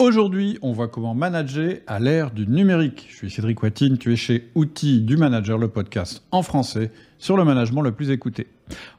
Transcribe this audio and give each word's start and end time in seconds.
Aujourd'hui, 0.00 0.60
on 0.62 0.70
voit 0.70 0.86
comment 0.86 1.12
manager 1.12 1.78
à 1.88 1.98
l'ère 1.98 2.30
du 2.30 2.46
numérique. 2.46 3.08
Je 3.10 3.16
suis 3.16 3.30
Cédric 3.30 3.60
Watine, 3.64 3.98
tu 3.98 4.12
es 4.12 4.16
chez 4.16 4.48
Outils 4.54 5.00
du 5.00 5.16
Manager, 5.16 5.58
le 5.58 5.66
podcast 5.66 6.22
en 6.30 6.42
français 6.42 6.92
sur 7.18 7.36
le 7.36 7.44
management 7.44 7.82
le 7.82 7.90
plus 7.90 8.10
écouté. 8.10 8.46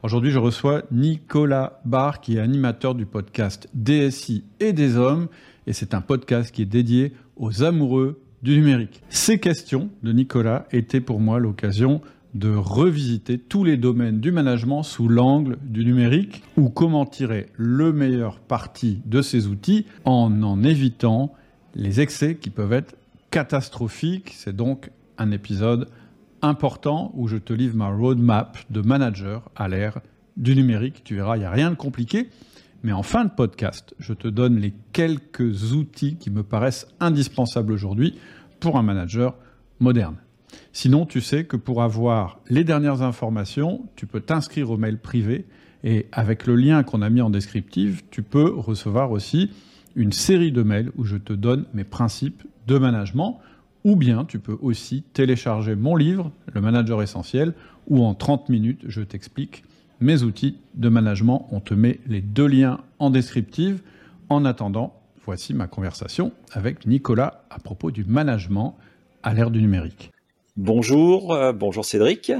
Aujourd'hui, 0.03 0.31
je 0.31 0.39
reçois 0.39 0.83
Nicolas 0.91 1.79
Barr, 1.85 2.19
qui 2.19 2.35
est 2.35 2.41
animateur 2.41 2.95
du 2.95 3.05
podcast 3.05 3.69
DSI 3.73 4.43
et 4.59 4.73
des 4.73 4.97
hommes, 4.97 5.29
et 5.67 5.71
c'est 5.71 5.93
un 5.93 6.01
podcast 6.01 6.53
qui 6.53 6.63
est 6.63 6.65
dédié 6.65 7.13
aux 7.37 7.63
amoureux 7.63 8.21
du 8.43 8.57
numérique. 8.57 9.01
Ces 9.07 9.39
questions 9.39 9.89
de 10.03 10.11
Nicolas 10.11 10.65
étaient 10.73 10.99
pour 10.99 11.21
moi 11.21 11.39
l'occasion 11.39 12.01
de 12.33 12.53
revisiter 12.53 13.37
tous 13.37 13.63
les 13.63 13.77
domaines 13.77 14.19
du 14.19 14.31
management 14.31 14.83
sous 14.83 15.07
l'angle 15.07 15.57
du 15.63 15.83
numérique 15.83 16.43
ou 16.57 16.69
comment 16.69 17.05
tirer 17.05 17.47
le 17.55 17.91
meilleur 17.91 18.39
parti 18.39 19.01
de 19.05 19.21
ces 19.21 19.47
outils 19.47 19.85
en 20.05 20.43
en 20.43 20.63
évitant 20.63 21.33
les 21.75 22.01
excès 22.01 22.35
qui 22.35 22.49
peuvent 22.49 22.73
être 22.73 22.95
catastrophiques. 23.31 24.33
C'est 24.35 24.55
donc 24.55 24.91
un 25.17 25.31
épisode 25.31 25.87
important 26.41 27.11
où 27.15 27.27
je 27.27 27.37
te 27.37 27.53
livre 27.53 27.75
ma 27.75 27.89
roadmap 27.89 28.57
de 28.69 28.81
manager 28.81 29.49
à 29.55 29.67
l'ère 29.67 29.99
du 30.37 30.55
numérique. 30.55 31.03
Tu 31.03 31.15
verras, 31.15 31.35
il 31.35 31.41
n'y 31.41 31.45
a 31.45 31.51
rien 31.51 31.69
de 31.69 31.75
compliqué. 31.75 32.29
Mais 32.81 32.93
en 32.93 33.03
fin 33.03 33.25
de 33.25 33.29
podcast, 33.29 33.93
je 33.99 34.13
te 34.13 34.27
donne 34.27 34.57
les 34.57 34.73
quelques 34.93 35.73
outils 35.73 36.15
qui 36.15 36.29
me 36.29 36.43
paraissent 36.43 36.87
indispensables 37.01 37.73
aujourd'hui 37.73 38.17
pour 38.61 38.77
un 38.77 38.83
manager 38.83 39.35
moderne. 39.79 40.15
Sinon, 40.73 41.05
tu 41.05 41.21
sais 41.21 41.45
que 41.45 41.57
pour 41.57 41.83
avoir 41.83 42.39
les 42.49 42.63
dernières 42.63 43.01
informations, 43.01 43.85
tu 43.95 44.05
peux 44.05 44.21
t'inscrire 44.21 44.71
au 44.71 44.77
mail 44.77 44.97
privé 44.97 45.45
et 45.83 46.07
avec 46.11 46.45
le 46.45 46.55
lien 46.55 46.83
qu'on 46.83 47.01
a 47.01 47.09
mis 47.09 47.21
en 47.21 47.29
descriptive, 47.29 48.03
tu 48.11 48.21
peux 48.21 48.49
recevoir 48.49 49.11
aussi 49.11 49.51
une 49.95 50.11
série 50.11 50.51
de 50.51 50.63
mails 50.63 50.91
où 50.97 51.03
je 51.03 51.17
te 51.17 51.33
donne 51.33 51.65
mes 51.73 51.83
principes 51.83 52.43
de 52.67 52.77
management 52.77 53.39
ou 53.83 53.95
bien 53.95 54.25
tu 54.25 54.39
peux 54.39 54.57
aussi 54.61 55.03
télécharger 55.13 55.75
mon 55.75 55.95
livre, 55.95 56.31
Le 56.53 56.61
Manager 56.61 57.01
Essentiel, 57.01 57.53
où 57.87 58.03
en 58.03 58.13
30 58.13 58.49
minutes, 58.49 58.81
je 58.87 59.01
t'explique 59.01 59.63
mes 60.01 60.23
outils 60.23 60.57
de 60.75 60.89
management. 60.89 61.47
On 61.51 61.59
te 61.59 61.73
met 61.73 61.99
les 62.07 62.21
deux 62.21 62.47
liens 62.47 62.81
en 62.99 63.09
descriptive. 63.09 63.81
En 64.29 64.45
attendant, 64.45 64.93
voici 65.25 65.53
ma 65.53 65.67
conversation 65.67 66.31
avec 66.51 66.85
Nicolas 66.85 67.45
à 67.49 67.59
propos 67.59 67.91
du 67.91 68.03
management 68.03 68.75
à 69.23 69.33
l'ère 69.33 69.51
du 69.51 69.61
numérique. 69.61 70.11
Bonjour, 70.61 71.31
euh, 71.31 71.53
bonjour 71.53 71.85
Cédric. 71.85 72.33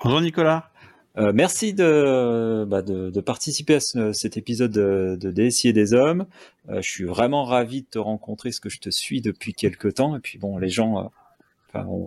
Bonjour 0.00 0.20
Nicolas. 0.20 0.70
Euh, 1.18 1.32
merci 1.34 1.74
de, 1.74 2.64
bah, 2.68 2.82
de, 2.82 3.20
participer 3.20 3.74
à 3.74 4.12
cet 4.12 4.36
épisode 4.36 4.70
de, 4.70 5.18
de 5.20 5.32
DSI 5.32 5.70
et 5.70 5.72
des 5.72 5.92
hommes. 5.92 6.26
Euh, 6.68 6.80
je 6.80 6.88
suis 6.88 7.02
vraiment 7.02 7.42
ravi 7.42 7.82
de 7.82 7.88
te 7.88 7.98
rencontrer, 7.98 8.52
ce 8.52 8.60
que 8.60 8.68
je 8.68 8.78
te 8.78 8.90
suis 8.90 9.20
depuis 9.22 9.54
quelques 9.54 9.94
temps. 9.94 10.14
Et 10.14 10.20
puis 10.20 10.38
bon, 10.38 10.56
les 10.56 10.68
gens, 10.68 11.10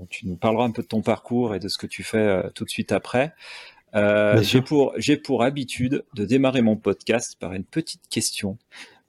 tu 0.09 0.25
nous 0.25 0.37
parleras 0.37 0.63
un 0.63 0.71
peu 0.71 0.83
de 0.83 0.87
ton 0.87 1.01
parcours 1.01 1.53
et 1.53 1.59
de 1.59 1.67
ce 1.67 1.77
que 1.77 1.85
tu 1.85 2.01
fais 2.01 2.41
tout 2.55 2.63
de 2.63 2.69
suite 2.69 2.93
après. 2.93 3.33
j'ai 3.93 4.61
pour, 4.61 4.93
j'ai 4.95 5.17
pour 5.17 5.43
habitude 5.43 6.05
de 6.13 6.23
démarrer 6.23 6.61
mon 6.61 6.77
podcast 6.77 7.35
par 7.37 7.51
une 7.51 7.65
petite 7.65 8.07
question 8.09 8.57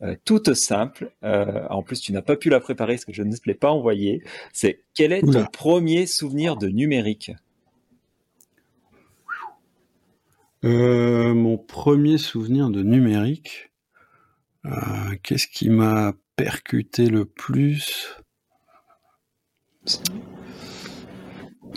euh, 0.02 0.16
toute 0.24 0.54
simple. 0.54 1.12
Euh, 1.22 1.66
en 1.70 1.82
plus, 1.82 2.00
tu 2.00 2.12
n'as 2.12 2.22
pas 2.22 2.36
pu 2.36 2.48
la 2.48 2.58
préparer 2.58 2.94
parce 2.94 3.04
que 3.04 3.12
je 3.12 3.22
ne 3.22 3.34
te 3.34 3.42
l'ai 3.46 3.54
pas 3.54 3.70
envoyée. 3.70 4.22
C'est 4.52 4.80
quel 4.94 5.12
est 5.12 5.22
ton 5.22 5.44
premier 5.46 6.06
souvenir 6.06 6.56
de 6.56 6.68
numérique 6.68 7.32
euh, 10.64 11.32
Mon 11.32 11.56
premier 11.56 12.18
souvenir 12.18 12.70
de 12.70 12.82
numérique, 12.82 13.70
qu'est-ce 15.22 15.46
qui 15.46 15.70
m'a 15.70 16.14
percuté 16.36 17.06
le 17.06 17.24
plus? 17.24 18.16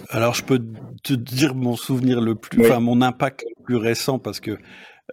Alors 0.10 0.34
je 0.34 0.44
peux 0.44 0.66
te 1.04 1.14
dire 1.14 1.54
mon 1.54 1.76
souvenir 1.76 2.22
le 2.22 2.36
plus, 2.36 2.62
enfin 2.62 2.80
mon 2.80 3.02
impact 3.02 3.44
le 3.58 3.64
plus 3.64 3.76
récent 3.76 4.18
parce 4.18 4.40
que 4.40 4.58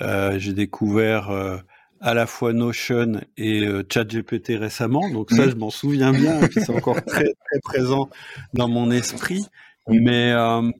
j'ai 0.01 0.53
découvert 0.53 1.63
à 2.01 2.15
la 2.15 2.27
fois 2.27 2.53
Notion 2.53 3.21
et 3.37 3.67
euh, 3.67 3.83
ChatGPT 3.91 4.57
récemment, 4.59 5.09
donc 5.11 5.31
ça 5.31 5.49
je 5.49 5.55
m'en 5.55 5.71
souviens 5.71 6.13
bien, 6.13 6.41
et 6.43 6.51
c'est 6.51 6.71
encore 6.71 7.03
très 7.07 7.25
très 7.25 7.61
présent 7.63 8.09
dans 8.53 8.69
mon 8.69 8.91
esprit. 8.91 9.47
Mais 9.89 10.33
euh, 10.33 10.71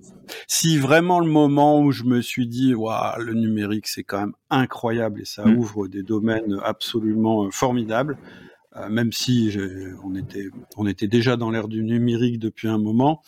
si 0.47 0.79
vraiment 0.79 1.21
le 1.21 1.31
moment 1.31 1.81
où 1.81 1.93
je 1.93 2.05
me 2.05 2.23
suis 2.23 2.47
dit, 2.47 2.75
waouh, 2.75 3.21
le 3.21 3.35
numérique 3.35 3.87
c'est 3.87 4.03
quand 4.03 4.21
même 4.21 4.35
incroyable 4.51 5.21
et 5.21 5.25
ça 5.25 5.45
mm. 5.45 5.59
ouvre 5.59 5.89
des 5.89 6.03
domaines 6.03 6.59
absolument 6.63 7.45
euh, 7.45 7.51
formidables, 7.51 8.19
même 8.91 9.13
si 9.13 9.57
on 10.03 10.17
était 10.17 10.49
on 10.77 10.89
était 10.89 11.07
déjà 11.07 11.37
dans 11.37 11.53
l'ère 11.53 11.69
du 11.69 11.85
numérique 11.85 12.41
depuis 12.41 12.67
un 12.67 12.79
moment, 12.79 13.23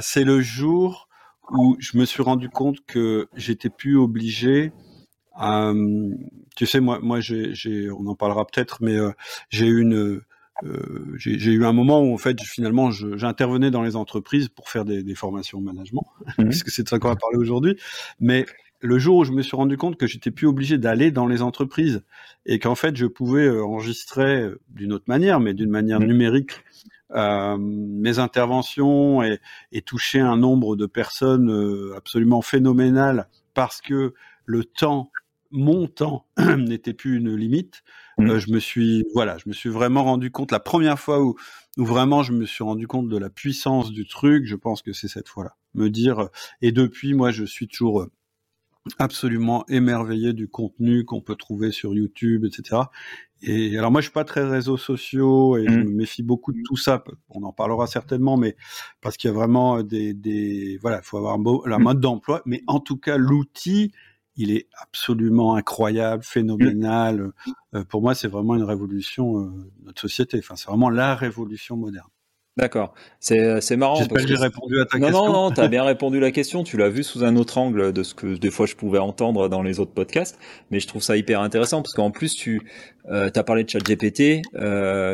c'est 0.00 0.24
le 0.24 0.40
jour 0.40 1.10
où 1.50 1.76
je 1.78 1.98
me 1.98 2.06
suis 2.06 2.22
rendu 2.22 2.48
compte 2.48 2.78
que 2.86 3.28
j'étais 3.36 3.68
plus 3.68 3.98
obligé 3.98 4.72
euh, 5.42 6.14
tu 6.60 6.66
sais, 6.66 6.80
moi, 6.80 6.98
moi, 7.00 7.20
j'ai, 7.20 7.90
on 7.90 8.06
en 8.06 8.14
parlera 8.14 8.44
peut-être, 8.44 8.82
mais 8.82 8.94
euh, 8.94 9.12
j'ai 9.48 9.66
eu 9.66 9.80
une, 9.80 10.20
euh, 10.62 11.14
j'ai 11.16 11.52
eu 11.52 11.64
un 11.64 11.72
moment 11.72 12.02
où 12.02 12.12
en 12.12 12.18
fait 12.18 12.38
finalement 12.42 12.90
j'intervenais 12.90 13.70
dans 13.70 13.80
les 13.80 13.96
entreprises 13.96 14.50
pour 14.50 14.68
faire 14.68 14.84
des, 14.84 15.02
des 15.02 15.14
formations 15.14 15.58
management, 15.62 16.06
mmh. 16.36 16.44
puisque 16.50 16.68
c'est 16.68 16.82
de 16.82 16.90
ça 16.90 16.98
qu'on 16.98 17.08
va 17.08 17.16
parler 17.16 17.38
aujourd'hui. 17.38 17.78
Mais 18.20 18.44
le 18.80 18.98
jour 18.98 19.16
où 19.16 19.24
je 19.24 19.32
me 19.32 19.40
suis 19.40 19.56
rendu 19.56 19.78
compte 19.78 19.96
que 19.96 20.06
j'étais 20.06 20.30
plus 20.30 20.46
obligé 20.46 20.76
d'aller 20.76 21.10
dans 21.10 21.26
les 21.26 21.40
entreprises 21.40 22.02
et 22.44 22.58
qu'en 22.58 22.74
fait 22.74 22.94
je 22.94 23.06
pouvais 23.06 23.48
enregistrer 23.48 24.50
d'une 24.68 24.92
autre 24.92 25.06
manière, 25.06 25.40
mais 25.40 25.54
d'une 25.54 25.70
manière 25.70 26.00
mmh. 26.00 26.04
numérique, 26.04 26.50
euh, 27.12 27.56
mes 27.58 28.18
interventions 28.18 29.22
et, 29.22 29.40
et, 29.72 29.80
toucher 29.80 30.20
un 30.20 30.36
nombre 30.36 30.76
de 30.76 30.84
personnes 30.84 31.94
absolument 31.96 32.42
phénoménal 32.42 33.28
parce 33.54 33.80
que 33.80 34.12
le 34.44 34.64
temps 34.64 35.10
mon 35.50 35.86
temps 35.86 36.26
n'était 36.58 36.94
plus 36.94 37.16
une 37.16 37.34
limite, 37.34 37.82
mmh. 38.18 38.30
euh, 38.30 38.38
je 38.38 38.50
me 38.50 38.58
suis 38.58 39.04
voilà, 39.14 39.38
je 39.38 39.48
me 39.48 39.52
suis 39.52 39.68
vraiment 39.68 40.04
rendu 40.04 40.30
compte 40.30 40.52
la 40.52 40.60
première 40.60 40.98
fois 40.98 41.22
où, 41.22 41.36
où 41.76 41.84
vraiment 41.84 42.22
je 42.22 42.32
me 42.32 42.44
suis 42.46 42.64
rendu 42.64 42.86
compte 42.86 43.08
de 43.08 43.18
la 43.18 43.30
puissance 43.30 43.90
du 43.90 44.06
truc, 44.06 44.46
je 44.46 44.56
pense 44.56 44.82
que 44.82 44.92
c'est 44.92 45.08
cette 45.08 45.28
fois-là. 45.28 45.56
Me 45.74 45.88
dire 45.88 46.28
et 46.62 46.72
depuis 46.72 47.14
moi 47.14 47.30
je 47.30 47.44
suis 47.44 47.68
toujours 47.68 48.02
euh, 48.02 48.10
absolument 48.98 49.64
émerveillé 49.68 50.32
du 50.32 50.48
contenu 50.48 51.04
qu'on 51.04 51.20
peut 51.20 51.36
trouver 51.36 51.70
sur 51.70 51.94
YouTube, 51.94 52.44
etc. 52.44 52.82
Et 53.42 53.78
alors 53.78 53.90
moi 53.90 54.00
je 54.00 54.06
suis 54.06 54.12
pas 54.12 54.24
très 54.24 54.44
réseaux 54.44 54.76
sociaux 54.76 55.56
et 55.56 55.66
je 55.66 55.72
mmh. 55.72 55.84
me 55.84 55.90
méfie 55.90 56.22
beaucoup 56.22 56.52
de 56.52 56.60
tout 56.64 56.76
ça. 56.76 57.02
On 57.28 57.42
en 57.42 57.52
parlera 57.52 57.86
certainement, 57.86 58.36
mais 58.36 58.56
parce 59.00 59.16
qu'il 59.16 59.28
y 59.28 59.32
a 59.32 59.34
vraiment 59.34 59.82
des, 59.82 60.14
des 60.14 60.78
voilà, 60.80 60.98
il 60.98 61.04
faut 61.04 61.16
avoir 61.16 61.38
beau, 61.38 61.64
la 61.66 61.78
mmh. 61.78 61.82
mode 61.82 62.00
d'emploi, 62.00 62.42
mais 62.46 62.62
en 62.66 62.80
tout 62.80 62.96
cas 62.96 63.16
l'outil 63.16 63.92
il 64.36 64.50
est 64.50 64.66
absolument 64.80 65.54
incroyable, 65.54 66.22
phénoménal. 66.22 67.32
Euh, 67.74 67.84
pour 67.84 68.02
moi, 68.02 68.14
c'est 68.14 68.28
vraiment 68.28 68.54
une 68.54 68.62
révolution 68.62 69.38
euh, 69.38 69.46
de 69.80 69.86
notre 69.86 70.00
société. 70.00 70.38
Enfin, 70.38 70.56
c'est 70.56 70.68
vraiment 70.68 70.90
la 70.90 71.14
révolution 71.14 71.76
moderne. 71.76 72.08
D'accord. 72.56 72.94
C'est, 73.20 73.38
euh, 73.38 73.76
marrant. 73.76 73.96
J'espère 73.96 74.22
que 74.22 74.28
j'ai 74.28 74.36
répondu 74.36 74.80
à 74.80 74.84
ta 74.84 74.98
question. 74.98 75.26
Non, 75.26 75.32
non, 75.32 75.50
tu 75.50 75.60
as 75.60 75.68
bien 75.68 75.84
répondu 75.84 76.18
à 76.18 76.20
la 76.20 76.30
question. 76.30 76.64
Tu 76.64 76.76
l'as 76.76 76.88
vu 76.88 77.02
sous 77.02 77.24
un 77.24 77.36
autre 77.36 77.58
angle 77.58 77.92
de 77.92 78.02
ce 78.02 78.14
que 78.14 78.36
des 78.36 78.50
fois 78.50 78.66
je 78.66 78.74
pouvais 78.74 78.98
entendre 78.98 79.48
dans 79.48 79.62
les 79.62 79.78
autres 79.80 79.92
podcasts. 79.92 80.38
Mais 80.70 80.80
je 80.80 80.88
trouve 80.88 81.02
ça 81.02 81.16
hyper 81.16 81.40
intéressant 81.40 81.80
parce 81.80 81.94
qu'en 81.94 82.10
plus, 82.10 82.34
tu 82.34 82.62
as 83.08 83.42
parlé 83.44 83.64
de 83.64 83.70
ChatGPT 83.70 84.42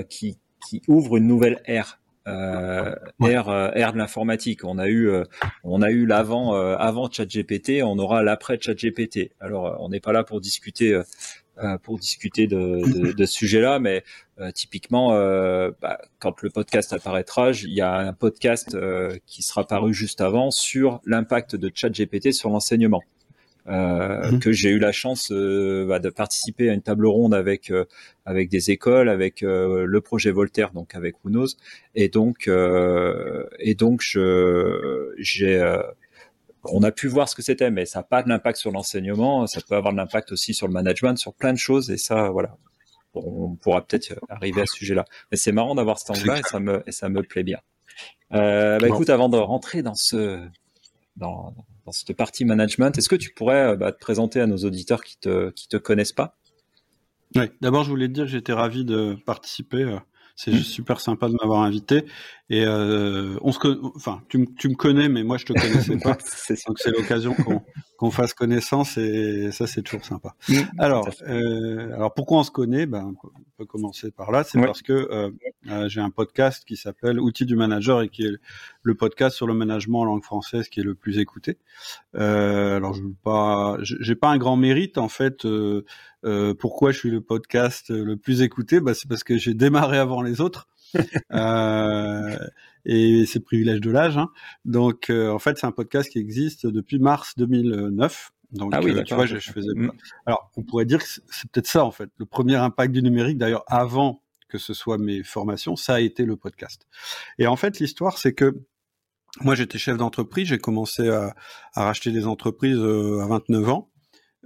qui, 0.09 0.39
qui 0.69 0.83
ouvre 0.89 1.19
une 1.19 1.27
nouvelle 1.27 1.61
ère 1.67 2.01
euh, 2.27 2.95
ère, 3.25 3.49
euh, 3.49 3.71
ère 3.75 3.93
de 3.93 3.99
l'informatique. 3.99 4.65
On 4.65 4.79
a 4.79 4.89
eu, 4.89 5.09
euh, 5.09 5.25
on 5.65 5.83
a 5.83 5.91
eu 5.91 6.07
l'avant, 6.07 6.55
euh, 6.55 6.77
avant 6.77 7.11
ChatGPT, 7.11 7.83
on 7.83 7.99
aura 7.99 8.23
l'après 8.23 8.59
ChatGPT. 8.61 9.33
Alors, 9.41 9.77
on 9.81 9.89
n'est 9.89 10.01
pas 10.01 10.13
là 10.13 10.25
pour 10.25 10.41
discuter, 10.41 11.01
pour 11.83 11.99
discuter 11.99 12.47
de, 12.47 12.57
de, 12.57 13.13
de 13.13 13.27
ce 13.27 13.33
sujet-là, 13.33 13.79
mais 13.79 14.05
typiquement, 14.55 15.11
bah, 15.81 15.99
quand 16.19 16.43
le 16.43 16.51
podcast 16.51 16.93
apparaîtra, 16.93 17.53
il 17.53 17.73
y 17.73 17.81
a 17.81 17.95
un 17.95 18.13
podcast 18.13 18.77
qui 19.27 19.43
sera 19.43 19.67
paru 19.67 19.95
juste 19.95 20.21
avant 20.21 20.51
sur 20.51 21.01
l'impact 21.07 21.57
de 21.57 21.71
ChatGPT 21.73 22.33
sur 22.33 22.51
l'enseignement. 22.51 23.03
Euh, 23.69 24.31
mhm. 24.31 24.39
que 24.39 24.53
j'ai 24.53 24.71
eu 24.71 24.79
la 24.79 24.93
chance 24.93 25.33
euh, 25.33 25.87
bah, 25.89 25.99
de 25.99 26.09
participer 26.09 26.71
à 26.71 26.73
une 26.73 26.83
table 26.83 27.05
ronde 27.07 27.35
avec 27.35 27.73
euh, 27.73 27.85
avec 28.25 28.49
des 28.49 28.71
écoles, 28.71 29.09
avec 29.09 29.41
le 29.41 30.01
projet 30.01 30.31
Voltaire, 30.31 30.71
donc 30.73 30.95
avec 30.95 31.25
Whonos, 31.25 31.57
et 31.95 32.09
donc 32.09 32.49
et 32.49 33.75
donc 33.75 34.01
je 34.03 35.13
j'ai 35.19 35.81
on 36.69 36.83
a 36.83 36.91
pu 36.91 37.07
voir 37.07 37.29
ce 37.29 37.35
que 37.35 37.43
c'était, 37.43 37.71
mais 37.71 37.87
ça 37.87 38.01
n'a 38.01 38.03
pas 38.05 38.23
de 38.23 38.29
l'impact 38.29 38.59
sur 38.59 38.73
l'enseignement, 38.73 39.47
ça 39.47 39.61
peut 39.61 39.77
avoir 39.77 39.93
de 39.93 39.99
l'impact 39.99 40.33
aussi 40.33 40.55
sur 40.55 40.67
le 40.67 40.73
management, 40.73 41.17
sur 41.17 41.33
plein 41.33 41.53
de 41.53 41.59
choses, 41.59 41.91
et 41.91 41.97
ça, 41.97 42.31
voilà, 42.31 42.57
on 43.15 43.55
pourra 43.55 43.87
peut-être 43.87 44.15
arriver 44.29 44.63
à 44.63 44.67
ce 44.67 44.77
sujet-là. 44.77 45.05
Mais 45.31 45.37
c'est 45.37 45.53
marrant 45.53 45.75
d'avoir 45.75 45.99
cet 45.99 46.11
angle-là, 46.11 46.41
et 46.41 46.43
ça 46.43 46.61
me 46.61 46.83
et 46.87 46.93
ça 46.93 47.09
me 47.09 47.23
plaît 47.23 47.45
bien. 47.45 47.61
Euh, 48.33 48.79
bah, 48.79 48.89
écoute, 48.89 49.11
avant 49.11 49.29
de 49.29 49.37
rentrer 49.37 49.83
dans 49.83 49.95
ce 49.95 50.41
dans, 51.17 51.55
dans 51.87 51.93
cette 51.93 52.13
partie 52.15 52.45
management. 52.45 52.99
Est-ce 52.99 53.09
que 53.09 53.17
tu 53.17 53.33
pourrais 53.33 53.69
euh, 53.69 53.77
bah, 53.77 53.93
te 53.93 53.99
présenter 53.99 54.41
à 54.41 54.47
nos 54.47 54.59
auditeurs 54.59 55.03
qui 55.03 55.17
te 55.19 55.51
qui 55.51 55.69
te 55.69 55.77
connaissent 55.77 56.13
pas? 56.13 56.37
Oui, 57.35 57.45
d'abord, 57.61 57.85
je 57.85 57.91
voulais 57.91 58.09
te 58.09 58.13
dire 58.13 58.25
que 58.25 58.31
j'étais 58.31 58.53
ravi 58.53 58.85
de 58.85 59.17
participer. 59.25 59.99
C'est 60.37 60.53
mmh. 60.53 60.59
super 60.59 61.01
sympa 61.01 61.29
de 61.29 61.35
m'avoir 61.41 61.63
invité. 61.63 62.05
Et 62.51 62.65
euh, 62.67 63.39
on 63.41 63.53
se, 63.53 63.59
enfin, 63.97 64.23
tu, 64.29 64.47
tu, 64.59 64.69
me 64.69 64.75
connais, 64.75 65.09
mais 65.09 65.25
moi 65.25 65.39
je 65.39 65.47
te 65.47 65.55
connaissais 65.55 65.97
pas. 65.97 66.13
donc 66.67 66.79
c'est 66.79 66.91
l'occasion 66.91 67.35
qu'on 67.97 68.11
fasse 68.11 68.35
connaissance 68.35 68.99
et 68.99 69.51
ça 69.51 69.67
c'est 69.67 69.81
toujours 69.81 70.05
sympa. 70.05 70.35
Mmh. 70.51 70.55
alors, 70.79 71.09
euh, 71.27 71.95
alors 71.95 72.13
pourquoi 72.13 72.41
on 72.41 72.43
se 72.43 72.51
connaît? 72.51 72.85
Ben, 72.85 73.15
on 73.25 73.41
peut 73.57 73.65
commencer 73.65 74.11
par 74.11 74.31
là. 74.31 74.45
C'est 74.45 74.61
parce 74.61 74.83
que 74.83 74.93
euh, 74.93 75.31
euh, 75.71 75.89
j'ai 75.89 76.03
un 76.03 76.11
podcast 76.11 76.65
qui 76.67 76.77
s'appelle 76.77 77.19
Outils 77.19 77.47
du 77.47 77.57
manager 77.57 78.03
et 78.03 78.11
qui 78.11 78.27
est 78.27 78.37
le 78.87 78.95
podcast 78.95 79.37
sur 79.37 79.47
le 79.47 79.55
management 79.55 80.01
en 80.01 80.05
langue 80.05 80.23
française 80.23 80.69
qui 80.69 80.81
est 80.81 80.85
le 80.85 80.95
plus 80.95 81.19
écouté. 81.19 81.59
Euh, 82.15 82.77
alors 82.77 82.95
je 82.95 83.03
pas, 83.23 83.77
j'ai 83.81 84.15
pas 84.15 84.29
un 84.29 84.39
grand 84.39 84.57
mérite 84.57 84.97
en 84.97 85.09
fait. 85.09 85.45
Euh, 85.45 85.85
euh, 86.25 86.55
pourquoi 86.55 86.93
je 86.93 86.99
suis 86.99 87.11
le 87.11 87.21
podcast 87.21 87.91
le 87.91 88.17
plus 88.17 88.43
écouté? 88.43 88.81
Bah, 88.81 88.95
C'est 88.95 89.09
parce 89.09 89.25
que 89.25 89.37
j'ai 89.37 89.55
démarré 89.55 89.99
avant 89.99 90.23
les 90.23 90.41
autres. 90.41 90.69
euh, 91.33 92.37
et 92.85 93.27
c'est 93.27 93.41
privilège 93.41 93.81
de 93.81 93.91
l'âge. 93.91 94.17
Hein. 94.17 94.29
Donc, 94.65 95.11
euh, 95.11 95.31
en 95.31 95.39
fait, 95.39 95.59
c'est 95.59 95.67
un 95.67 95.73
podcast 95.73 96.11
qui 96.11 96.19
existe 96.19 96.67
depuis 96.67 96.99
mars 96.99 97.35
2009. 97.37 98.33
Donc, 98.53 98.73
ah 98.75 98.81
oui, 98.83 98.93
euh, 98.93 99.03
tu 99.03 99.15
vois, 99.15 99.27
je, 99.27 99.39
je 99.39 99.51
faisais. 99.51 99.75
Mm. 99.75 99.91
Alors, 100.25 100.51
on 100.57 100.63
pourrait 100.63 100.85
dire 100.85 101.01
que 101.01 101.09
c'est 101.09 101.51
peut-être 101.51 101.67
ça, 101.67 101.85
en 101.85 101.91
fait, 101.91 102.11
le 102.17 102.27
premier 102.27 102.55
impact 102.55 102.93
du 102.93 103.03
numérique. 103.03 103.39
D'ailleurs, 103.39 103.65
avant 103.67 104.23
que 104.49 104.59
ce 104.59 104.75
soit 104.75 104.99
mes 104.99 105.23
formations, 105.25 105.75
ça 105.75 105.95
a 105.95 106.01
été 106.01 106.25
le 106.25 106.37
podcast. 106.37 106.87
Et 107.39 107.47
en 107.47 107.57
fait, 107.57 107.81
l'histoire, 107.81 108.19
c'est 108.19 108.33
que 108.33 108.55
moi, 109.41 109.55
j'étais 109.55 109.79
chef 109.79 109.97
d'entreprise. 109.97 110.49
J'ai 110.49 110.59
commencé 110.59 111.09
à, 111.09 111.35
à, 111.75 111.85
racheter 111.85 112.11
des 112.11 112.27
entreprises 112.27 112.79
euh, 112.79 113.21
à 113.23 113.27
29 113.27 113.69
ans. 113.69 113.91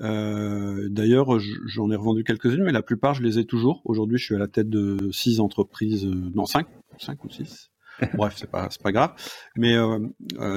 Euh, 0.01 0.89
D'ailleurs, 0.91 1.39
j'en 1.67 1.91
ai 1.91 1.97
revendu 1.97 2.25
quelques-unes, 2.25 2.65
mais 2.65 2.73
la 2.73 2.83
plupart, 2.83 3.15
je 3.15 3.23
les 3.23 3.39
ai 3.39 3.45
toujours. 3.45 3.83
Aujourd'hui, 3.85 4.19
je 4.19 4.25
suis 4.25 4.35
à 4.35 4.39
la 4.39 4.49
tête 4.49 4.69
de 4.69 5.11
six 5.13 5.41
entreprises, 5.41 6.07
euh, 6.07 6.31
non 6.35 6.47
cinq, 6.47 6.67
cinq 6.99 7.25
ou 7.25 7.31
six. 7.31 7.71
Bref, 8.15 8.35
c'est 8.37 8.51
pas 8.51 8.69
pas 8.83 8.93
grave. 8.93 9.13
Mais 9.57 9.77
euh, 9.77 9.99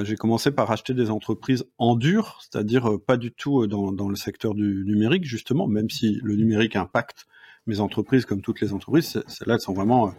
j'ai 0.04 0.16
commencé 0.16 0.50
par 0.50 0.70
acheter 0.70 0.94
des 0.94 1.10
entreprises 1.10 1.66
en 1.76 1.94
dur, 1.94 2.38
c'est-à-dire 2.40 2.98
pas 3.06 3.18
du 3.18 3.32
tout 3.32 3.66
dans, 3.66 3.92
dans 3.92 4.08
le 4.08 4.16
secteur 4.16 4.54
du 4.54 4.84
numérique 4.86 5.24
justement, 5.24 5.66
même 5.66 5.90
si 5.90 6.20
le 6.22 6.36
numérique 6.36 6.74
impacte 6.74 7.26
mes 7.66 7.80
entreprises 7.80 8.24
comme 8.24 8.40
toutes 8.40 8.60
les 8.60 8.72
entreprises. 8.72 9.22
Celles-là, 9.26 9.54
elles 9.54 9.60
sont 9.60 9.74
vraiment 9.74 10.12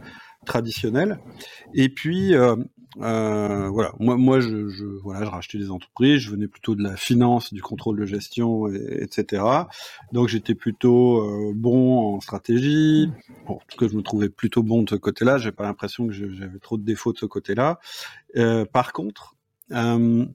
traditionnelles. 0.45 1.19
Et 1.73 1.89
puis 1.89 2.35
euh, 3.01 3.69
voilà, 3.69 3.93
moi, 3.99 4.17
moi, 4.17 4.39
je, 4.39 4.69
je, 4.69 4.85
voilà, 5.03 5.25
je 5.25 5.29
rachetais 5.29 5.57
des 5.57 5.71
entreprises, 5.71 6.19
je 6.19 6.31
venais 6.31 6.47
plutôt 6.47 6.75
de 6.75 6.83
la 6.83 6.95
finance, 6.95 7.53
du 7.53 7.61
contrôle 7.61 7.99
de 7.99 8.05
gestion, 8.05 8.67
etc. 8.67 9.43
Donc, 10.11 10.29
j'étais 10.29 10.55
plutôt 10.55 11.21
euh, 11.21 11.51
bon 11.53 12.15
en 12.15 12.21
stratégie. 12.21 13.09
Bon, 13.47 13.55
en 13.55 13.61
tout 13.67 13.77
cas, 13.77 13.87
je 13.87 13.95
me 13.95 14.01
trouvais 14.01 14.29
plutôt 14.29 14.63
bon 14.63 14.83
de 14.83 14.89
ce 14.89 14.95
côté-là. 14.95 15.37
J'ai 15.37 15.51
pas 15.51 15.63
l'impression 15.63 16.07
que 16.07 16.13
j'avais 16.13 16.59
trop 16.59 16.77
de 16.77 16.83
défauts 16.83 17.13
de 17.13 17.17
ce 17.17 17.25
côté-là. 17.25 17.79
Euh, 18.37 18.65
par 18.65 18.93
contre, 18.93 19.35
euh, 19.71 20.25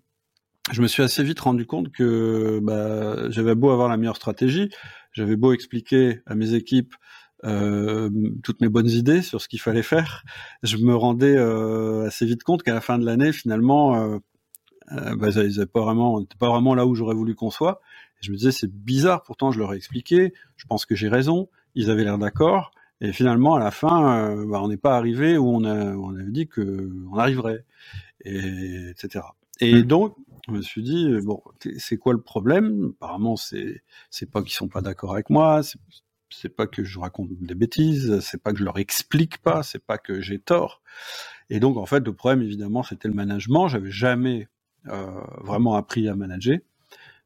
je 0.72 0.82
me 0.82 0.86
suis 0.86 1.02
assez 1.02 1.22
vite 1.22 1.40
rendu 1.40 1.66
compte 1.66 1.90
que 1.90 2.60
bah, 2.62 3.30
j'avais 3.30 3.54
beau 3.54 3.70
avoir 3.70 3.88
la 3.88 3.96
meilleure 3.96 4.16
stratégie, 4.16 4.70
j'avais 5.12 5.36
beau 5.36 5.52
expliquer 5.52 6.20
à 6.26 6.34
mes 6.34 6.54
équipes 6.54 6.94
euh, 7.44 8.10
toutes 8.42 8.60
mes 8.60 8.68
bonnes 8.68 8.88
idées 8.88 9.22
sur 9.22 9.40
ce 9.40 9.48
qu'il 9.48 9.60
fallait 9.60 9.82
faire, 9.82 10.24
je 10.62 10.76
me 10.76 10.94
rendais 10.94 11.36
euh, 11.36 12.06
assez 12.06 12.26
vite 12.26 12.42
compte 12.42 12.62
qu'à 12.62 12.74
la 12.74 12.80
fin 12.80 12.98
de 12.98 13.04
l'année, 13.06 13.32
finalement, 13.32 13.96
euh, 13.96 14.18
bah, 15.16 15.28
ils 15.30 15.66
pas 15.66 15.80
vraiment, 15.80 16.22
pas 16.38 16.48
vraiment 16.48 16.74
là 16.74 16.84
où 16.86 16.94
j'aurais 16.94 17.14
voulu 17.14 17.34
qu'on 17.34 17.50
soit. 17.50 17.80
Et 18.20 18.26
je 18.26 18.32
me 18.32 18.36
disais, 18.36 18.52
c'est 18.52 18.70
bizarre. 18.70 19.22
Pourtant, 19.22 19.52
je 19.52 19.58
leur 19.58 19.72
ai 19.72 19.76
expliqué. 19.76 20.34
Je 20.56 20.66
pense 20.66 20.84
que 20.84 20.94
j'ai 20.94 21.08
raison. 21.08 21.48
Ils 21.74 21.90
avaient 21.90 22.04
l'air 22.04 22.18
d'accord. 22.18 22.72
Et 23.00 23.12
finalement, 23.12 23.54
à 23.54 23.60
la 23.60 23.70
fin, 23.70 24.44
bah, 24.46 24.60
on 24.62 24.68
n'est 24.68 24.76
pas 24.76 24.96
arrivé 24.96 25.38
où 25.38 25.48
on, 25.48 25.64
a, 25.64 25.94
on 25.94 26.14
avait 26.14 26.30
dit 26.30 26.48
que 26.48 26.90
on 27.10 27.16
arriverait, 27.16 27.64
et, 28.24 28.90
etc. 28.90 29.24
Et 29.60 29.76
mmh. 29.76 29.82
donc, 29.82 30.16
je 30.50 30.56
me 30.56 30.62
suis 30.62 30.82
dit 30.82 31.08
bon, 31.22 31.42
c'est 31.78 31.96
quoi 31.96 32.12
le 32.12 32.20
problème? 32.20 32.92
Apparemment, 32.96 33.36
c'est 33.36 33.82
pas 34.30 34.42
qu'ils 34.42 34.52
sont 34.52 34.68
pas 34.68 34.80
d'accord 34.80 35.12
avec 35.12 35.30
moi, 35.30 35.62
c'est 36.30 36.54
pas 36.54 36.66
que 36.66 36.84
je 36.84 36.98
raconte 36.98 37.28
des 37.40 37.54
bêtises, 37.54 38.20
c'est 38.20 38.42
pas 38.42 38.52
que 38.52 38.58
je 38.58 38.64
leur 38.64 38.78
explique 38.78 39.38
pas, 39.38 39.62
c'est 39.62 39.84
pas 39.84 39.98
que 39.98 40.20
j'ai 40.20 40.38
tort. 40.38 40.82
Et 41.50 41.60
donc 41.60 41.76
en 41.76 41.86
fait 41.86 42.04
le 42.04 42.12
problème 42.12 42.42
évidemment 42.42 42.82
c'était 42.82 43.08
le 43.08 43.14
management. 43.14 43.68
J'avais 43.68 43.90
jamais 43.90 44.48
euh, 44.88 45.20
vraiment 45.42 45.74
appris 45.74 46.08
à 46.08 46.14
manager, 46.14 46.58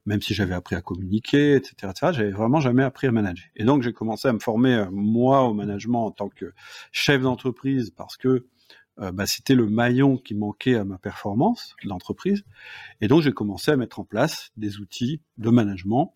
même 0.06 0.22
si 0.22 0.34
j'avais 0.34 0.54
appris 0.54 0.74
à 0.76 0.80
communiquer, 0.80 1.56
etc. 1.56 1.74
etc. 1.90 2.12
J'avais 2.12 2.30
vraiment 2.30 2.60
jamais 2.60 2.82
appris 2.82 3.06
à 3.06 3.12
manager. 3.12 3.46
Et 3.56 3.64
donc 3.64 3.82
j'ai 3.82 3.92
commencé 3.92 4.28
à 4.28 4.32
me 4.32 4.40
former 4.40 4.74
euh, 4.74 4.90
moi 4.90 5.42
au 5.42 5.54
management 5.54 6.06
en 6.06 6.10
tant 6.10 6.28
que 6.28 6.52
chef 6.92 7.22
d'entreprise 7.22 7.90
parce 7.90 8.16
que 8.16 8.46
euh, 9.00 9.12
bah, 9.12 9.26
c'était 9.26 9.54
le 9.54 9.68
maillon 9.68 10.16
qui 10.16 10.34
manquait 10.34 10.76
à 10.76 10.84
ma 10.84 10.98
performance 10.98 11.76
l'entreprise. 11.84 12.44
Et 13.00 13.08
donc 13.08 13.22
j'ai 13.22 13.32
commencé 13.32 13.70
à 13.70 13.76
mettre 13.76 14.00
en 14.00 14.04
place 14.04 14.50
des 14.56 14.78
outils 14.78 15.20
de 15.38 15.50
management 15.50 16.14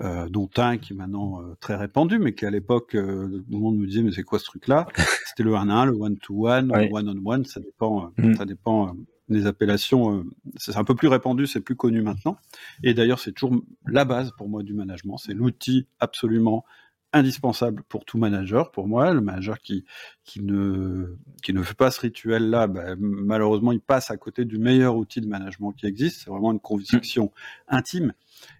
euh, 0.00 0.28
dont 0.28 0.48
un 0.56 0.78
qui 0.78 0.92
est 0.92 0.96
maintenant 0.96 1.42
euh, 1.42 1.54
très 1.60 1.74
répandu, 1.74 2.18
mais 2.18 2.34
qui 2.34 2.46
à 2.46 2.50
l'époque, 2.50 2.94
euh, 2.94 3.28
tout 3.28 3.44
le 3.50 3.58
monde 3.58 3.78
me 3.78 3.86
disait 3.86 4.02
mais 4.02 4.12
c'est 4.12 4.22
quoi 4.22 4.38
ce 4.38 4.44
truc-là? 4.44 4.86
C'était 5.26 5.42
le 5.42 5.54
1 5.54 5.68
1, 5.68 5.86
le 5.86 5.92
one 5.92 6.18
to 6.18 6.48
one, 6.48 6.72
le 6.72 6.92
one 6.92 7.08
on 7.08 7.30
one, 7.30 7.44
ça 7.44 7.60
dépend, 7.60 8.12
mm. 8.18 8.34
ça 8.34 8.44
dépend 8.44 8.94
des 9.28 9.46
appellations. 9.46 10.24
c'est 10.56 10.76
un 10.76 10.84
peu 10.84 10.94
plus 10.94 11.08
répandu, 11.08 11.46
c'est 11.46 11.60
plus 11.60 11.76
connu 11.76 12.02
maintenant. 12.02 12.38
Et 12.82 12.94
d'ailleurs, 12.94 13.18
c'est 13.18 13.32
toujours 13.32 13.60
la 13.86 14.04
base 14.04 14.32
pour 14.38 14.48
moi 14.48 14.62
du 14.62 14.72
management. 14.72 15.18
C'est 15.18 15.34
l'outil 15.34 15.86
absolument 16.00 16.64
indispensable 17.12 17.82
pour 17.88 18.04
tout 18.04 18.18
manager, 18.18 18.70
pour 18.70 18.86
moi, 18.86 19.12
le 19.12 19.20
manager 19.20 19.58
qui, 19.58 19.84
qui, 20.24 20.42
ne, 20.42 21.16
qui 21.42 21.52
ne 21.52 21.62
fait 21.62 21.74
pas 21.74 21.90
ce 21.90 22.00
rituel-là, 22.00 22.66
ben, 22.66 22.96
malheureusement, 23.00 23.72
il 23.72 23.80
passe 23.80 24.10
à 24.10 24.16
côté 24.16 24.44
du 24.44 24.58
meilleur 24.58 24.96
outil 24.96 25.20
de 25.20 25.26
management 25.26 25.72
qui 25.72 25.86
existe. 25.86 26.22
C'est 26.22 26.30
vraiment 26.30 26.52
une 26.52 26.60
conviction 26.60 27.32
intime. 27.68 28.12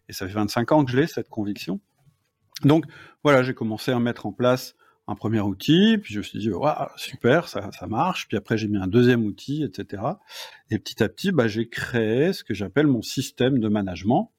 Et 0.09 0.13
ça 0.13 0.27
fait 0.27 0.35
25 0.35 0.73
ans 0.73 0.85
que 0.85 0.91
je 0.91 0.97
l'ai, 0.97 1.07
cette 1.07 1.29
conviction. 1.29 1.81
Donc, 2.65 2.85
voilà, 3.23 3.43
j'ai 3.43 3.55
commencé 3.55 3.93
à 3.93 3.99
mettre 3.99 4.27
en 4.27 4.33
place 4.33 4.75
un 5.07 5.15
premier 5.15 5.41
outil, 5.41 5.97
puis 5.99 6.13
je 6.13 6.19
me 6.19 6.23
suis 6.23 6.39
dit, 6.39 6.51
super, 6.97 7.49
ça, 7.49 7.71
ça 7.73 7.87
marche. 7.87 8.29
Puis 8.29 8.37
après, 8.37 8.59
j'ai 8.59 8.69
mis 8.69 8.77
un 8.77 8.87
deuxième 8.87 9.25
outil, 9.25 9.63
etc. 9.63 10.03
Et 10.71 10.79
petit 10.79 11.03
à 11.03 11.09
petit, 11.09 11.33
bah, 11.33 11.49
j'ai 11.49 11.69
créé 11.69 12.33
ce 12.33 12.45
que 12.45 12.53
j'appelle 12.53 12.87
mon 12.87 13.01
système 13.03 13.59
de 13.59 13.69
management. 13.69 14.33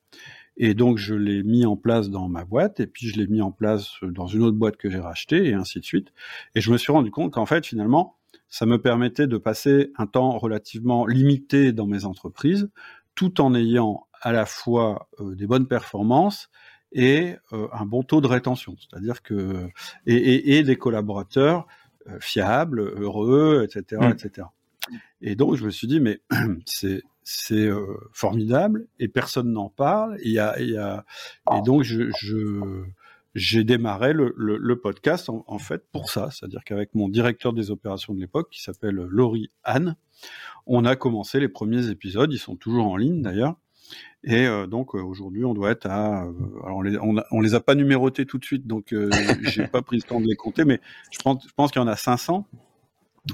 Et 0.60 0.74
donc, 0.74 0.98
je 0.98 1.16
l'ai 1.16 1.42
mis 1.42 1.66
en 1.66 1.78
place 1.78 2.10
dans 2.10 2.28
ma 2.28 2.44
boîte, 2.44 2.82
et 2.82 2.88
puis 2.88 3.08
je 3.08 3.18
l'ai 3.18 3.28
mis 3.28 3.42
en 3.42 3.52
place 3.52 3.94
dans 4.04 4.28
une 4.28 4.44
autre 4.44 4.58
boîte 4.58 4.76
que 4.78 4.90
j'ai 4.90 5.00
rachetée, 5.00 5.48
et 5.48 5.54
ainsi 5.54 5.80
de 5.80 5.86
suite. 5.86 6.14
Et 6.54 6.62
je 6.62 6.72
me 6.72 6.78
suis 6.78 6.92
rendu 6.92 7.12
compte 7.12 7.32
qu'en 7.32 7.46
fait, 7.46 7.66
finalement, 7.66 8.18
ça 8.50 8.66
me 8.66 8.82
permettait 8.82 9.28
de 9.28 9.38
passer 9.38 9.94
un 9.98 10.06
temps 10.06 10.38
relativement 10.38 11.06
limité 11.06 11.72
dans 11.72 11.88
mes 11.88 12.04
entreprises, 12.04 12.70
tout 13.16 13.42
en 13.42 13.56
ayant 13.56 14.06
à 14.22 14.32
la 14.32 14.46
fois 14.46 15.08
euh, 15.20 15.36
des 15.36 15.48
bonnes 15.48 15.68
performances 15.68 16.50
et 16.92 17.36
euh, 17.54 17.68
un 17.72 17.86
bon 17.86 18.04
taux 18.04 18.22
de 18.22 18.28
rétention, 18.28 18.76
c'est-à-dire 18.80 19.22
que 19.22 19.70
et, 20.06 20.16
et, 20.16 20.58
et, 20.58 20.64
des 20.64 20.76
collaborateurs 20.76 21.68
euh, 22.08 22.18
fiables, 22.20 22.80
heureux, 22.80 23.64
etc., 23.64 24.02
mmh. 24.02 24.12
etc. 24.12 24.48
Et 25.22 25.36
donc 25.36 25.56
je 25.56 25.66
me 25.66 25.70
suis 25.70 25.88
dit 25.88 26.00
mais 26.00 26.22
c'est 26.66 27.04
c'est 27.32 27.68
euh, 27.68 27.86
formidable 28.12 28.88
et 28.98 29.08
personne 29.08 29.52
n'en 29.52 29.70
parle. 29.70 30.18
Il 30.24 30.32
y 30.32 30.40
a, 30.40 30.60
y 30.60 30.76
a, 30.78 31.06
et 31.56 31.62
donc 31.62 31.84
je, 31.84 32.10
je 32.20 32.84
j'ai 33.36 33.64
démarré 33.64 34.14
le, 34.14 34.34
le, 34.36 34.58
le 34.58 34.80
podcast 34.80 35.30
en, 35.30 35.44
en, 35.46 35.60
fait 35.60 35.84
pour 35.92 36.10
ça, 36.10 36.32
c'est-à-dire 36.32 36.64
qu'avec 36.66 36.96
mon 36.96 37.08
directeur 37.08 37.54
des 37.54 37.70
opérations 37.70 38.16
de 38.16 38.20
l'époque 38.20 38.50
qui 38.50 38.64
s'appelle 38.64 38.96
Laurie 38.96 39.52
Anne, 39.64 39.96
on 40.66 40.86
a 40.86 40.96
commencé 40.96 41.40
les 41.40 41.50
premiers 41.50 41.90
épisodes. 41.90 42.34
Ils 42.34 42.40
sont 42.40 42.56
toujours 42.56 42.88
en 42.88 42.98
ligne 42.98 43.22
d'ailleurs. 43.22 43.56
Et 44.24 44.48
euh, 44.48 44.66
donc 44.66 44.96
euh, 44.96 45.00
aujourd'hui, 45.00 45.46
on 45.46 45.54
doit 45.54 45.70
être 45.70 45.86
à. 45.86 46.26
Euh, 46.26 46.32
alors 46.64 46.78
on 46.78 46.82
les, 46.82 46.98
on, 47.32 47.42
les 47.42 47.54
a 47.54 47.60
pas 47.60 47.76
numérotés 47.76 48.26
tout 48.26 48.40
de 48.40 48.46
suite, 48.46 48.66
donc 48.66 48.94
j'ai 49.44 49.68
pas 49.72 49.84
pris 49.84 49.98
le 49.98 50.04
temps 50.04 50.20
de 50.20 50.26
les 50.26 50.36
compter, 50.36 50.66
mais 50.66 50.82
je 51.12 51.20
pense, 51.20 51.48
je 51.48 51.54
pense 51.54 51.72
qu'il 51.72 51.80
y 51.80 51.86
en 51.86 51.88
a 51.88 51.96
500 51.96 52.48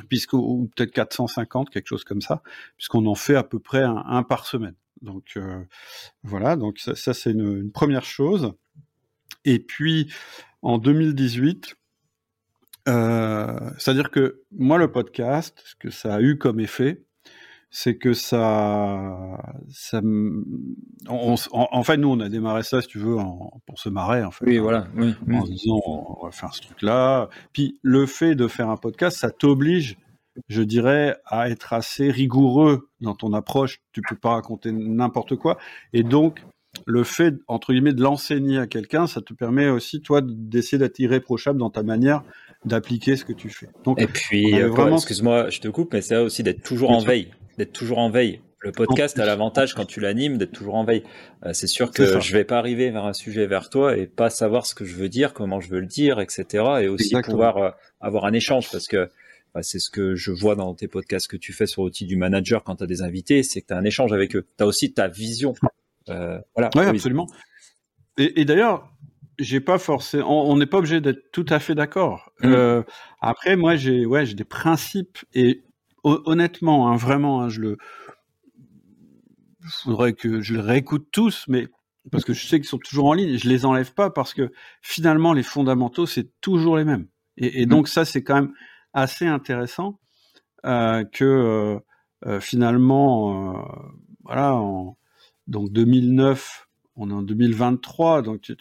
puisque 0.10 0.34
ou 0.34 0.70
peut-être 0.76 0.92
450, 0.92 1.70
quelque 1.70 1.88
chose 1.88 2.04
comme 2.04 2.22
ça, 2.22 2.42
puisqu'on 2.78 3.06
en 3.06 3.16
fait 3.16 3.36
à 3.36 3.44
peu 3.44 3.60
près 3.60 3.84
un, 3.84 4.24
par 4.24 4.46
semaine. 4.46 4.76
Donc 5.02 5.38
voilà, 6.24 6.56
donc 6.56 6.80
ça, 6.80 6.96
ça 6.96 7.14
c'est 7.14 7.32
une, 7.32 7.58
une, 7.58 7.72
première 7.72 8.06
chose. 8.06 8.54
Et 9.44 9.60
puis 9.60 10.12
en 10.62 10.78
2018, 10.78 11.76
c'est-à-dire 12.86 14.12
que 14.12 14.42
moi 14.52 14.78
le 14.78 14.92
podcast, 14.92 15.62
ce 15.66 15.76
que 15.76 15.90
ça 15.90 16.16
a 16.16 16.22
eu 16.22 16.38
comme 16.38 16.60
effet, 16.60 17.05
c'est 17.70 17.98
que 17.98 18.14
ça, 18.14 19.38
ça 19.70 20.02
on, 21.10 21.36
en, 21.52 21.84
fait, 21.84 21.98
nous, 21.98 22.10
on 22.10 22.20
a 22.20 22.30
démarré 22.30 22.64
ça, 22.64 22.82
si 22.82 22.88
tu 22.88 23.00
veux, 23.00 23.18
en, 23.18 23.62
pour 23.66 23.80
se 23.80 23.90
marrer, 23.90 24.24
en 24.24 24.32
fait. 24.32 24.46
Oui, 24.46 24.58
voilà. 24.58 24.88
Oui, 24.96 25.14
en 25.34 25.44
disant, 25.44 25.82
on 25.86 26.26
va 26.26 26.32
faire 26.32 26.54
ce 26.54 26.62
truc-là. 26.62 27.30
Puis, 27.54 27.80
le 27.82 28.06
fait 28.06 28.36
de 28.36 28.48
faire 28.48 28.70
un 28.70 28.78
podcast, 28.78 29.18
ça 29.18 29.30
t'oblige, 29.30 29.98
je 30.48 30.62
dirais, 30.62 31.18
à 31.26 31.50
être 31.50 31.74
assez 31.74 32.10
rigoureux 32.10 32.90
dans 33.02 33.16
ton 33.16 33.34
approche. 33.34 33.82
Tu 33.92 34.02
peux 34.08 34.16
pas 34.16 34.32
raconter 34.32 34.72
n'importe 34.72 35.36
quoi. 35.36 35.58
Et 35.92 36.04
donc, 36.04 36.42
le 36.86 37.04
fait, 37.04 37.36
entre 37.48 37.74
guillemets, 37.74 37.94
de 37.94 38.02
l'enseigner 38.02 38.58
à 38.58 38.68
quelqu'un, 38.68 39.08
ça 39.08 39.22
te 39.22 39.34
permet 39.34 39.70
aussi, 39.70 40.02
toi, 40.02 40.22
d'essayer 40.24 40.78
d'être 40.78 41.00
irréprochable 41.00 41.60
dans 41.60 41.70
ta 41.70 41.84
manière 41.84 42.24
d'appliquer 42.66 43.16
ce 43.16 43.26
que 43.26 43.34
tu 43.34 43.50
fais. 43.50 43.70
Donc, 43.84 44.02
et 44.02 44.08
puis, 44.08 44.60
euh, 44.60 44.70
vraiment... 44.70 44.96
excuse-moi, 44.96 45.50
je 45.50 45.60
te 45.60 45.68
coupe, 45.68 45.94
mais 45.94 46.02
c'est 46.02 46.18
aussi 46.18 46.44
d'être 46.44 46.64
toujours 46.64 46.92
en 46.92 47.00
veille, 47.00 47.32
d'être 47.58 47.74
toujours 47.74 48.00
en 48.00 48.10
veille. 48.10 48.42
Le 48.60 48.72
podcast 48.72 49.20
a 49.20 49.26
l'avantage 49.26 49.76
quand 49.76 49.86
tu 49.86 50.00
l'animes 50.00 50.38
d'être 50.38 50.52
toujours 50.52 50.76
en 50.76 50.84
veille. 50.84 51.04
Euh, 51.46 51.54
c'est 51.54 51.68
sûr 51.68 51.92
que 51.92 52.20
je 52.20 52.34
vais 52.34 52.46
pas 52.46 52.58
arriver 52.58 52.90
vers 52.90 53.06
un 53.06 53.14
sujet 53.14 53.46
vers 53.46 53.70
toi 53.70 53.96
et 53.96 54.08
pas 54.08 54.32
savoir 54.32 54.66
ce 54.66 54.74
que 54.74 54.86
je 54.86 54.96
veux 54.96 55.10
dire, 55.10 55.34
comment 55.34 55.60
je 55.62 55.70
veux 55.70 55.80
le 55.80 55.86
dire, 55.86 56.20
etc. 56.20 56.64
Et 56.82 56.88
aussi 56.88 57.16
pouvoir 57.24 57.58
euh, 57.58 57.70
avoir 58.02 58.26
un 58.26 58.34
échange 58.34 58.72
parce 58.72 58.88
que 58.88 59.10
bah, 59.54 59.62
c'est 59.62 59.80
ce 59.80 59.90
que 59.90 60.16
je 60.16 60.32
vois 60.32 60.56
dans 60.56 60.74
tes 60.74 60.88
podcasts 60.88 61.28
que 61.28 61.38
tu 61.38 61.54
fais 61.54 61.68
sur 61.68 61.84
l'outil 61.84 62.06
du 62.06 62.18
manager 62.18 62.64
quand 62.64 62.78
tu 62.78 62.84
as 62.84 62.88
des 62.88 63.04
invités, 63.04 63.44
c'est 63.44 63.62
que 63.62 63.68
tu 63.68 63.74
as 63.74 63.78
un 63.78 63.86
échange 63.86 64.12
avec 64.12 64.36
eux. 64.36 64.48
Tu 64.58 64.64
as 64.64 64.68
aussi 64.68 64.94
ta 64.94 65.08
vision. 65.08 65.54
Euh, 66.10 66.40
voilà. 66.56 66.70
Oui, 66.76 66.84
absolument. 66.84 67.28
Et, 68.18 68.42
et 68.42 68.46
d'ailleurs, 68.46 68.92
j'ai 69.40 69.60
pas 69.60 69.78
on 70.26 70.58
n'est 70.58 70.66
pas 70.66 70.78
obligé 70.78 71.02
d'être 71.02 71.32
tout 71.32 71.46
à 71.50 71.60
fait 71.60 71.76
d'accord. 71.76 72.32
Mmh. 72.42 72.54
Euh, 72.54 72.84
après, 73.22 73.56
moi, 73.56 73.76
j'ai 73.76 74.06
ouais, 74.06 74.26
j'ai 74.26 74.34
des 74.34 74.44
principes 74.44 75.20
et 75.34 75.64
honnêtement, 76.06 76.90
hein, 76.90 76.96
vraiment, 76.96 77.42
hein, 77.42 77.50
je 77.50 77.62
le, 77.62 77.78
faudrait 79.70 80.14
que 80.14 80.42
je 80.42 80.56
les 80.56 80.62
réécoute 80.62 81.08
tous, 81.12 81.46
mais 81.48 81.68
parce 82.12 82.24
que 82.24 82.34
je 82.34 82.46
sais 82.46 82.60
qu'ils 82.60 82.70
sont 82.70 82.78
toujours 82.78 83.08
en 83.08 83.14
ligne, 83.14 83.38
je 83.38 83.50
les 83.50 83.66
enlève 83.66 83.94
pas 83.94 84.10
parce 84.10 84.34
que 84.34 84.52
finalement 84.82 85.34
les 85.34 85.44
fondamentaux 85.44 86.06
c'est 86.06 86.30
toujours 86.40 86.78
les 86.78 86.84
mêmes. 86.84 87.08
Et, 87.38 87.66
mmh. 87.66 87.70
donc 87.70 87.88
ça 87.88 88.06
c'est 88.06 88.24
quand 88.24 88.36
même 88.36 88.54
assez 88.94 89.26
intéressant 89.26 90.00
euh, 90.66 91.04
que 91.04 91.26
euh, 91.26 91.80
euh, 92.28 92.40
finalement 92.40 93.68
voilà 94.24 94.56
en, 94.56 94.98
donc 95.48 95.72
2009 95.72 96.68
on 96.96 97.10
est 97.10 97.14
en 97.14 97.24
2023 97.24 98.22
donc 98.22 98.52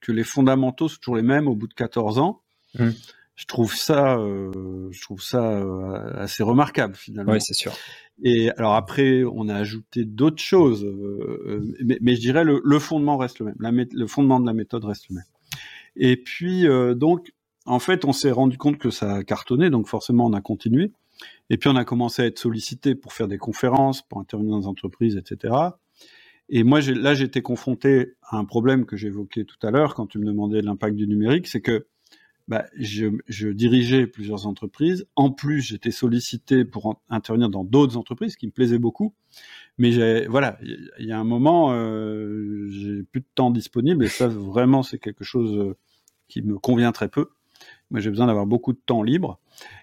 que 0.00 0.12
les 0.12 0.24
fondamentaux 0.24 0.88
sont 0.88 0.98
toujours 0.98 1.16
les 1.16 1.22
mêmes 1.22 1.46
au 1.46 1.54
bout 1.54 1.68
de 1.68 1.74
14 1.74 2.18
ans. 2.18 2.40
Mmh. 2.78 2.88
Je 3.36 3.46
trouve 3.46 3.74
ça, 3.74 4.16
je 4.16 5.00
trouve 5.02 5.20
ça 5.20 5.60
assez 6.16 6.42
remarquable 6.42 6.94
finalement. 6.94 7.32
Oui, 7.32 7.40
c'est 7.40 7.54
sûr. 7.54 7.72
Et 8.22 8.50
alors 8.50 8.74
après, 8.74 9.24
on 9.24 9.48
a 9.48 9.54
ajouté 9.54 10.04
d'autres 10.04 10.42
choses, 10.42 10.84
euh, 10.84 11.42
euh, 11.46 11.74
mais, 11.84 11.98
mais, 12.00 12.14
je 12.14 12.20
dirais 12.20 12.44
le, 12.44 12.60
le, 12.64 12.78
fondement 12.78 13.16
reste 13.16 13.40
le 13.40 13.46
même. 13.46 13.56
La, 13.58 13.70
le 13.72 14.06
fondement 14.06 14.38
de 14.38 14.46
la 14.46 14.52
méthode 14.52 14.84
reste 14.84 15.08
le 15.10 15.16
même. 15.16 15.24
Et 15.96 16.16
puis 16.16 16.66
euh, 16.68 16.94
donc, 16.94 17.32
en 17.66 17.78
fait, 17.78 18.04
on 18.04 18.12
s'est 18.12 18.30
rendu 18.30 18.56
compte 18.56 18.78
que 18.78 18.90
ça 18.90 19.14
a 19.14 19.24
cartonné, 19.24 19.70
donc 19.70 19.88
forcément, 19.88 20.26
on 20.26 20.32
a 20.32 20.40
continué. 20.40 20.92
Et 21.50 21.56
puis, 21.56 21.68
on 21.68 21.76
a 21.76 21.84
commencé 21.84 22.22
à 22.22 22.26
être 22.26 22.38
sollicité 22.38 22.94
pour 22.94 23.12
faire 23.12 23.28
des 23.28 23.38
conférences, 23.38 24.02
pour 24.02 24.20
intervenir 24.20 24.52
dans 24.52 24.60
des 24.60 24.66
entreprises, 24.66 25.16
etc. 25.16 25.54
Et 26.48 26.62
moi, 26.62 26.80
là, 26.80 27.14
j'étais 27.14 27.42
confronté 27.42 28.14
à 28.22 28.36
un 28.36 28.44
problème 28.44 28.84
que 28.84 28.96
j'évoquais 28.96 29.44
tout 29.44 29.56
à 29.66 29.70
l'heure 29.70 29.94
quand 29.94 30.06
tu 30.06 30.18
me 30.18 30.26
demandais 30.26 30.60
l'impact 30.60 30.96
du 30.96 31.06
numérique, 31.06 31.46
c'est 31.46 31.62
que 31.62 31.86
bah, 32.46 32.66
je, 32.76 33.48
dirigeais 33.50 34.06
plusieurs 34.06 34.46
entreprises. 34.46 35.06
En 35.16 35.30
plus, 35.30 35.62
j'étais 35.62 35.90
sollicité 35.90 36.64
pour 36.64 37.00
intervenir 37.08 37.48
dans 37.48 37.64
d'autres 37.64 37.96
entreprises, 37.96 38.36
qui 38.36 38.46
me 38.46 38.52
plaisaient 38.52 38.78
beaucoup. 38.78 39.14
Mais 39.78 40.26
voilà, 40.26 40.58
il 40.62 41.06
y, 41.06 41.12
a 41.12 41.18
un 41.18 41.24
moment, 41.24 41.72
euh, 41.72 42.68
j'ai 42.68 43.02
plus 43.02 43.20
de 43.20 43.26
temps 43.34 43.50
disponible 43.50 44.04
et 44.04 44.08
ça, 44.08 44.28
vraiment, 44.28 44.82
c'est 44.82 44.98
quelque 44.98 45.24
chose 45.24 45.56
euh, 45.56 45.76
qui 46.28 46.42
me 46.42 46.58
convient 46.58 46.92
très 46.92 47.08
peu. 47.08 47.30
Moi, 47.90 48.00
j'ai 48.00 48.10
besoin 48.10 48.26
d'avoir 48.26 48.46
beaucoup 48.46 48.72
de 48.72 48.80
temps 48.84 49.02
libre. 49.02 49.40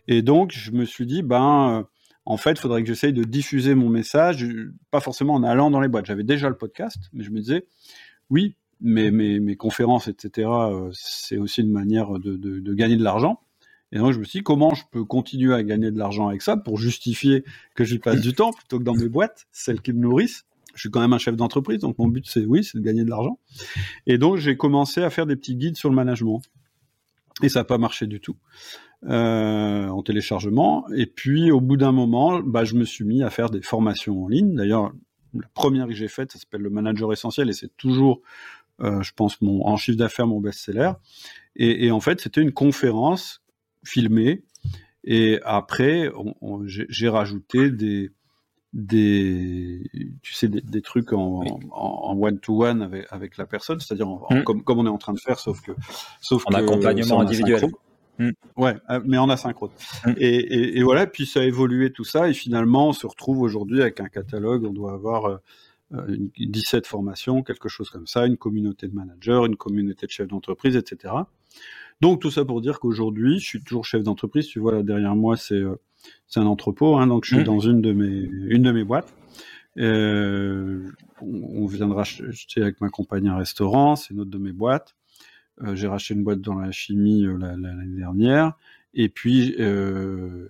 Et 0.08 0.22
donc, 0.22 0.52
je 0.52 0.72
me 0.72 0.86
suis 0.86 1.06
dit, 1.06 1.24
ben, 1.24 1.80
euh, 1.80 1.84
en 2.26 2.38
fait, 2.38 2.52
il 2.52 2.60
faudrait 2.60 2.82
que 2.84 2.88
j'essaye 2.88 3.12
de 3.12 3.24
diffuser 3.24 3.76
mon 3.76 3.90
message, 3.90 4.46
pas 4.92 5.02
forcément 5.02 5.34
en 5.34 5.44
allant 5.44 5.72
dans 5.72 5.82
les 5.82 5.88
boîtes. 5.88 6.06
J'avais 6.06 6.24
déjà 6.24 6.48
le 6.48 6.58
podcast, 6.58 6.98
mais 7.12 7.24
je 7.24 7.32
me 7.32 7.40
disais, 7.40 7.66
oui, 8.30 8.56
mes, 8.82 9.56
conférences, 9.56 10.08
etc., 10.08 10.50
euh, 10.50 10.90
c'est 10.94 11.38
aussi 11.38 11.62
une 11.62 11.72
manière 11.72 12.20
de, 12.20 12.74
gagner 12.74 12.98
de 12.98 13.04
l'argent. 13.04 13.40
Et 13.92 13.98
donc, 13.98 14.14
je 14.14 14.20
me 14.20 14.24
suis 14.24 14.40
dit, 14.40 14.44
comment 14.44 14.74
je 14.74 14.84
peux 14.92 15.04
continuer 15.04 15.54
à 15.54 15.64
gagner 15.64 15.92
de 15.92 15.98
l'argent 15.98 16.30
avec 16.30 16.42
ça 16.42 16.56
pour 16.56 16.78
justifier 16.78 17.44
que 17.76 17.84
j'y 17.84 18.00
passe 18.00 18.22
du 18.22 18.34
temps 18.34 18.52
plutôt 18.52 18.80
que 18.80 18.84
dans 18.84 18.96
mes 18.96 19.10
boîtes, 19.10 19.48
celles 19.52 19.82
qui 19.82 19.92
me 19.92 20.00
nourrissent? 20.00 20.46
Je 20.74 20.80
suis 20.80 20.90
quand 20.90 21.02
même 21.02 21.12
un 21.12 21.18
chef 21.18 21.36
d'entreprise, 21.36 21.80
donc 21.80 21.98
mon 21.98 22.08
but, 22.08 22.26
c'est 22.26 22.46
oui, 22.46 22.64
c'est 22.64 22.78
de 22.78 22.84
gagner 22.84 23.04
de 23.04 23.10
l'argent. 23.10 23.38
Et 24.08 24.18
donc, 24.18 24.38
j'ai 24.38 24.56
commencé 24.56 25.04
à 25.04 25.10
faire 25.10 25.26
des 25.26 25.36
petits 25.36 25.56
guides 25.56 25.76
sur 25.76 25.90
le 25.90 25.96
management. 25.96 26.42
Et 27.44 27.50
ça 27.50 27.60
n'a 27.60 27.64
pas 27.66 27.78
marché 27.78 28.08
du 28.08 28.22
tout 28.22 28.38
euh, 29.06 29.88
en 29.88 30.02
téléchargement. 30.04 30.86
Et 30.96 31.08
puis, 31.08 31.52
au 31.52 31.60
bout 31.60 31.76
d'un 31.76 31.92
moment, 31.92 32.40
bah, 32.40 32.64
je 32.64 32.76
me 32.76 32.86
suis 32.86 33.04
mis 33.04 33.24
à 33.24 33.30
faire 33.30 33.50
des 33.50 33.62
formations 33.62 34.24
en 34.24 34.28
ligne. 34.30 34.56
D'ailleurs, 34.56 34.94
la 35.34 35.48
première 35.54 35.88
que 35.88 35.94
j'ai 35.94 36.08
faite, 36.08 36.32
ça 36.32 36.40
s'appelle 36.40 36.62
le 36.62 36.70
manager 36.70 37.12
essentiel 37.12 37.50
et 37.50 37.54
c'est 37.54 37.76
toujours 37.78 38.22
je 38.82 39.12
pense, 39.16 39.42
mon, 39.42 39.66
en 39.66 39.78
chiffre 39.78 39.98
d'affaires, 39.98 40.28
mon 40.28 40.40
best-seller. 40.40 40.94
Et, 41.56 41.92
en 41.92 42.00
fait, 42.00 42.22
c'était 42.22 42.42
une 42.42 42.54
conférence 42.54 43.42
filmée. 43.84 44.44
Et 45.04 45.40
après, 45.44 46.10
j'ai 46.68 47.10
rajouté 47.10 47.72
des, 47.72 48.12
des, 48.74 49.84
tu 50.22 50.34
sais, 50.34 50.48
des, 50.48 50.82
trucs 50.82 51.12
en, 51.14 51.44
one-to-one 52.20 52.82
avec, 52.82 53.06
avec, 53.10 53.38
la 53.38 53.46
personne, 53.46 53.80
c'est-à-dire 53.80 54.08
mmh. 54.08 54.44
comme, 54.44 54.64
comme, 54.64 54.80
on 54.80 54.86
est 54.86 54.90
en 54.90 54.98
train 54.98 55.14
de 55.14 55.20
faire, 55.20 55.40
sauf 55.40 55.62
que, 55.62 55.72
sauf 56.22 56.44
en 56.48 56.54
accompagnement 56.54 57.20
individuel. 57.20 57.70
Mmh. 58.20 58.30
Ouais, 58.56 58.76
euh, 58.90 59.02
mais 59.06 59.18
en 59.18 59.30
asynchrone. 59.30 59.72
Et, 60.18 60.28
et, 60.28 60.78
et, 60.78 60.84
voilà, 60.84 61.08
puis 61.08 61.26
ça 61.26 61.42
a 61.42 61.44
évolué 61.44 61.92
tout 61.92 62.04
ça, 62.04 62.30
et 62.30 62.34
finalement, 62.34 62.90
on 62.90 62.94
se 62.94 63.08
retrouve 63.08 63.42
aujourd'hui 63.42 63.82
avec 63.82 64.00
un 64.00 64.08
catalogue. 64.08 64.66
On 64.66 64.74
doit 64.74 64.94
avoir 64.94 65.26
euh, 65.26 65.38
17 65.92 66.86
euh, 66.86 66.88
formations, 66.88 67.44
quelque 67.44 67.70
chose 67.70 67.90
comme 67.90 68.08
ça, 68.08 68.26
une 68.26 68.38
communauté 68.38 68.88
de 68.88 68.96
managers, 68.96 69.42
une 69.46 69.58
communauté 69.58 70.06
de 70.06 70.12
chefs 70.12 70.28
d'entreprise, 70.28 70.76
etc. 70.76 71.14
Donc 72.02 72.20
tout 72.20 72.32
ça 72.32 72.46
pour 72.46 72.62
dire 72.62 72.80
qu'aujourd'hui, 72.80 73.40
je 73.40 73.46
suis 73.46 73.64
toujours 73.64 73.86
chef 73.86 74.04
d'entreprise. 74.04 74.48
Tu 74.48 74.60
vois 74.60 74.74
là 74.74 74.84
derrière 74.84 75.16
moi, 75.16 75.38
c'est 75.38 75.56
euh, 75.56 75.76
un 76.36 76.46
entrepôt, 76.46 76.98
hein, 76.98 77.08
donc 77.08 77.26
je 77.26 77.36
suis 77.36 77.44
mmh. 77.44 77.46
dans 77.46 77.60
une 77.60 77.82
de 77.82 77.94
mes 77.94 78.30
une 78.48 78.64
de 78.64 78.72
mes 78.72 78.84
boîtes. 78.84 79.14
Euh, 79.78 80.90
on 81.22 81.66
vient 81.68 81.88
de 81.88 81.94
racheter 81.94 82.62
avec 82.62 82.82
ma 82.82 82.90
compagnie 82.90 83.30
un 83.30 83.38
restaurant, 83.38 83.96
c'est 83.96 84.14
une 84.14 84.22
autre 84.22 84.32
de 84.32 84.38
mes 84.38 84.52
boîtes. 84.52 84.96
Euh, 85.62 85.76
j'ai 85.76 85.88
racheté 85.88 86.16
une 86.16 86.24
boîte 86.24 86.42
dans 86.42 86.56
la 86.56 86.72
chimie 86.72 87.24
l'année 87.24 87.98
dernière. 87.98 88.54
Et 88.94 89.10
puis 89.10 89.56
euh, 89.60 90.48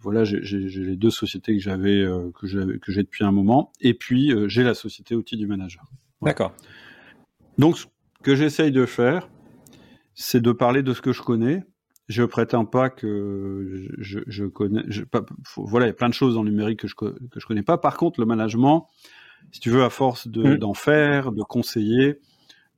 voilà, 0.00 0.24
j'ai 0.24 0.40
les 0.40 0.96
deux 0.96 1.10
sociétés 1.10 1.56
que 1.56 1.62
j'avais 1.62 2.00
euh, 2.00 2.30
que 2.30 2.46
j'ai 2.46 3.02
depuis 3.02 3.24
un 3.24 3.32
moment. 3.32 3.72
Et 3.80 3.94
puis 3.94 4.32
euh, 4.32 4.48
j'ai 4.48 4.62
la 4.62 4.74
société 4.74 5.16
outil 5.16 5.36
du 5.36 5.46
manager. 5.46 5.84
D'accord. 6.22 6.54
Donc 7.58 7.78
ce 7.78 7.86
que 8.22 8.36
j'essaye 8.36 8.70
de 8.70 8.86
faire, 8.86 9.28
c'est 10.14 10.40
de 10.40 10.52
parler 10.52 10.82
de 10.82 10.94
ce 10.94 11.02
que 11.02 11.12
je 11.12 11.22
connais. 11.22 11.64
Je 12.08 12.22
prétends 12.22 12.66
pas 12.66 12.90
que 12.90 13.88
je, 13.98 14.20
je 14.26 14.44
connais. 14.44 14.82
Je, 14.88 15.02
pas, 15.02 15.24
voilà, 15.56 15.86
il 15.86 15.88
y 15.88 15.92
a 15.92 15.94
plein 15.94 16.08
de 16.08 16.14
choses 16.14 16.34
dans 16.34 16.42
le 16.42 16.50
numérique 16.50 16.80
que 16.80 16.88
je 16.88 16.94
que 16.94 17.40
je 17.40 17.46
connais 17.46 17.62
pas. 17.62 17.78
Par 17.78 17.96
contre, 17.96 18.20
le 18.20 18.26
management, 18.26 18.86
si 19.50 19.60
tu 19.60 19.70
veux, 19.70 19.82
à 19.82 19.90
force 19.90 20.26
mmh. 20.26 20.56
d'en 20.56 20.74
faire, 20.74 21.32
de 21.32 21.42
conseiller, 21.42 22.08
euh, 22.08 22.31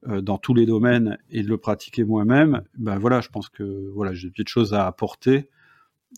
dans 0.07 0.39
tous 0.39 0.55
les 0.55 0.67
domaines 0.67 1.19
et 1.31 1.43
de 1.43 1.49
le 1.49 1.59
pratiquer 1.59 2.05
moi-même, 2.05 2.63
ben 2.77 2.99
voilà, 2.99 3.21
je 3.21 3.29
pense 3.29 3.49
que 3.49 3.91
voilà, 3.95 4.13
j'ai 4.13 4.29
des 4.29 4.33
petites 4.33 4.49
choses 4.49 4.75
à 4.75 4.87
apporter. 4.87 5.49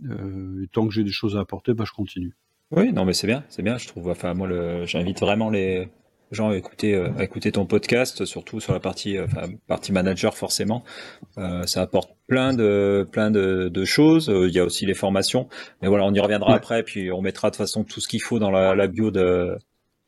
Euh, 0.05 0.62
et 0.62 0.69
tant 0.69 0.87
que 0.87 0.93
j'ai 0.93 1.05
des 1.05 1.12
choses 1.12 1.37
à 1.37 1.40
apporter, 1.40 1.75
ben 1.75 1.85
je 1.85 1.93
continue. 1.93 2.37
Oui, 2.71 2.93
non, 2.93 3.05
mais 3.05 3.12
c'est 3.12 3.26
bien, 3.26 3.45
c'est 3.49 3.62
bien. 3.62 3.78
Je 3.78 3.87
trouve. 3.87 4.09
Enfin, 4.09 4.35
moi, 4.35 4.49
j'invite 4.85 5.21
vraiment 5.21 5.50
les 5.50 5.88
gens 6.33 6.50
à 6.50 6.57
écouter, 6.57 6.95
euh, 6.95 7.12
à 7.16 7.23
écouter 7.23 7.52
ton 7.52 7.66
podcast, 7.66 8.25
surtout 8.25 8.59
sur 8.59 8.73
la 8.73 8.81
partie, 8.81 9.21
enfin, 9.21 9.47
partie 9.69 9.93
manager 9.93 10.37
forcément. 10.37 10.83
ça 11.37 11.83
apporte 11.83 12.11
plein 12.26 12.52
de, 12.52 13.09
plein 13.11 13.31
de, 13.31 13.69
de 13.69 13.85
choses. 13.85 14.31
Il 14.35 14.52
y 14.52 14.59
a 14.59 14.64
aussi 14.64 14.85
les 14.87 14.95
formations, 14.95 15.49
mais 15.81 15.88
voilà, 15.88 16.05
on 16.05 16.12
y 16.12 16.21
reviendra 16.21 16.55
après. 16.55 16.83
Puis 16.83 17.12
on 17.12 17.23
mettra 17.23 17.50
de 17.50 17.55
toute 17.55 17.59
façon 17.59 17.85
tout 17.85 18.00
ce 18.00 18.09
qu'il 18.09 18.23
faut 18.23 18.40
dans 18.40 18.50
la, 18.50 18.75
la 18.75 18.88
bio 18.88 19.12
de 19.12 19.57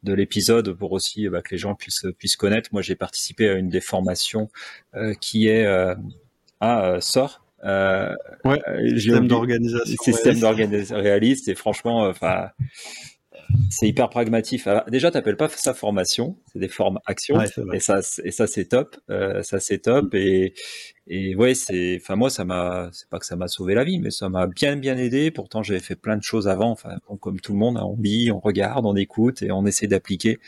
de 0.02 0.12
l'épisode 0.12 0.72
pour 0.72 0.92
aussi 0.92 1.28
bah, 1.28 1.42
que 1.42 1.50
les 1.50 1.58
gens 1.58 1.74
puissent 1.74 2.06
puissent 2.18 2.36
connaître. 2.36 2.70
Moi, 2.72 2.82
j'ai 2.82 2.94
participé 2.94 3.48
à 3.48 3.54
une 3.54 3.68
des 3.68 3.80
formations 3.80 4.48
euh, 4.94 5.14
qui 5.14 5.48
est 5.48 5.66
euh, 5.66 5.94
à 6.60 6.86
euh, 6.86 7.00
SOR. 7.00 7.44
Euh, 7.64 8.14
ouais, 8.44 8.60
système 8.96 9.26
d'organisation. 9.26 9.96
Système 10.02 10.38
d'organisation 10.38 10.96
réaliste 10.96 11.48
et 11.48 11.56
franchement, 11.56 12.02
enfin, 12.02 12.50
c'est 13.70 13.88
hyper 13.88 14.10
pragmatique. 14.10 14.62
déjà, 14.88 15.10
t'appelles 15.10 15.36
pas 15.36 15.48
ça 15.48 15.74
formation, 15.74 16.36
c'est 16.52 16.58
des 16.58 16.68
formes 16.68 16.98
actions, 17.06 17.40
et 17.72 17.80
ça, 17.80 18.00
et 18.24 18.30
ça 18.30 18.46
c'est 18.46 18.66
top, 18.66 18.96
euh, 19.10 19.42
ça 19.42 19.60
c'est 19.60 19.78
top, 19.78 20.14
et 20.14 20.54
et 21.10 21.34
ouais, 21.34 21.54
c'est, 21.54 21.98
enfin 22.02 22.16
moi 22.16 22.28
ça 22.28 22.44
m'a, 22.44 22.90
c'est 22.92 23.08
pas 23.08 23.18
que 23.18 23.24
ça 23.24 23.36
m'a 23.36 23.48
sauvé 23.48 23.74
la 23.74 23.84
vie, 23.84 23.98
mais 23.98 24.10
ça 24.10 24.28
m'a 24.28 24.46
bien 24.46 24.76
bien 24.76 24.96
aidé. 24.98 25.30
Pourtant, 25.30 25.62
j'avais 25.62 25.80
fait 25.80 25.96
plein 25.96 26.16
de 26.16 26.22
choses 26.22 26.48
avant, 26.48 26.70
enfin 26.70 26.98
comme 27.20 27.40
tout 27.40 27.52
le 27.52 27.58
monde, 27.58 27.78
hein, 27.78 27.84
on 27.84 27.96
lit, 28.00 28.30
on 28.30 28.40
regarde, 28.40 28.84
on 28.84 28.94
écoute 28.96 29.42
et 29.42 29.50
on 29.50 29.64
essaie 29.66 29.86
d'appliquer. 29.86 30.38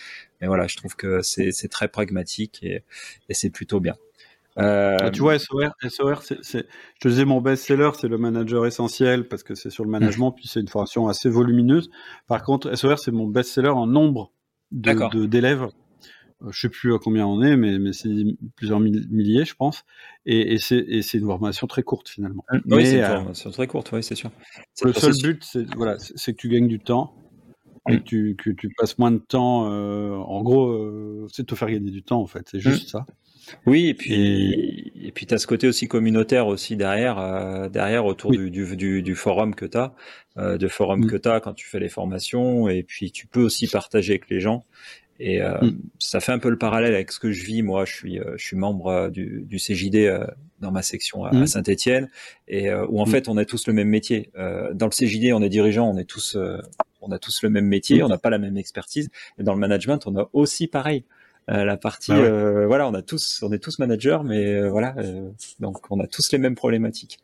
Mais 0.41 0.47
voilà, 0.47 0.67
je 0.67 0.77
trouve 0.77 0.97
que 0.97 1.23
c'est 1.23 1.53
c'est 1.53 1.69
très 1.69 1.89
pragmatique 1.89 2.61
et, 2.63 2.83
et 3.29 3.35
c'est 3.35 3.51
plutôt 3.51 3.81
bien. 3.81 3.97
Euh... 4.61 4.97
Ah, 5.01 5.11
tu 5.11 5.21
vois, 5.21 5.39
SOR, 5.39 5.73
SOR 5.89 6.23
c'est, 6.23 6.43
je 6.43 7.01
te 7.01 7.09
disais, 7.09 7.25
mon 7.25 7.41
best-seller, 7.41 7.91
c'est 7.99 8.09
le 8.09 8.19
manager 8.19 8.67
essentiel 8.67 9.29
parce 9.29 9.43
que 9.43 9.55
c'est 9.55 9.71
sur 9.71 9.85
le 9.85 9.91
management, 9.91 10.33
puis 10.33 10.49
c'est 10.49 10.61
une 10.61 10.69
formation 10.69 11.09
assez 11.09 11.29
volumineuse. 11.29 11.91
Par 12.27 12.43
contre, 12.43 12.75
SOR, 12.77 12.99
c'est 12.99 13.13
mon 13.13 13.27
best-seller 13.27 13.71
en 13.71 13.87
nombre 13.87 14.33
de, 14.71 15.27
d'élèves. 15.27 15.67
je 16.49 16.61
sais 16.61 16.69
plus 16.69 16.95
à 16.95 16.99
combien 16.99 17.27
on 17.27 17.43
est, 17.43 17.57
mais, 17.57 17.79
mais 17.79 17.93
c'est 17.93 18.11
plusieurs 18.57 18.81
milliers, 18.81 19.45
je 19.45 19.55
pense. 19.55 19.83
Et, 20.27 20.55
et 20.55 20.59
c'est 20.59 21.19
une 21.19 21.27
formation 21.27 21.67
très 21.67 21.83
courte 21.83 22.09
finalement. 22.09 22.45
Mmh. 22.53 22.59
Oui, 22.67 22.87
c'est 22.87 22.99
une 22.99 23.07
formation 23.07 23.51
très 23.51 23.67
courte, 23.67 23.91
oui, 23.93 24.03
c'est 24.03 24.15
sûr. 24.15 24.31
Le 24.83 24.93
seul 24.93 25.15
but, 25.23 25.45
c'est 25.45 25.75
voilà, 25.75 25.97
que 25.97 26.31
tu 26.33 26.49
gagnes 26.49 26.69
du 26.69 26.81
temps 26.81 27.15
et 27.89 27.95
mmh. 27.95 27.99
que 28.01 28.05
tu, 28.05 28.37
que 28.37 28.51
tu 28.51 28.69
passes 28.77 28.99
moins 28.99 29.11
de 29.11 29.19
temps. 29.19 29.65
en 29.65 30.43
gros, 30.43 31.27
c'est 31.33 31.47
te 31.47 31.55
faire 31.55 31.71
gagner 31.71 31.91
du 31.91 32.03
temps 32.03 32.21
en 32.21 32.27
fait. 32.27 32.49
C'est 32.51 32.61
juste 32.61 32.89
ça. 32.89 33.07
Oui, 33.67 33.89
et 33.89 33.95
puis 33.95 34.93
et, 35.03 35.13
puis 35.13 35.27
tu 35.27 35.35
as 35.35 35.39
ce 35.39 35.47
côté 35.47 35.69
aussi 35.69 35.89
communautaire 35.89 36.47
aussi 36.47 36.77
derrière 36.77 37.19
euh, 37.19 37.69
derrière 37.69 38.05
autour 38.05 38.33
du, 38.33 38.51
du, 38.51 39.03
du, 39.03 39.15
forum 39.15 39.55
que 39.55 39.65
tu 39.65 39.79
as, 39.79 39.95
euh, 40.39 40.59
de 40.59 40.69
forum 40.69 41.05
mm. 41.05 41.11
que 41.11 41.17
tu 41.17 41.29
as 41.29 41.41
quand 41.41 41.55
tu 41.55 41.67
fais 41.67 41.81
les 41.81 41.89
formations 41.89 42.69
et 42.69 42.83
puis 42.83 43.11
tu 43.11 43.27
peux 43.27 43.43
aussi 43.43 43.67
partager 43.69 44.13
avec 44.13 44.29
les 44.31 44.41
gens 44.41 44.65
et 45.19 45.43
euh, 45.43 45.59
mm. 45.61 45.79
ça 45.99 46.21
fait 46.21 46.33
un 46.33 46.39
peu 46.39 46.51
le 46.51 46.59
parallèle 46.59 46.95
avec 46.95 47.13
ce 47.13 47.21
que 47.21 47.33
je 47.33 47.45
vis 47.45 47.63
moi, 47.63 47.85
je 47.85 47.95
suis 47.95 48.21
je 48.37 48.45
suis 48.45 48.57
membre 48.57 49.11
du, 49.11 49.43
du 49.47 49.57
CJD 49.57 50.11
dans 50.61 50.71
ma 50.71 50.83
section 50.83 51.25
à, 51.25 51.35
mm. 51.35 51.47
Saint-Étienne 51.47 52.09
et 52.49 52.73
où 52.73 53.01
en 53.01 53.07
fait 53.07 53.29
on 53.29 53.37
a 53.37 53.45
tous 53.45 53.67
le 53.67 53.73
même 53.73 53.89
métier. 53.89 54.31
dans 54.35 54.87
le 54.87 54.91
CJD, 54.91 55.33
on 55.33 55.43
est 55.43 55.49
dirigeant, 55.49 55.89
on 55.91 55.97
est 55.99 56.05
tous 56.05 56.37
on 57.03 57.13
a 57.13 57.19
tous 57.19 57.43
le 57.43 57.51
même 57.51 57.67
métier, 57.67 58.03
on 58.03 58.09
n'a 58.09 58.19
pas 58.19 58.31
la 58.31 58.39
même 58.39 58.57
expertise 58.57 59.09
et 59.39 59.43
dans 59.43 59.55
le 59.55 59.61
management, 59.61 60.07
on 60.07 60.17
a 60.17 60.29
aussi 60.33 60.67
pareil. 60.67 61.05
Euh, 61.49 61.65
la 61.65 61.77
partie, 61.77 62.13
bah 62.13 62.19
euh, 62.19 62.67
voilà, 62.67 62.87
on 62.87 62.95
a 62.95 63.03
tous, 63.03 63.43
on 63.43 63.53
est 63.53 63.59
tous 63.59 63.79
managers, 63.79 64.19
mais 64.25 64.55
euh, 64.55 64.71
voilà, 64.71 64.95
donc 65.59 65.91
on 65.91 65.99
a 65.99 66.07
tous 66.07 66.31
les 66.33 66.39
mêmes 66.39 66.55
problématiques. 66.55 67.19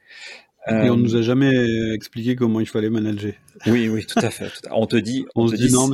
Et 0.68 0.90
on 0.90 0.96
nous 0.96 1.14
a 1.14 1.22
jamais 1.22 1.92
expliqué 1.94 2.34
comment 2.34 2.58
il 2.58 2.66
fallait 2.66 2.90
manager. 2.90 3.34
Oui, 3.66 3.88
oui, 3.88 4.04
tout 4.04 4.18
à 4.18 4.30
fait. 4.30 4.50
On 4.72 4.86
te 4.86 4.96
dit, 4.96 5.24
on, 5.36 5.46
se 5.46 5.54
dit, 5.54 5.72
non, 5.72 5.90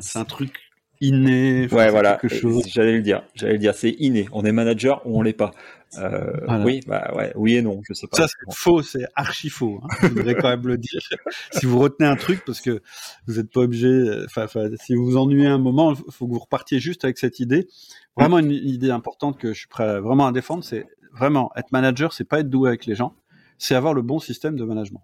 c'est 0.00 0.18
un, 0.18 0.24
truc 0.24 0.58
inné. 1.00 1.68
Ouais, 1.70 1.88
voilà. 1.88 2.18
J'allais 2.66 2.96
le 2.96 3.02
dire. 3.02 3.22
J'allais 3.36 3.52
le 3.52 3.58
dire. 3.60 3.76
C'est 3.76 3.94
inné. 4.00 4.26
On 4.32 4.44
est 4.44 4.50
manager 4.50 5.06
ou 5.06 5.20
on 5.20 5.22
l'est 5.22 5.32
pas. 5.32 5.52
Euh, 5.98 6.62
oui, 6.64 6.80
bah 6.86 7.12
ouais, 7.14 7.32
oui 7.34 7.56
et 7.56 7.62
non, 7.62 7.80
je 7.86 7.92
sais 7.92 8.06
pas. 8.06 8.16
Ça 8.16 8.26
c'est 8.28 8.54
faux, 8.54 8.82
c'est 8.82 9.06
archi 9.14 9.50
faux. 9.50 9.80
Hein. 9.82 9.88
je 10.02 10.06
voudrais 10.08 10.34
quand 10.34 10.48
même 10.48 10.66
le 10.66 10.78
dire. 10.78 11.00
si 11.52 11.66
vous 11.66 11.78
retenez 11.78 12.08
un 12.08 12.16
truc, 12.16 12.44
parce 12.44 12.60
que 12.60 12.82
vous 13.26 13.34
n'êtes 13.34 13.50
pas 13.50 13.60
obligé. 13.60 14.24
Enfin, 14.24 14.46
si 14.80 14.94
vous 14.94 15.04
vous 15.04 15.16
ennuyez 15.16 15.46
un 15.46 15.58
moment, 15.58 15.92
il 15.92 16.12
faut 16.12 16.26
que 16.26 16.32
vous 16.32 16.38
repartiez 16.38 16.80
juste 16.80 17.04
avec 17.04 17.18
cette 17.18 17.40
idée. 17.40 17.68
Vraiment 18.16 18.38
une 18.38 18.50
idée 18.50 18.90
importante 18.90 19.38
que 19.38 19.52
je 19.52 19.60
suis 19.60 19.68
prêt 19.68 20.00
vraiment 20.00 20.26
à 20.26 20.32
défendre, 20.32 20.64
c'est 20.64 20.86
vraiment 21.12 21.50
être 21.56 21.72
manager, 21.72 22.12
c'est 22.12 22.24
pas 22.24 22.40
être 22.40 22.50
doué 22.50 22.68
avec 22.68 22.86
les 22.86 22.94
gens, 22.94 23.14
c'est 23.58 23.74
avoir 23.74 23.94
le 23.94 24.02
bon 24.02 24.18
système 24.18 24.56
de 24.56 24.64
management. 24.64 25.02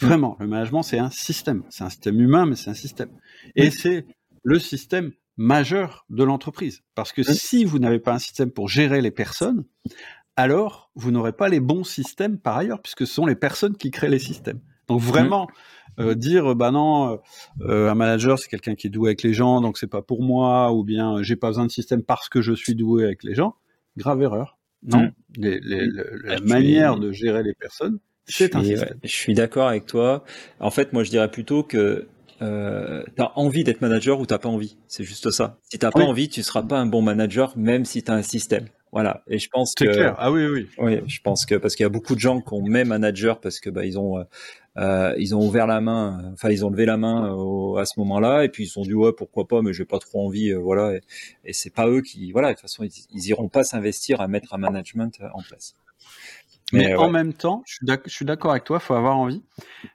Vraiment, 0.00 0.36
le 0.40 0.46
management 0.46 0.82
c'est 0.82 0.98
un 0.98 1.10
système, 1.10 1.62
c'est 1.70 1.84
un 1.84 1.90
système 1.90 2.20
humain, 2.20 2.46
mais 2.46 2.56
c'est 2.56 2.70
un 2.70 2.74
système. 2.74 3.10
Et 3.56 3.70
c'est 3.70 4.06
le 4.42 4.58
système 4.58 5.12
majeur 5.36 6.06
de 6.10 6.24
l'entreprise. 6.24 6.82
Parce 6.94 7.12
que 7.12 7.22
si 7.22 7.64
vous 7.64 7.78
n'avez 7.78 7.98
pas 7.98 8.12
un 8.12 8.18
système 8.18 8.50
pour 8.50 8.68
gérer 8.68 9.00
les 9.00 9.10
personnes, 9.10 9.64
alors 10.36 10.90
vous 10.94 11.10
n'aurez 11.10 11.32
pas 11.32 11.48
les 11.48 11.60
bons 11.60 11.84
systèmes 11.84 12.38
par 12.38 12.56
ailleurs, 12.56 12.80
puisque 12.82 13.06
ce 13.06 13.14
sont 13.14 13.26
les 13.26 13.36
personnes 13.36 13.76
qui 13.76 13.90
créent 13.90 14.08
les 14.08 14.18
systèmes. 14.18 14.60
Donc 14.88 15.00
vraiment, 15.00 15.48
euh, 15.98 16.14
dire 16.14 16.54
bah 16.54 16.70
non, 16.70 17.20
euh, 17.60 17.90
un 17.90 17.94
manager 17.94 18.38
c'est 18.38 18.48
quelqu'un 18.48 18.74
qui 18.74 18.88
est 18.88 18.90
doué 18.90 19.10
avec 19.10 19.22
les 19.22 19.32
gens, 19.32 19.60
donc 19.60 19.78
c'est 19.78 19.86
pas 19.86 20.02
pour 20.02 20.22
moi, 20.22 20.72
ou 20.72 20.84
bien 20.84 21.22
j'ai 21.22 21.36
pas 21.36 21.48
besoin 21.48 21.66
de 21.66 21.70
système 21.70 22.02
parce 22.02 22.28
que 22.28 22.42
je 22.42 22.52
suis 22.52 22.74
doué 22.74 23.04
avec 23.04 23.22
les 23.22 23.34
gens. 23.34 23.56
Grave 23.96 24.22
erreur. 24.22 24.58
Non, 24.82 25.10
les, 25.36 25.60
la 25.62 26.40
manière 26.40 26.98
de 26.98 27.10
gérer 27.10 27.42
les 27.42 27.54
personnes, 27.54 28.00
c'est 28.26 28.54
un 28.54 28.62
système. 28.62 28.98
je 29.02 29.08
suis 29.08 29.32
d'accord 29.32 29.68
avec 29.68 29.86
toi. 29.86 30.24
En 30.60 30.70
fait, 30.70 30.92
moi 30.92 31.04
je 31.04 31.10
dirais 31.10 31.30
plutôt 31.30 31.62
que 31.62 32.08
euh, 32.42 33.04
t'as 33.16 33.32
envie 33.36 33.64
d'être 33.64 33.80
manager 33.80 34.20
ou 34.20 34.26
t'as 34.26 34.38
pas 34.38 34.48
envie? 34.48 34.76
C'est 34.88 35.04
juste 35.04 35.30
ça. 35.30 35.58
Si 35.70 35.78
t'as 35.78 35.90
pas 35.90 36.04
envie, 36.04 36.28
tu 36.28 36.42
seras 36.42 36.62
pas 36.62 36.78
un 36.78 36.86
bon 36.86 37.02
manager, 37.02 37.56
même 37.56 37.84
si 37.84 38.02
tu 38.02 38.10
as 38.10 38.14
un 38.14 38.22
système. 38.22 38.66
Voilà. 38.92 39.22
Et 39.26 39.38
je 39.38 39.48
pense 39.50 39.74
que. 39.74 39.84
Clair. 39.84 40.14
Ah 40.18 40.30
oui, 40.30 40.46
oui. 40.46 40.68
Oui, 40.78 41.00
je 41.06 41.20
pense 41.20 41.46
que 41.46 41.56
parce 41.56 41.74
qu'il 41.74 41.82
y 41.82 41.86
a 41.86 41.90
beaucoup 41.90 42.14
de 42.14 42.20
gens 42.20 42.40
qui 42.40 42.54
ont 42.54 42.62
même 42.62 42.88
manager 42.88 43.40
parce 43.40 43.58
que 43.58 43.68
bah 43.68 43.84
ils 43.84 43.98
ont 43.98 44.18
euh, 44.18 44.24
euh 44.76 45.14
ils 45.18 45.34
ont 45.34 45.44
ouvert 45.44 45.66
la 45.66 45.80
main, 45.80 46.30
enfin 46.32 46.50
ils 46.50 46.64
ont 46.64 46.70
levé 46.70 46.86
la 46.86 46.96
main 46.96 47.36
à 47.76 47.84
ce 47.86 47.98
moment-là 47.98 48.44
et 48.44 48.48
puis 48.48 48.64
ils 48.64 48.66
se 48.68 48.74
sont 48.74 48.82
dit 48.82 48.94
ouais 48.94 49.12
pourquoi 49.12 49.48
pas 49.48 49.62
mais 49.62 49.72
j'ai 49.72 49.84
pas 49.84 49.98
trop 49.98 50.24
envie 50.24 50.50
euh, 50.50 50.58
voilà 50.58 50.94
et, 50.94 51.00
et 51.44 51.52
c'est 51.52 51.74
pas 51.74 51.88
eux 51.88 52.02
qui 52.02 52.30
voilà 52.30 52.50
de 52.50 52.52
toute 52.52 52.62
façon 52.62 52.84
ils, 52.84 52.92
ils 53.12 53.26
iront 53.26 53.48
pas 53.48 53.64
s'investir 53.64 54.20
à 54.20 54.28
mettre 54.28 54.54
un 54.54 54.58
management 54.58 55.20
en 55.32 55.42
place. 55.42 55.74
Mais, 56.72 56.94
en 56.94 57.10
même 57.10 57.34
temps, 57.34 57.62
je 57.66 57.98
suis 58.06 58.24
d'accord 58.24 58.50
avec 58.52 58.64
toi, 58.64 58.78
il 58.80 58.84
faut 58.84 58.94
avoir 58.94 59.16
envie. 59.16 59.42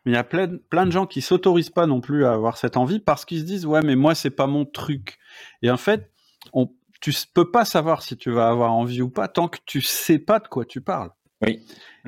Mais 0.05 0.11
il 0.11 0.13
y 0.13 0.17
a 0.17 0.23
plein, 0.23 0.57
plein 0.69 0.85
de 0.85 0.91
gens 0.91 1.07
qui 1.07 1.21
s'autorisent 1.21 1.71
pas 1.71 1.87
non 1.87 1.99
plus 1.99 2.25
à 2.25 2.33
avoir 2.33 2.57
cette 2.57 2.77
envie 2.77 2.99
parce 2.99 3.25
qu'ils 3.25 3.39
se 3.39 3.45
disent 3.45 3.65
ouais 3.65 3.81
mais 3.81 3.95
moi 3.95 4.15
c'est 4.15 4.29
pas 4.29 4.47
mon 4.47 4.65
truc. 4.65 5.17
Et 5.61 5.71
en 5.71 5.77
fait, 5.77 6.11
on, 6.53 6.69
tu 7.01 7.11
peux 7.33 7.49
pas 7.49 7.65
savoir 7.65 8.03
si 8.03 8.17
tu 8.17 8.31
vas 8.31 8.49
avoir 8.49 8.73
envie 8.73 9.01
ou 9.01 9.09
pas 9.09 9.27
tant 9.27 9.47
que 9.47 9.57
tu 9.65 9.81
sais 9.81 10.19
pas 10.19 10.39
de 10.39 10.47
quoi 10.47 10.65
tu 10.65 10.81
parles. 10.81 11.09
Oui. 11.41 11.59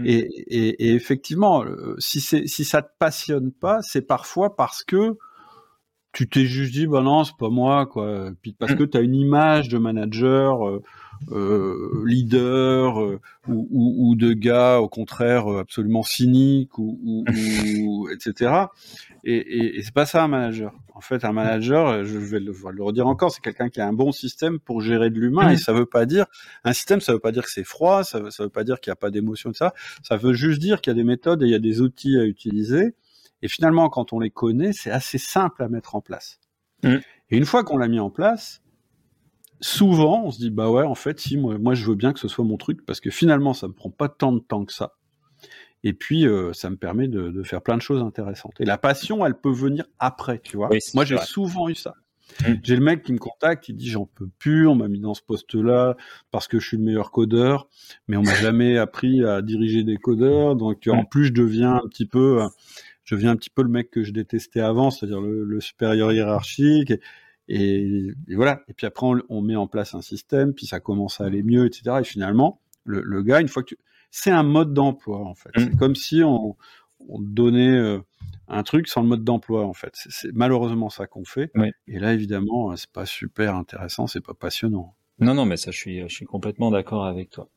Et, 0.04 0.18
et, 0.48 0.88
et 0.88 0.94
effectivement, 0.94 1.64
euh, 1.64 1.96
si 2.00 2.22
si 2.22 2.66
ça 2.66 2.82
te 2.82 2.92
passionne 3.00 3.52
pas, 3.52 3.82
c'est 3.82 4.02
parfois 4.02 4.56
parce 4.56 4.84
que 4.84 5.18
tu 6.12 6.28
t'es 6.28 6.46
juste 6.46 6.74
dit 6.74 6.88
bah 6.88 7.02
non 7.02 7.24
c'est 7.24 7.38
pas 7.38 7.50
moi 7.50 7.86
quoi. 7.88 8.30
Puis 8.42 8.54
parce 8.54 8.74
mm. 8.74 8.78
que 8.78 8.84
tu 8.84 8.98
as 8.98 9.02
une 9.02 9.16
image 9.16 9.70
de 9.70 9.78
manager. 9.78 10.68
Euh, 10.68 10.84
euh, 11.32 12.04
leader 12.06 13.02
euh, 13.02 13.20
ou, 13.48 13.68
ou, 13.72 14.10
ou, 14.10 14.16
de 14.16 14.34
gars 14.34 14.80
au 14.80 14.90
contraire 14.90 15.48
absolument 15.48 16.04
cyniques 16.04 16.78
ou, 16.78 17.00
ou 17.04 18.10
etc. 18.14 18.66
Et, 19.24 19.36
et, 19.36 19.78
et 19.78 19.84
c'est 19.84 19.94
pas 19.94 20.06
ça 20.06 20.24
un 20.24 20.28
manager. 20.28 20.74
En 20.94 21.02
fait, 21.02 21.26
un 21.26 21.32
manager, 21.32 22.04
je 22.04 22.18
vais 22.18 22.40
le, 22.40 22.54
le 22.54 22.84
redire 22.84 23.08
encore, 23.08 23.32
c'est 23.32 23.42
quelqu'un 23.42 23.70
qui 23.70 23.82
a 23.82 23.88
un 23.88 23.94
bon 23.94 24.12
système 24.12 24.60
pour 24.60 24.82
gérer 24.82 25.10
de 25.10 25.20
l'humain. 25.20 25.50
Et 25.50 25.58
ça 25.58 25.74
veut 25.74 25.86
pas 25.86 26.06
dire 26.06 26.26
un 26.64 26.74
système, 26.74 27.02
ça 27.02 27.14
veut 27.14 27.20
pas 27.20 27.32
dire 27.32 27.44
que 27.44 27.52
c'est 27.52 27.64
froid, 27.64 28.04
ça 28.04 28.20
veut, 28.20 28.32
ça 28.32 28.44
veut 28.44 28.50
pas 28.50 28.64
dire 28.64 28.80
qu'il 28.80 28.92
n'y 28.92 28.94
a 28.94 28.98
pas 28.98 29.12
d'émotion 29.12 29.52
ça. 29.54 29.74
Ça 30.04 30.18
veut 30.18 30.34
juste 30.34 30.60
dire 30.60 30.82
qu'il 30.82 30.92
y 30.92 30.96
a 30.96 30.98
des 30.98 31.04
méthodes 31.04 31.44
et 31.44 31.46
il 31.46 31.52
y 31.52 31.56
a 31.56 31.60
des 31.60 31.82
outils 31.82 32.18
à 32.18 32.26
utiliser. 32.26 32.96
Et 33.42 33.48
finalement, 33.48 33.90
quand 33.90 34.14
on 34.14 34.20
les 34.20 34.30
connaît, 34.30 34.74
c'est 34.74 34.92
assez 34.92 35.18
simple 35.18 35.64
à 35.64 35.70
mettre 35.70 35.96
en 35.96 36.02
place. 36.02 36.40
Mm. 36.84 36.98
Et 37.32 37.38
une 37.38 37.46
fois 37.46 37.64
qu'on 37.64 37.78
l'a 37.78 37.88
mis 37.88 38.00
en 38.00 38.10
place, 38.10 38.61
souvent, 39.62 40.24
on 40.26 40.32
se 40.32 40.40
dit 40.40 40.50
bah 40.50 40.70
ouais, 40.70 40.84
en 40.84 40.96
fait, 40.96 41.20
si 41.20 41.38
moi, 41.38 41.58
moi 41.58 41.74
je 41.74 41.86
veux 41.86 41.96
bien 41.96 42.14
que 42.14 42.20
ce 42.20 42.28
soit 42.28 42.46
mon 42.46 42.58
truc 42.58 42.86
parce 42.86 43.00
que 43.00 43.10
finalement, 43.10 43.54
ça 43.54 43.68
me 43.68 43.74
prend 43.74 43.90
pas 43.90 44.10
tant 44.10 44.32
de 44.32 44.40
temps 44.40 44.66
que 44.66 44.74
ça. 44.74 44.96
Et 45.84 45.94
puis, 45.94 46.28
euh, 46.28 46.54
ça 46.54 46.70
me 46.70 46.76
permet 46.76 47.08
de, 47.08 47.30
de, 47.30 47.44
faire 47.44 47.62
plein 47.62 47.76
de 47.76 47.82
choses 47.82 48.02
intéressantes. 48.02 48.54
Et 48.60 48.66
la 48.66 48.78
passion, 48.78 49.26
elle 49.26 49.34
peut 49.34 49.52
venir 49.52 49.86
après, 49.98 50.40
tu 50.40 50.58
vois. 50.58 50.70
moi, 50.94 51.06
j'ai 51.06 51.18
souvent 51.18 51.70
eu 51.70 51.76
ça. 51.76 51.96
Mmh. 52.42 52.54
J'ai 52.64 52.76
le 52.76 52.84
mec 52.84 53.04
qui 53.04 53.14
me 53.14 53.18
contacte, 53.18 53.64
qui 53.64 53.74
dit 53.74 53.90
j'en 53.90 54.06
peux 54.06 54.30
plus, 54.40 54.68
on 54.68 54.76
m'a 54.76 54.88
mis 54.88 55.00
dans 55.00 55.14
ce 55.14 55.22
poste-là 55.22 55.96
parce 56.32 56.48
que 56.48 56.60
je 56.60 56.68
suis 56.68 56.78
le 56.78 56.84
meilleur 56.84 57.12
codeur, 57.12 57.68
mais 58.08 58.16
on 58.16 58.24
m'a 58.24 58.36
jamais 58.36 58.78
appris 58.78 59.26
à 59.26 59.42
diriger 59.42 59.84
des 59.84 59.98
codeurs, 59.98 60.56
donc 60.56 60.88
en 60.88 61.02
mmh. 61.02 61.10
plus 61.10 61.26
je 61.26 61.34
deviens 61.34 61.74
un 61.74 61.88
petit 61.90 62.06
peu, 62.06 62.40
je 63.04 63.16
deviens 63.16 63.32
un 63.32 63.36
petit 63.36 63.50
peu 63.50 63.64
le 63.64 63.70
mec 63.70 63.92
que 63.92 64.04
je 64.04 64.12
détestais 64.12 64.62
avant, 64.62 64.92
c'est-à-dire 64.92 65.20
le, 65.20 65.44
le, 65.44 65.60
supérieur 65.60 66.12
hiérarchique. 66.12 66.92
Et, 66.92 67.00
et, 67.48 68.14
voilà. 68.30 68.62
Et 68.68 68.74
puis 68.74 68.88
après, 68.88 69.08
on, 69.30 69.42
met 69.42 69.56
en 69.56 69.68
place 69.68 69.94
un 69.94 70.02
système, 70.02 70.54
puis 70.54 70.66
ça 70.66 70.80
commence 70.80 71.22
à 71.22 71.26
aller 71.26 71.44
mieux, 71.44 71.66
etc. 71.66 71.98
Et 72.02 72.04
finalement, 72.04 72.62
le, 72.86 73.22
gars, 73.24 73.42
une 73.42 73.48
fois 73.48 73.64
que 73.64 73.70
tu... 73.70 73.78
c'est 74.10 74.32
un 74.32 74.44
mode 74.44 74.74
d'emploi 74.74 75.20
en 75.20 75.36
fait. 75.36 75.50
C'est 75.56 75.74
mmh. 75.74 75.78
comme 75.78 75.96
si 75.96 76.24
on, 76.24 76.56
donnait 77.10 77.78
euh, 77.78 78.00
un 78.48 78.64
truc 78.64 78.88
sans 78.88 79.02
le 79.02 79.08
mode 79.08 79.24
d'emploi 79.24 79.66
en 79.66 79.74
fait. 79.74 79.92
C'est 79.96 80.34
malheureusement 80.34 80.90
ça 80.90 81.08
qu'on 81.08 81.26
fait. 81.26 81.52
Et 81.88 82.00
là, 82.00 82.14
évidemment, 82.14 82.76
c'est 82.76 82.92
pas 82.92 83.06
super 83.06 83.56
intéressant, 83.56 84.08
c'est 84.08 84.22
pas 84.22 84.34
passionnant. 84.34 84.96
Non, 85.20 85.34
non, 85.34 85.46
mais 85.46 85.58
ça, 85.58 85.72
je 85.72 85.78
suis, 85.78 86.02
je 86.02 86.14
suis 86.14 86.26
complètement 86.26 86.72
d'accord 86.72 87.06
avec 87.06 87.30
toi. 87.30 87.50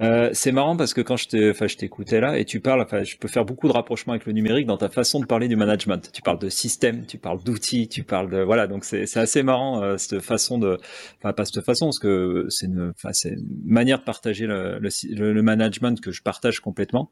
Euh, 0.00 0.30
c'est 0.32 0.52
marrant 0.52 0.76
parce 0.76 0.94
que 0.94 1.00
quand 1.00 1.16
je 1.16 1.50
enfin, 1.50 1.66
je 1.66 1.76
t'écoutais 1.76 2.20
là 2.20 2.38
et 2.38 2.44
tu 2.44 2.60
parles, 2.60 2.80
enfin, 2.80 3.02
je 3.02 3.16
peux 3.16 3.26
faire 3.26 3.44
beaucoup 3.44 3.66
de 3.66 3.72
rapprochements 3.72 4.12
avec 4.12 4.26
le 4.26 4.32
numérique 4.32 4.66
dans 4.66 4.76
ta 4.76 4.88
façon 4.88 5.18
de 5.18 5.26
parler 5.26 5.48
du 5.48 5.56
management. 5.56 6.10
Tu 6.12 6.22
parles 6.22 6.38
de 6.38 6.48
système, 6.48 7.04
tu 7.04 7.18
parles 7.18 7.42
d'outils, 7.42 7.88
tu 7.88 8.04
parles 8.04 8.30
de, 8.30 8.40
voilà, 8.40 8.68
donc 8.68 8.84
c'est, 8.84 9.06
c'est 9.06 9.18
assez 9.18 9.42
marrant 9.42 9.82
euh, 9.82 9.96
cette 9.96 10.20
façon 10.20 10.58
de, 10.58 10.78
enfin 11.18 11.32
pas 11.32 11.44
cette 11.44 11.64
façon 11.64 11.86
parce 11.86 11.98
que 11.98 12.46
c'est 12.48 12.66
une, 12.66 12.92
enfin, 12.94 13.10
c'est 13.12 13.30
une 13.30 13.46
manière 13.64 13.98
de 13.98 14.04
partager 14.04 14.46
le, 14.46 14.78
le, 14.78 15.32
le, 15.32 15.42
management 15.42 16.00
que 16.00 16.12
je 16.12 16.22
partage 16.22 16.60
complètement. 16.60 17.10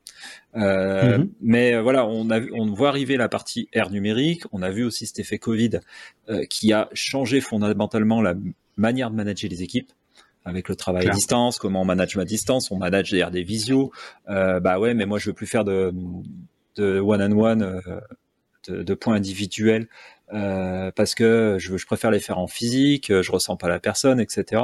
Euh, 0.57 1.19
mm-hmm. 1.19 1.29
Mais 1.41 1.75
euh, 1.75 1.83
voilà, 1.83 2.07
on 2.07 2.31
a, 2.31 2.41
on 2.53 2.73
voit 2.73 2.91
arriver 2.91 3.17
la 3.17 3.29
partie 3.29 3.69
ère 3.73 3.91
numérique. 3.91 4.45
On 4.53 4.63
a 4.63 4.71
vu 4.71 4.85
aussi 4.85 5.07
cet 5.07 5.19
effet 5.19 5.39
Covid 5.39 5.81
euh, 6.29 6.45
qui 6.45 6.73
a 6.73 6.89
changé 6.93 7.41
fondamentalement 7.41 8.23
la 8.23 8.35
manière 8.77 9.11
de 9.11 9.17
manager 9.17 9.51
les 9.51 9.63
équipes 9.63 9.91
avec 10.47 10.69
le 10.69 10.77
travail 10.77 11.07
à 11.09 11.11
distance, 11.11 11.59
comment 11.59 11.83
on 11.83 11.85
manage 11.85 12.17
ma 12.17 12.25
distance, 12.25 12.71
on 12.71 12.79
manage 12.79 13.11
derrière 13.11 13.31
des 13.31 13.43
visios. 13.43 13.93
Euh, 14.29 14.61
bah 14.61 14.79
ouais, 14.79 14.95
mais 14.95 15.05
moi 15.05 15.19
je 15.19 15.31
veux 15.31 15.35
plus 15.35 15.47
faire 15.47 15.65
de, 15.65 15.93
de 16.77 16.99
one 16.99 17.23
on 17.23 17.39
one, 17.39 17.83
de, 18.69 18.83
de, 18.83 18.95
points 18.95 19.15
individuels 19.15 19.89
euh, 20.33 20.91
parce 20.95 21.15
que 21.15 21.57
je, 21.61 21.77
je, 21.77 21.87
préfère 21.87 22.11
les 22.11 22.19
faire 22.19 22.39
en 22.39 22.49
physique, 22.49 23.13
je 23.23 23.33
ressens 23.33 23.57
pas 23.57 23.69
la 23.69 23.79
personne, 23.79 24.19
etc. 24.19 24.63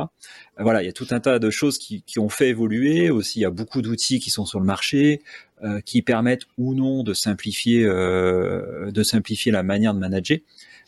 Voilà, 0.59 0.83
il 0.83 0.87
y 0.87 0.89
a 0.89 0.93
tout 0.93 1.07
un 1.11 1.21
tas 1.21 1.39
de 1.39 1.51
choses 1.51 1.79
qui, 1.79 2.03
qui 2.03 2.19
ont 2.19 2.29
fait 2.29 2.49
évoluer. 2.49 3.11
Aussi, 3.11 3.41
il 3.41 3.43
y 3.43 3.47
a 3.47 3.51
beaucoup 3.51 3.83
d'outils 3.83 4.19
qui 4.19 4.31
sont 4.31 4.45
sur 4.45 4.59
le 4.59 4.67
marché 4.67 5.23
euh, 5.63 5.81
qui 5.81 6.03
permettent 6.03 6.47
ou 6.59 6.75
non 6.75 7.05
de 7.05 7.15
simplifier, 7.15 7.85
euh, 7.85 8.91
de 8.91 9.03
simplifier 9.05 9.53
la 9.53 9.63
manière 9.63 9.95
de 9.95 10.01
manager. 10.01 10.39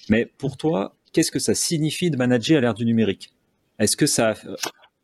Mais 0.08 0.26
pour 0.26 0.56
toi, 0.56 0.96
qu'est-ce 1.12 1.30
que 1.30 1.38
ça 1.38 1.54
signifie 1.54 2.10
de 2.10 2.16
manager 2.16 2.58
à 2.58 2.60
l'ère 2.60 2.74
du 2.74 2.84
numérique? 2.84 3.32
Est-ce 3.78 3.96
que 3.96 4.06
ça 4.06 4.34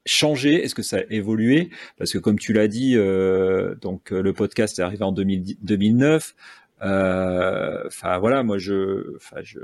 changé? 0.07 0.63
Est-ce 0.65 0.75
que 0.75 0.83
ça 0.83 0.99
a 0.99 1.01
évolué? 1.11 1.71
Parce 1.99 2.13
que 2.13 2.19
comme 2.19 2.39
tu 2.39 2.53
l'as 2.53 2.69
dit, 2.69 2.97
euh, 2.97 3.75
donc 3.77 4.11
le 4.11 4.33
podcast 4.33 4.79
est 4.79 4.83
arrivé 4.83 5.05
en 5.05 5.13
2009. 5.13 6.35
Enfin 6.81 8.19
voilà, 8.19 8.43
moi 8.43 8.59
je, 8.59 9.17
enfin 9.17 9.41
je 9.43 9.61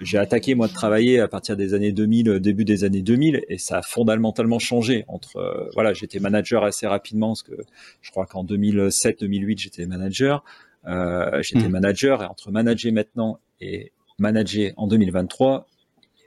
j'ai 0.00 0.18
attaqué 0.18 0.54
moi 0.54 0.68
de 0.68 0.72
travailler 0.72 1.20
à 1.20 1.28
partir 1.28 1.56
des 1.56 1.74
années 1.74 1.92
2000, 1.92 2.40
début 2.40 2.64
des 2.64 2.84
années 2.84 3.02
2000, 3.02 3.44
et 3.48 3.58
ça 3.58 3.78
a 3.78 3.82
fondamentalement 3.82 4.58
changé. 4.58 5.04
Entre 5.08 5.36
euh, 5.36 5.70
voilà, 5.74 5.92
j'étais 5.92 6.20
manager 6.20 6.64
assez 6.64 6.86
rapidement, 6.86 7.28
parce 7.28 7.42
que 7.42 7.56
je 8.00 8.10
crois 8.10 8.26
qu'en 8.26 8.44
2007-2008 8.44 9.58
j'étais 9.58 9.86
manager. 9.86 10.44
Euh, 10.86 11.42
j'étais 11.42 11.68
mmh. 11.68 11.72
manager 11.72 12.22
et 12.22 12.26
entre 12.26 12.50
manager 12.50 12.92
maintenant 12.92 13.38
et 13.60 13.92
manager 14.18 14.72
en 14.76 14.86
2023, 14.86 15.66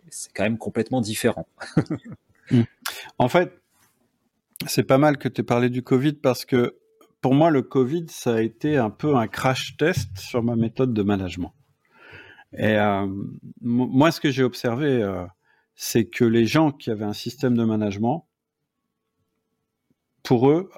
c'est 0.10 0.32
quand 0.34 0.44
même 0.44 0.58
complètement 0.58 1.02
différent. 1.02 1.48
Mmh. 2.52 2.62
En 3.18 3.30
fait, 3.30 3.62
c'est 4.66 4.84
pas 4.84 4.98
mal 4.98 5.18
que 5.18 5.28
tu 5.28 5.42
aies 5.42 5.44
parlé 5.44 5.70
du 5.70 5.84
Covid 5.84 6.14
parce 6.14 6.46
que 6.46 6.78
pour 7.22 7.34
moi, 7.34 7.50
le 7.50 7.62
Covid, 7.62 8.06
ça 8.10 8.36
a 8.36 8.42
été 8.42 8.78
un 8.78 8.90
peu 8.90 9.16
un 9.16 9.28
crash 9.28 9.76
test 9.78 10.18
sur 10.18 10.44
ma 10.44 10.56
méthode 10.56 10.94
de 10.94 11.04
management. 11.04 11.54
Et 12.54 12.78
euh, 12.78 13.08
moi, 13.62 14.12
ce 14.12 14.22
que 14.22 14.32
j'ai 14.32 14.44
observé, 14.44 15.04
euh, 15.04 15.26
c'est 15.76 16.06
que 16.06 16.24
les 16.24 16.46
gens 16.46 16.72
qui 16.72 16.92
avaient 16.92 17.06
un 17.06 17.14
système 17.14 17.58
de 17.58 17.64
management, 17.64 18.28
pour 20.24 20.50
eux, 20.50 20.70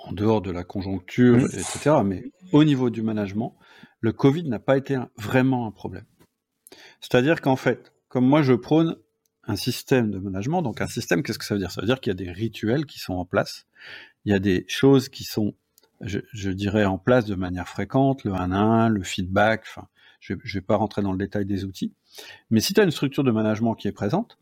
en 0.00 0.12
dehors 0.12 0.40
de 0.40 0.50
la 0.50 0.64
conjoncture, 0.64 1.44
etc., 1.44 1.96
mais 2.04 2.24
au 2.52 2.64
niveau 2.64 2.90
du 2.90 3.02
management, 3.02 3.56
le 4.00 4.12
Covid 4.12 4.48
n'a 4.48 4.58
pas 4.58 4.76
été 4.76 4.98
vraiment 5.16 5.66
un 5.66 5.70
problème. 5.70 6.06
C'est-à-dire 7.00 7.40
qu'en 7.40 7.56
fait, 7.56 7.92
comme 8.08 8.26
moi 8.26 8.42
je 8.42 8.54
prône 8.54 8.96
un 9.48 9.56
système 9.56 10.10
de 10.10 10.18
management, 10.18 10.62
donc 10.62 10.80
un 10.80 10.86
système, 10.86 11.22
qu'est-ce 11.22 11.38
que 11.38 11.44
ça 11.44 11.54
veut 11.54 11.60
dire? 11.60 11.70
Ça 11.70 11.80
veut 11.80 11.86
dire 11.86 12.00
qu'il 12.00 12.10
y 12.10 12.12
a 12.12 12.14
des 12.14 12.30
rituels 12.30 12.86
qui 12.86 12.98
sont 12.98 13.14
en 13.14 13.24
place, 13.24 13.66
il 14.24 14.32
y 14.32 14.34
a 14.34 14.38
des 14.38 14.64
choses 14.68 15.08
qui 15.08 15.24
sont, 15.24 15.54
je, 16.02 16.50
dirais, 16.50 16.84
en 16.84 16.98
place 16.98 17.24
de 17.24 17.34
manière 17.34 17.66
fréquente, 17.66 18.24
le 18.24 18.34
1 18.34 18.52
1, 18.52 18.88
le 18.90 19.02
feedback, 19.02 19.64
enfin, 19.66 19.88
je 20.20 20.34
ne 20.34 20.38
vais 20.44 20.60
pas 20.60 20.76
rentrer 20.76 21.00
dans 21.00 21.12
le 21.12 21.18
détail 21.18 21.46
des 21.46 21.64
outils. 21.64 21.94
Mais 22.50 22.60
si 22.60 22.74
tu 22.74 22.80
as 22.80 22.84
une 22.84 22.90
structure 22.90 23.24
de 23.24 23.30
management 23.30 23.74
qui 23.74 23.88
est 23.88 23.92
présente, 23.92 24.38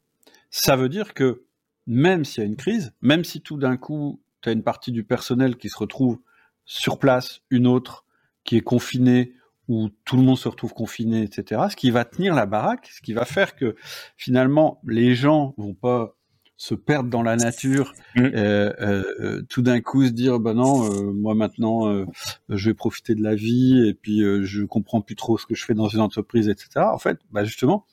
ça 0.50 0.74
veut 0.74 0.88
dire 0.88 1.14
que 1.14 1.44
même 1.86 2.24
s'il 2.24 2.42
y 2.42 2.46
a 2.46 2.48
une 2.48 2.56
crise, 2.56 2.92
même 3.00 3.22
si 3.22 3.40
tout 3.40 3.56
d'un 3.56 3.76
coup, 3.76 4.20
tu 4.42 4.48
as 4.48 4.52
une 4.52 4.64
partie 4.64 4.90
du 4.90 5.04
personnel 5.04 5.56
qui 5.56 5.68
se 5.68 5.78
retrouve 5.78 6.18
sur 6.64 6.98
place, 6.98 7.42
une 7.50 7.68
autre 7.68 8.04
qui 8.42 8.56
est 8.56 8.62
confinée, 8.62 9.34
ou 9.68 9.88
tout 10.04 10.16
le 10.16 10.22
monde 10.22 10.38
se 10.38 10.48
retrouve 10.48 10.72
confiné, 10.72 11.22
etc., 11.22 11.62
ce 11.70 11.76
qui 11.76 11.90
va 11.90 12.04
tenir 12.04 12.34
la 12.34 12.46
baraque, 12.46 12.88
ce 12.92 13.00
qui 13.00 13.12
va 13.12 13.24
faire 13.24 13.56
que 13.56 13.76
finalement, 14.16 14.80
les 14.84 15.14
gens 15.14 15.54
vont 15.56 15.74
pas 15.74 16.16
se 16.56 16.74
perdre 16.74 17.10
dans 17.10 17.22
la 17.22 17.36
nature, 17.36 17.92
mmh. 18.14 18.20
euh, 18.22 18.72
euh, 18.80 19.42
tout 19.48 19.60
d'un 19.62 19.80
coup 19.80 20.06
se 20.06 20.10
dire 20.10 20.40
bah 20.40 20.54
non, 20.54 20.90
euh, 20.90 21.12
moi 21.12 21.34
maintenant 21.34 21.88
euh, 21.88 22.06
je 22.48 22.70
vais 22.70 22.74
profiter 22.74 23.14
de 23.14 23.22
la 23.22 23.34
vie 23.34 23.86
et 23.86 23.92
puis 23.92 24.22
euh, 24.22 24.42
je 24.42 24.64
comprends 24.64 25.02
plus 25.02 25.16
trop 25.16 25.36
ce 25.36 25.44
que 25.44 25.54
je 25.54 25.64
fais 25.64 25.74
dans 25.74 25.88
une 25.88 26.00
entreprise, 26.00 26.48
etc. 26.48 26.86
En 26.92 26.98
fait, 26.98 27.18
bah 27.30 27.44
justement, 27.44 27.84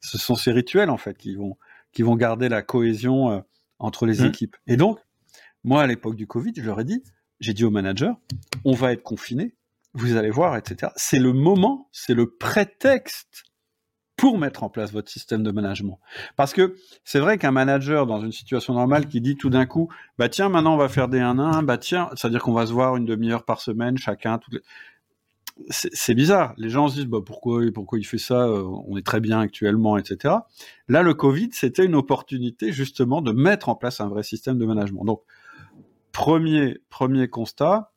ce 0.00 0.18
sont 0.18 0.34
ces 0.34 0.50
rituels 0.50 0.90
en 0.90 0.96
fait 0.96 1.16
qui 1.16 1.36
vont 1.36 1.56
qui 1.92 2.02
vont 2.02 2.16
garder 2.16 2.48
la 2.48 2.62
cohésion 2.62 3.44
entre 3.78 4.04
les 4.04 4.22
mmh. 4.22 4.26
équipes. 4.26 4.56
Et 4.66 4.76
donc, 4.76 4.98
moi 5.62 5.82
à 5.82 5.86
l'époque 5.86 6.16
du 6.16 6.26
Covid, 6.26 6.52
je 6.56 6.62
leur 6.62 6.80
ai 6.80 6.84
dit, 6.84 7.04
j'ai 7.38 7.54
dit 7.54 7.64
au 7.64 7.70
manager, 7.70 8.16
on 8.64 8.72
va 8.72 8.92
être 8.92 9.02
confiné, 9.04 9.54
vous 9.98 10.16
allez 10.16 10.30
voir, 10.30 10.56
etc. 10.56 10.92
C'est 10.96 11.18
le 11.18 11.32
moment, 11.32 11.88
c'est 11.92 12.14
le 12.14 12.30
prétexte 12.30 13.44
pour 14.18 14.36
mettre 14.36 14.64
en 14.64 14.68
place 14.68 14.92
votre 14.92 15.08
système 15.08 15.44
de 15.44 15.52
management. 15.52 16.00
Parce 16.36 16.52
que 16.52 16.74
c'est 17.04 17.20
vrai 17.20 17.38
qu'un 17.38 17.52
manager 17.52 18.04
dans 18.04 18.20
une 18.20 18.32
situation 18.32 18.74
normale 18.74 19.06
qui 19.06 19.20
dit 19.20 19.36
tout 19.36 19.48
d'un 19.48 19.64
coup, 19.64 19.88
bah 20.18 20.28
tiens, 20.28 20.48
maintenant 20.48 20.74
on 20.74 20.76
va 20.76 20.88
faire 20.88 21.08
des 21.08 21.20
1-1, 21.20 21.64
bah 21.64 21.78
tiens, 21.78 22.10
c'est-à-dire 22.16 22.42
qu'on 22.42 22.52
va 22.52 22.66
se 22.66 22.72
voir 22.72 22.96
une 22.96 23.04
demi-heure 23.04 23.44
par 23.44 23.60
semaine 23.60 23.96
chacun. 23.96 24.40
C'est 25.70 26.14
bizarre. 26.14 26.54
Les 26.56 26.68
gens 26.68 26.88
se 26.88 26.94
disent, 26.94 27.06
bah 27.06 27.18
pourquoi, 27.24 27.62
pourquoi 27.72 27.98
il 27.98 28.04
fait 28.04 28.18
ça 28.18 28.42
euh, 28.44 28.62
On 28.86 28.96
est 28.96 29.06
très 29.06 29.18
bien 29.18 29.40
actuellement, 29.40 29.96
etc. 29.96 30.34
Là, 30.86 31.02
le 31.02 31.14
Covid, 31.14 31.50
c'était 31.52 31.84
une 31.84 31.96
opportunité 31.96 32.70
justement 32.70 33.22
de 33.22 33.32
mettre 33.32 33.68
en 33.68 33.74
place 33.74 34.00
un 34.00 34.08
vrai 34.08 34.22
système 34.22 34.58
de 34.58 34.66
management. 34.66 35.04
Donc, 35.04 35.22
premier, 36.12 36.78
premier 36.90 37.28
constat, 37.28 37.92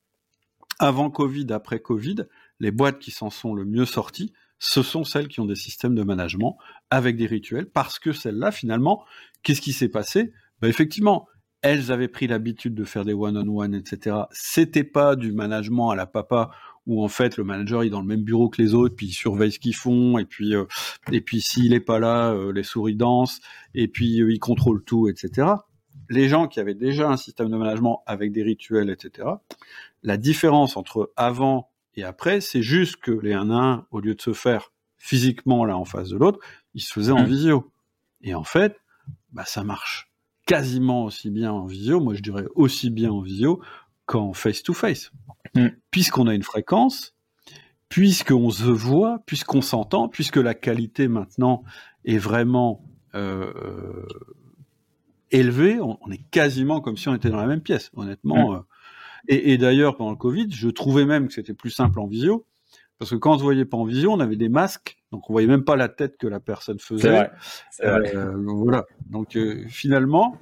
avant 0.81 1.11
Covid, 1.11 1.45
après 1.51 1.79
Covid, 1.79 2.25
les 2.59 2.71
boîtes 2.71 2.97
qui 2.97 3.11
s'en 3.11 3.29
sont 3.29 3.53
le 3.53 3.65
mieux 3.65 3.85
sorties, 3.85 4.33
ce 4.57 4.81
sont 4.81 5.03
celles 5.03 5.27
qui 5.27 5.39
ont 5.39 5.45
des 5.45 5.55
systèmes 5.55 5.93
de 5.93 6.03
management 6.03 6.57
avec 6.89 7.17
des 7.17 7.27
rituels, 7.27 7.69
parce 7.69 7.99
que 7.99 8.11
celles-là, 8.11 8.51
finalement, 8.51 9.05
qu'est-ce 9.43 9.61
qui 9.61 9.73
s'est 9.73 9.89
passé? 9.89 10.33
Bah, 10.59 10.67
Effectivement, 10.67 11.27
elles 11.61 11.91
avaient 11.91 12.07
pris 12.07 12.25
l'habitude 12.25 12.73
de 12.73 12.83
faire 12.83 13.05
des 13.05 13.13
one-on-one, 13.13 13.75
etc. 13.75 14.17
C'était 14.31 14.83
pas 14.83 15.15
du 15.15 15.31
management 15.31 15.91
à 15.91 15.95
la 15.95 16.07
papa 16.07 16.49
où 16.87 17.03
en 17.03 17.07
fait 17.07 17.37
le 17.37 17.43
manager 17.43 17.83
est 17.83 17.91
dans 17.91 18.01
le 18.01 18.07
même 18.07 18.23
bureau 18.23 18.49
que 18.49 18.59
les 18.59 18.73
autres, 18.73 18.95
puis 18.95 19.05
il 19.05 19.13
surveille 19.13 19.51
ce 19.51 19.59
qu'ils 19.59 19.75
font, 19.75 20.17
et 20.17 20.25
puis 20.25 20.55
euh, 20.55 20.65
s'il 21.39 21.73
est 21.73 21.79
pas 21.79 21.99
là, 21.99 22.31
euh, 22.31 22.51
les 22.51 22.63
souris 22.63 22.95
dansent, 22.95 23.39
et 23.75 23.87
puis 23.87 24.19
euh, 24.19 24.31
il 24.31 24.39
contrôle 24.39 24.83
tout, 24.83 25.07
etc. 25.07 25.47
Les 26.09 26.27
gens 26.27 26.47
qui 26.47 26.59
avaient 26.59 26.73
déjà 26.73 27.07
un 27.07 27.17
système 27.17 27.51
de 27.51 27.55
management 27.55 28.01
avec 28.07 28.31
des 28.31 28.41
rituels, 28.41 28.89
etc. 28.89 29.27
La 30.03 30.17
différence 30.17 30.77
entre 30.77 31.11
avant 31.15 31.71
et 31.95 32.03
après, 32.03 32.41
c'est 32.41 32.61
juste 32.61 32.97
que 32.97 33.11
les 33.11 33.33
1 33.33 33.51
1, 33.51 33.87
au 33.91 33.99
lieu 33.99 34.15
de 34.15 34.21
se 34.21 34.33
faire 34.33 34.71
physiquement 34.97 35.65
là 35.65 35.77
en 35.77 35.85
face 35.85 36.09
de 36.09 36.17
l'autre, 36.17 36.39
ils 36.73 36.81
se 36.81 36.93
faisaient 36.93 37.11
en 37.11 37.23
mmh. 37.23 37.25
visio. 37.25 37.71
Et 38.21 38.33
en 38.33 38.43
fait, 38.43 38.79
bah, 39.31 39.43
ça 39.45 39.63
marche 39.63 40.11
quasiment 40.45 41.05
aussi 41.05 41.29
bien 41.29 41.51
en 41.51 41.65
visio, 41.65 41.99
moi 41.99 42.13
je 42.13 42.21
dirais 42.21 42.45
aussi 42.55 42.89
bien 42.89 43.11
en 43.11 43.21
visio 43.21 43.61
qu'en 44.05 44.33
face-to-face. 44.33 45.11
Mmh. 45.55 45.67
Puisqu'on 45.91 46.27
a 46.27 46.33
une 46.33 46.43
fréquence, 46.43 47.15
puisqu'on 47.89 48.49
se 48.49 48.63
voit, 48.63 49.19
puisqu'on 49.25 49.61
s'entend, 49.61 50.07
puisque 50.07 50.37
la 50.37 50.53
qualité 50.53 51.07
maintenant 51.07 51.63
est 52.05 52.17
vraiment 52.17 52.85
euh, 53.15 54.05
élevée, 55.31 55.79
on, 55.81 55.97
est 56.11 56.23
quasiment 56.31 56.79
comme 56.79 56.95
si 56.95 57.09
on 57.09 57.15
était 57.15 57.29
dans 57.29 57.37
la 57.37 57.47
même 57.47 57.61
pièce. 57.61 57.91
Honnêtement, 57.95 58.51
mmh. 58.51 58.55
euh, 58.55 58.59
et, 59.27 59.53
et 59.53 59.57
d'ailleurs, 59.57 59.95
pendant 59.97 60.11
le 60.11 60.17
Covid, 60.17 60.47
je 60.51 60.69
trouvais 60.69 61.05
même 61.05 61.27
que 61.27 61.33
c'était 61.33 61.53
plus 61.53 61.69
simple 61.69 61.99
en 61.99 62.07
visio, 62.07 62.45
parce 62.99 63.11
que 63.11 63.15
quand 63.15 63.33
on 63.33 63.37
se 63.37 63.43
voyait 63.43 63.65
pas 63.65 63.77
en 63.77 63.85
visio, 63.85 64.11
on 64.11 64.19
avait 64.19 64.35
des 64.35 64.49
masques, 64.49 64.97
donc 65.11 65.29
on 65.29 65.33
voyait 65.33 65.47
même 65.47 65.63
pas 65.63 65.75
la 65.75 65.89
tête 65.89 66.17
que 66.17 66.27
la 66.27 66.39
personne 66.39 66.79
faisait. 66.79 67.09
Vrai, 67.09 67.31
vrai. 67.81 68.15
Euh, 68.15 68.35
voilà. 68.45 68.85
Donc 69.09 69.35
euh, 69.35 69.65
finalement, 69.67 70.37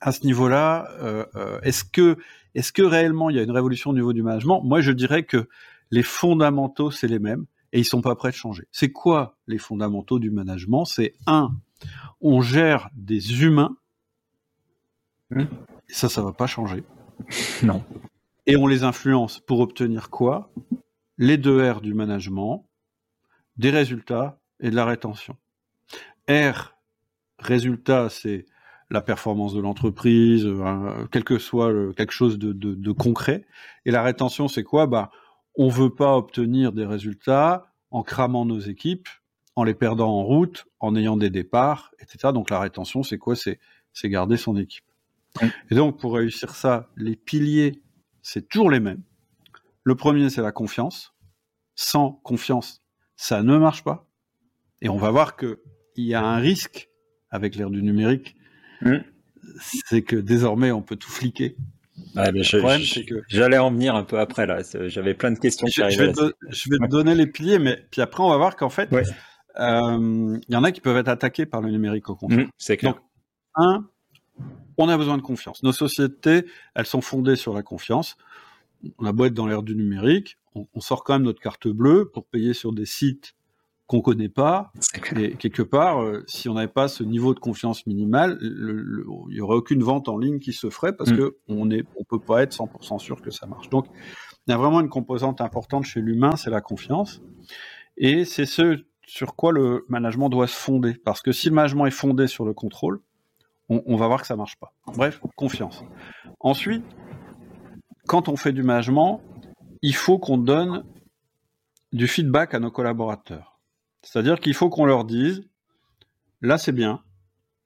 à 0.00 0.12
ce 0.12 0.26
niveau-là, 0.26 0.88
euh, 1.00 1.24
euh, 1.34 1.60
est-ce 1.62 1.84
que 1.84 2.16
est-ce 2.54 2.72
que 2.72 2.82
réellement 2.82 3.30
il 3.30 3.36
y 3.36 3.38
a 3.38 3.42
une 3.42 3.50
révolution 3.50 3.90
au 3.90 3.94
niveau 3.94 4.12
du 4.12 4.22
management? 4.22 4.62
Moi, 4.62 4.82
je 4.82 4.92
dirais 4.92 5.22
que 5.22 5.48
les 5.90 6.02
fondamentaux 6.02 6.90
c'est 6.90 7.08
les 7.08 7.18
mêmes 7.18 7.46
et 7.72 7.80
ils 7.80 7.84
sont 7.84 8.02
pas 8.02 8.14
prêts 8.16 8.30
de 8.30 8.36
changer. 8.36 8.64
C'est 8.70 8.92
quoi 8.92 9.38
les 9.46 9.58
fondamentaux 9.58 10.18
du 10.18 10.30
management? 10.30 10.84
C'est 10.84 11.14
un, 11.26 11.52
on 12.20 12.42
gère 12.42 12.90
des 12.94 13.42
humains. 13.42 13.76
Mmh. 15.30 15.40
Et 15.88 15.94
ça, 15.94 16.10
ça 16.10 16.22
va 16.22 16.32
pas 16.32 16.46
changer. 16.46 16.84
Non. 17.62 17.84
Et 18.46 18.56
on 18.56 18.66
les 18.66 18.82
influence 18.82 19.38
pour 19.38 19.60
obtenir 19.60 20.10
quoi? 20.10 20.50
Les 21.18 21.36
deux 21.36 21.70
R 21.70 21.80
du 21.80 21.94
management, 21.94 22.66
des 23.56 23.70
résultats 23.70 24.40
et 24.60 24.70
de 24.70 24.76
la 24.76 24.84
rétention. 24.84 25.36
R, 26.28 26.74
résultat, 27.38 28.08
c'est 28.08 28.46
la 28.90 29.00
performance 29.00 29.54
de 29.54 29.60
l'entreprise, 29.60 30.44
euh, 30.46 31.06
quel 31.10 31.24
que 31.24 31.38
soit 31.38 31.72
quelque 31.94 32.12
chose 32.12 32.38
de, 32.38 32.92
concret. 32.92 33.46
Et 33.86 33.90
la 33.90 34.02
rétention, 34.02 34.48
c'est 34.48 34.62
quoi? 34.62 34.86
Bah, 34.86 35.10
on 35.56 35.68
veut 35.68 35.94
pas 35.94 36.16
obtenir 36.16 36.72
des 36.72 36.84
résultats 36.84 37.66
en 37.90 38.02
cramant 38.02 38.44
nos 38.44 38.60
équipes, 38.60 39.08
en 39.56 39.64
les 39.64 39.74
perdant 39.74 40.10
en 40.10 40.22
route, 40.22 40.66
en 40.80 40.96
ayant 40.96 41.16
des 41.16 41.30
départs, 41.30 41.92
etc. 42.00 42.32
Donc 42.32 42.50
la 42.50 42.60
rétention, 42.60 43.02
c'est 43.02 43.18
quoi? 43.18 43.34
C'est 43.36 43.58
garder 44.08 44.36
son 44.36 44.56
équipe. 44.56 44.84
Et 45.70 45.74
donc, 45.74 45.98
pour 45.98 46.14
réussir 46.14 46.54
ça, 46.54 46.90
les 46.96 47.16
piliers, 47.16 47.82
c'est 48.22 48.48
toujours 48.48 48.70
les 48.70 48.80
mêmes. 48.80 49.02
Le 49.84 49.94
premier, 49.94 50.30
c'est 50.30 50.42
la 50.42 50.52
confiance. 50.52 51.14
Sans 51.74 52.12
confiance, 52.22 52.82
ça 53.16 53.42
ne 53.42 53.56
marche 53.56 53.82
pas. 53.82 54.08
Et 54.82 54.88
on 54.88 54.96
va 54.96 55.10
voir 55.10 55.36
qu'il 55.36 55.56
y 55.96 56.14
a 56.14 56.22
un 56.22 56.36
risque 56.36 56.90
avec 57.30 57.56
l'ère 57.56 57.70
du 57.70 57.82
numérique. 57.82 58.36
Mm. 58.82 58.98
C'est 59.86 60.02
que 60.02 60.16
désormais, 60.16 60.70
on 60.70 60.82
peut 60.82 60.96
tout 60.96 61.10
fliquer. 61.10 61.56
J'allais 63.28 63.58
en 63.58 63.70
venir 63.70 63.94
un 63.94 64.04
peu 64.04 64.18
après, 64.18 64.46
là. 64.46 64.60
J'avais 64.86 65.14
plein 65.14 65.32
de 65.32 65.38
questions. 65.38 65.66
Je, 65.66 65.82
vais, 65.82 66.12
te, 66.12 66.88
donner 66.88 67.14
les 67.14 67.26
piliers, 67.26 67.58
mais 67.58 67.86
puis 67.90 68.00
après, 68.00 68.22
on 68.22 68.28
va 68.28 68.36
voir 68.36 68.56
qu'en 68.56 68.70
fait, 68.70 68.88
il 68.92 68.98
euh, 69.58 70.38
y 70.48 70.56
en 70.56 70.64
a 70.64 70.72
qui 70.72 70.80
peuvent 70.80 70.96
être 70.96 71.08
attaqués 71.08 71.46
par 71.46 71.60
le 71.60 71.70
numérique 71.70 72.08
au 72.08 72.16
contraire. 72.16 72.46
Mm, 72.46 72.50
c'est 72.58 72.76
clair. 72.76 72.94
Donc, 72.94 73.02
un, 73.56 73.86
on 74.78 74.88
a 74.88 74.96
besoin 74.96 75.16
de 75.16 75.22
confiance. 75.22 75.62
Nos 75.62 75.72
sociétés, 75.72 76.46
elles 76.74 76.86
sont 76.86 77.00
fondées 77.00 77.36
sur 77.36 77.54
la 77.54 77.62
confiance. 77.62 78.16
On 78.98 79.06
a 79.06 79.12
beau 79.12 79.26
être 79.26 79.34
dans 79.34 79.46
l'ère 79.46 79.62
du 79.62 79.76
numérique, 79.76 80.38
on, 80.54 80.80
sort 80.80 81.04
quand 81.04 81.14
même 81.14 81.22
notre 81.22 81.40
carte 81.40 81.68
bleue 81.68 82.10
pour 82.12 82.26
payer 82.26 82.52
sur 82.52 82.72
des 82.72 82.84
sites 82.84 83.34
qu'on 83.86 84.00
connaît 84.00 84.28
pas. 84.28 84.72
Et 85.16 85.36
quelque 85.36 85.62
part, 85.62 86.02
euh, 86.02 86.24
si 86.26 86.48
on 86.48 86.54
n'avait 86.54 86.68
pas 86.68 86.88
ce 86.88 87.04
niveau 87.04 87.32
de 87.34 87.38
confiance 87.38 87.86
minimal, 87.86 88.38
il 88.40 89.36
y 89.36 89.40
aurait 89.40 89.56
aucune 89.56 89.82
vente 89.82 90.08
en 90.08 90.18
ligne 90.18 90.40
qui 90.40 90.52
se 90.52 90.68
ferait 90.68 90.96
parce 90.96 91.10
mm. 91.10 91.16
que 91.16 91.36
on 91.48 91.70
est, 91.70 91.84
on 91.96 92.04
peut 92.04 92.18
pas 92.18 92.42
être 92.42 92.56
100% 92.56 92.98
sûr 92.98 93.22
que 93.22 93.30
ça 93.30 93.46
marche. 93.46 93.68
Donc, 93.70 93.86
il 94.46 94.50
y 94.50 94.54
a 94.54 94.56
vraiment 94.56 94.80
une 94.80 94.88
composante 94.88 95.40
importante 95.40 95.84
chez 95.84 96.00
l'humain, 96.00 96.36
c'est 96.36 96.50
la 96.50 96.60
confiance. 96.60 97.22
Et 97.96 98.24
c'est 98.24 98.46
ce 98.46 98.84
sur 99.06 99.36
quoi 99.36 99.52
le 99.52 99.84
management 99.88 100.30
doit 100.30 100.46
se 100.46 100.56
fonder. 100.56 100.94
Parce 100.94 101.20
que 101.20 101.32
si 101.32 101.48
le 101.48 101.54
management 101.54 101.86
est 101.86 101.90
fondé 101.90 102.26
sur 102.26 102.44
le 102.44 102.54
contrôle, 102.54 103.00
on, 103.72 103.82
on 103.86 103.96
va 103.96 104.06
voir 104.06 104.20
que 104.20 104.26
ça 104.26 104.36
marche 104.36 104.56
pas. 104.56 104.72
Bref, 104.86 105.20
confiance. 105.36 105.82
Ensuite, 106.40 106.84
quand 108.06 108.28
on 108.28 108.36
fait 108.36 108.52
du 108.52 108.62
management, 108.62 109.20
il 109.82 109.94
faut 109.94 110.18
qu'on 110.18 110.38
donne 110.38 110.84
du 111.92 112.08
feedback 112.08 112.54
à 112.54 112.60
nos 112.60 112.70
collaborateurs. 112.70 113.60
C'est-à-dire 114.02 114.40
qu'il 114.40 114.54
faut 114.54 114.68
qu'on 114.68 114.84
leur 114.84 115.04
dise, 115.04 115.42
là 116.40 116.58
c'est 116.58 116.72
bien, 116.72 117.02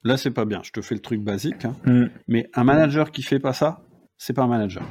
là 0.02 0.16
c'est 0.16 0.30
pas 0.30 0.44
bien. 0.44 0.60
Je 0.62 0.72
te 0.72 0.80
fais 0.80 0.94
le 0.94 1.00
truc 1.00 1.22
basique, 1.22 1.64
hein. 1.64 1.76
mm. 1.84 2.06
mais 2.28 2.50
un 2.54 2.64
manager 2.64 3.10
qui 3.10 3.22
fait 3.22 3.38
pas 3.38 3.52
ça, 3.52 3.82
c'est 4.18 4.32
pas 4.32 4.42
un 4.42 4.48
manager. 4.48 4.84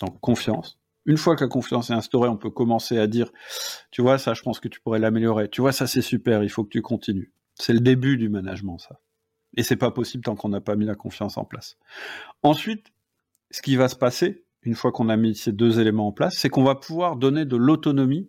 Donc 0.00 0.20
confiance. 0.20 0.78
Une 1.06 1.16
fois 1.16 1.34
que 1.34 1.44
la 1.44 1.48
confiance 1.48 1.90
est 1.90 1.94
instaurée, 1.94 2.28
on 2.28 2.36
peut 2.36 2.50
commencer 2.50 2.98
à 2.98 3.06
dire, 3.06 3.32
tu 3.90 4.02
vois, 4.02 4.18
ça, 4.18 4.34
je 4.34 4.42
pense 4.42 4.60
que 4.60 4.68
tu 4.68 4.80
pourrais 4.80 4.98
l'améliorer. 4.98 5.48
Tu 5.48 5.62
vois, 5.62 5.72
ça, 5.72 5.86
c'est 5.86 6.02
super, 6.02 6.42
il 6.44 6.50
faut 6.50 6.62
que 6.62 6.68
tu 6.68 6.82
continues. 6.82 7.32
C'est 7.54 7.72
le 7.72 7.80
début 7.80 8.18
du 8.18 8.28
management, 8.28 8.78
ça. 8.78 9.00
Et 9.56 9.62
c'est 9.62 9.76
pas 9.76 9.90
possible 9.90 10.24
tant 10.24 10.36
qu'on 10.36 10.48
n'a 10.48 10.60
pas 10.60 10.76
mis 10.76 10.86
la 10.86 10.94
confiance 10.94 11.36
en 11.36 11.44
place. 11.44 11.76
Ensuite, 12.42 12.92
ce 13.50 13.62
qui 13.62 13.76
va 13.76 13.88
se 13.88 13.96
passer, 13.96 14.44
une 14.62 14.74
fois 14.74 14.92
qu'on 14.92 15.08
a 15.08 15.16
mis 15.16 15.34
ces 15.34 15.52
deux 15.52 15.80
éléments 15.80 16.08
en 16.08 16.12
place, 16.12 16.36
c'est 16.36 16.48
qu'on 16.48 16.64
va 16.64 16.74
pouvoir 16.74 17.16
donner 17.16 17.44
de 17.44 17.56
l'autonomie 17.56 18.28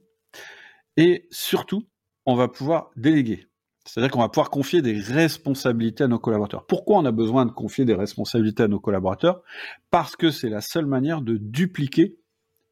et 0.98 1.28
surtout, 1.32 1.88
on 2.26 2.36
va 2.36 2.48
pouvoir 2.48 2.92
déléguer. 2.96 3.48
C'est-à-dire 3.86 4.12
qu'on 4.12 4.20
va 4.20 4.30
pouvoir 4.30 4.52
confier 4.52 4.82
des 4.82 5.00
responsabilités 5.00 6.04
à 6.04 6.08
nos 6.08 6.20
collaborateurs. 6.20 6.66
Pourquoi 6.68 6.98
on 6.98 7.06
a 7.06 7.12
besoin 7.12 7.46
de 7.46 7.52
confier 7.52 7.84
des 7.84 7.96
responsabilités 7.96 8.64
à 8.64 8.68
nos 8.68 8.80
collaborateurs? 8.80 9.42
Parce 9.90 10.16
que 10.16 10.30
c'est 10.30 10.50
la 10.50 10.62
seule 10.62 10.86
manière 10.86 11.22
de 11.22 11.38
dupliquer 11.38 12.18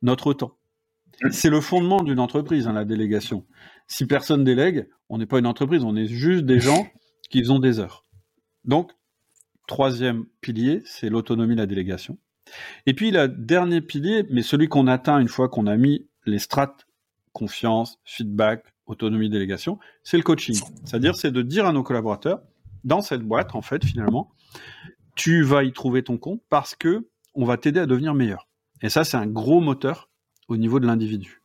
notre 0.01 0.33
temps. 0.33 0.57
C'est 1.31 1.49
le 1.49 1.61
fondement 1.61 2.03
d'une 2.03 2.19
entreprise, 2.19 2.67
hein, 2.67 2.73
la 2.73 2.85
délégation. 2.85 3.45
Si 3.87 4.05
personne 4.05 4.43
délègue, 4.43 4.87
on 5.09 5.17
n'est 5.17 5.25
pas 5.25 5.39
une 5.39 5.47
entreprise, 5.47 5.83
on 5.83 5.95
est 5.95 6.05
juste 6.05 6.45
des 6.45 6.59
gens 6.59 6.87
qui 7.29 7.49
ont 7.49 7.59
des 7.59 7.79
heures. 7.79 8.05
Donc, 8.65 8.91
troisième 9.67 10.25
pilier, 10.41 10.81
c'est 10.85 11.09
l'autonomie, 11.09 11.55
la 11.55 11.65
délégation. 11.65 12.17
Et 12.85 12.93
puis, 12.93 13.11
le 13.11 13.27
dernier 13.27 13.81
pilier, 13.81 14.25
mais 14.29 14.41
celui 14.41 14.67
qu'on 14.67 14.87
atteint 14.87 15.19
une 15.19 15.27
fois 15.27 15.49
qu'on 15.49 15.67
a 15.67 15.77
mis 15.77 16.07
les 16.25 16.39
strates 16.39 16.87
confiance, 17.31 17.99
feedback, 18.03 18.65
autonomie, 18.85 19.29
délégation, 19.29 19.79
c'est 20.03 20.17
le 20.17 20.23
coaching. 20.23 20.59
C'est-à-dire, 20.83 21.15
c'est 21.15 21.31
de 21.31 21.41
dire 21.41 21.65
à 21.65 21.71
nos 21.71 21.83
collaborateurs, 21.83 22.41
dans 22.83 23.01
cette 23.01 23.21
boîte, 23.21 23.55
en 23.55 23.61
fait, 23.61 23.85
finalement, 23.85 24.31
tu 25.15 25.43
vas 25.43 25.63
y 25.63 25.71
trouver 25.71 26.03
ton 26.03 26.17
compte 26.17 26.41
parce 26.49 26.75
que 26.75 27.07
on 27.35 27.45
va 27.45 27.57
t'aider 27.57 27.79
à 27.79 27.85
devenir 27.85 28.13
meilleur. 28.13 28.47
Et 28.81 28.89
ça, 28.89 29.03
c'est 29.03 29.17
un 29.17 29.27
gros 29.27 29.59
moteur 29.59 30.09
au 30.47 30.57
niveau 30.57 30.79
de 30.79 30.87
l'individu. 30.87 31.43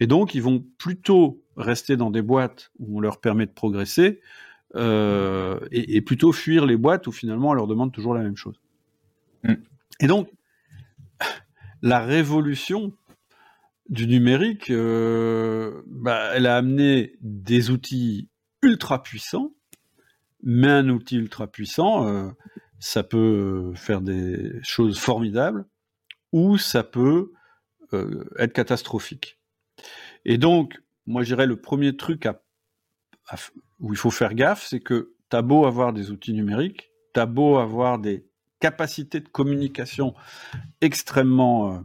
Et 0.00 0.06
donc, 0.06 0.34
ils 0.34 0.42
vont 0.42 0.64
plutôt 0.78 1.44
rester 1.56 1.96
dans 1.96 2.10
des 2.10 2.22
boîtes 2.22 2.70
où 2.78 2.96
on 2.96 3.00
leur 3.00 3.20
permet 3.20 3.46
de 3.46 3.52
progresser 3.52 4.20
euh, 4.74 5.60
et, 5.70 6.00
plutôt 6.00 6.32
fuir 6.32 6.64
les 6.64 6.76
boîtes 6.76 7.06
où 7.06 7.12
finalement 7.12 7.50
on 7.50 7.54
leur 7.54 7.66
demande 7.66 7.92
toujours 7.92 8.14
la 8.14 8.22
même 8.22 8.36
chose. 8.36 8.60
Mm. 9.44 9.54
Et 10.00 10.06
donc, 10.06 10.30
la 11.82 12.00
révolution 12.00 12.92
du 13.88 14.06
numérique, 14.06 14.70
euh, 14.70 15.82
bah, 15.86 16.30
elle 16.34 16.46
a 16.46 16.56
amené 16.56 17.16
des 17.20 17.70
outils 17.70 18.28
ultra 18.62 19.02
puissants, 19.02 19.52
mais 20.42 20.68
un 20.68 20.88
outil 20.88 21.16
ultra 21.16 21.46
puissant, 21.46 22.06
euh, 22.06 22.30
ça 22.78 23.02
peut 23.02 23.72
faire 23.74 24.00
des 24.00 24.52
choses 24.62 24.98
formidables 24.98 25.66
ou 26.32 26.56
ça 26.56 26.82
peut 26.82 27.32
être 28.38 28.54
catastrophique. 28.54 29.38
Et 30.24 30.38
donc, 30.38 30.80
moi, 31.06 31.22
je 31.22 31.34
dirais 31.34 31.46
le 31.46 31.60
premier 31.60 31.94
truc 31.94 32.24
à, 32.24 32.40
où 33.80 33.92
il 33.92 33.96
faut 33.96 34.10
faire 34.10 34.34
gaffe, 34.34 34.66
c'est 34.66 34.80
que 34.80 35.14
tu 35.30 35.36
as 35.36 35.42
beau 35.42 35.66
avoir 35.66 35.92
des 35.92 36.10
outils 36.10 36.32
numériques, 36.32 36.90
tu 37.14 37.20
as 37.20 37.26
beau 37.26 37.58
avoir 37.58 37.98
des 37.98 38.26
capacités 38.60 39.20
de 39.20 39.28
communication 39.28 40.14
extrêmement 40.80 41.82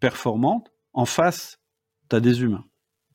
performantes, 0.00 0.72
en 0.92 1.04
face, 1.04 1.60
tu 2.08 2.16
as 2.16 2.20
des 2.20 2.42
humains. 2.42 2.64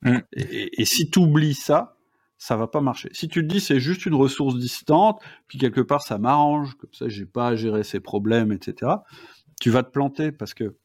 Mm. 0.03 0.17
Et, 0.33 0.85
si 0.85 1.09
tu 1.09 1.19
oublies 1.19 1.53
ça, 1.53 1.97
ça 2.37 2.55
va 2.55 2.67
pas 2.67 2.81
marcher. 2.81 3.09
Si 3.11 3.27
tu 3.27 3.41
te 3.41 3.51
dis 3.51 3.59
c'est 3.59 3.79
juste 3.79 4.05
une 4.05 4.15
ressource 4.15 4.57
distante, 4.57 5.21
puis 5.47 5.57
quelque 5.57 5.81
part 5.81 6.01
ça 6.01 6.17
m'arrange, 6.17 6.75
comme 6.75 6.93
ça 6.93 7.09
j'ai 7.09 7.25
pas 7.25 7.47
à 7.47 7.55
gérer 7.55 7.83
ces 7.83 7.99
problèmes, 7.99 8.51
etc., 8.51 8.93
tu 9.59 9.69
vas 9.69 9.83
te 9.83 9.91
planter 9.91 10.31
parce 10.31 10.53
que 10.53 10.77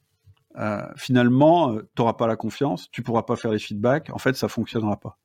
euh, 0.57 0.87
finalement, 0.96 1.72
euh, 1.72 1.83
tu 1.94 2.02
n'auras 2.02 2.14
pas 2.14 2.26
la 2.26 2.37
confiance, 2.37 2.90
tu 2.90 3.02
pourras 3.02 3.22
pas 3.22 3.37
faire 3.37 3.50
les 3.50 3.59
feedbacks, 3.59 4.11
en 4.11 4.18
fait 4.18 4.37
ça 4.37 4.48
fonctionnera 4.48 4.98
pas. 4.98 5.18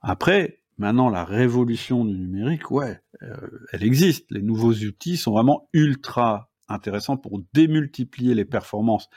Après, 0.00 0.61
maintenant 0.78 1.08
la 1.08 1.24
révolution 1.24 2.04
du 2.04 2.18
numérique, 2.18 2.70
ouais, 2.70 3.00
euh, 3.22 3.36
elle 3.72 3.84
existe. 3.84 4.30
Les 4.30 4.42
nouveaux 4.42 4.72
outils 4.72 5.16
sont 5.16 5.32
vraiment 5.32 5.68
ultra 5.72 6.50
intéressants 6.68 7.16
pour 7.16 7.40
démultiplier 7.52 8.34
les 8.34 8.44
performances 8.44 9.08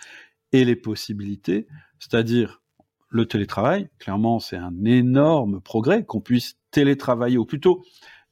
et 0.52 0.65
les 0.65 0.76
possibilités, 0.76 1.68
c'est-à-dire 2.00 2.62
le 3.10 3.26
télétravail. 3.26 3.89
Clairement, 4.00 4.39
c'est 4.39 4.58
un 4.58 4.84
énorme 4.84 5.62
progrès 5.62 6.04
qu'on 6.04 6.22
puisse 6.22 6.56
télétravailler, 6.72 7.38
ou 7.38 7.46
plutôt 7.46 7.84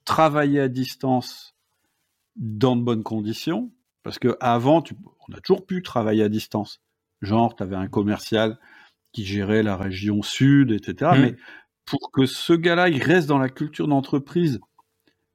travailler 0.06 0.60
à 0.60 0.68
distance 0.68 1.56
dans 2.36 2.76
de 2.76 2.82
bonnes 2.82 3.04
conditions, 3.04 3.72
parce 4.04 4.20
que 4.20 4.36
avant, 4.42 4.84
on 5.28 5.34
a 5.34 5.40
toujours 5.40 5.66
pu 5.66 5.82
travailler 5.82 6.24
à 6.24 6.30
distance. 6.30 6.82
Genre, 7.22 7.56
tu 7.56 7.64
avais 7.64 7.76
un 7.76 7.88
commercial 7.88 8.60
qui 9.14 9.24
gérait 9.24 9.64
la 9.64 9.78
région 9.78 10.22
sud, 10.22 10.72
etc. 10.72 11.12
Mmh. 11.14 11.22
Mais 11.22 11.36
pour 11.86 12.12
que 12.12 12.26
ce 12.26 12.54
gars-là, 12.54 12.90
il 12.90 13.02
reste 13.02 13.28
dans 13.28 13.38
la 13.38 13.50
culture 13.50 13.88
d'entreprise 13.88 14.60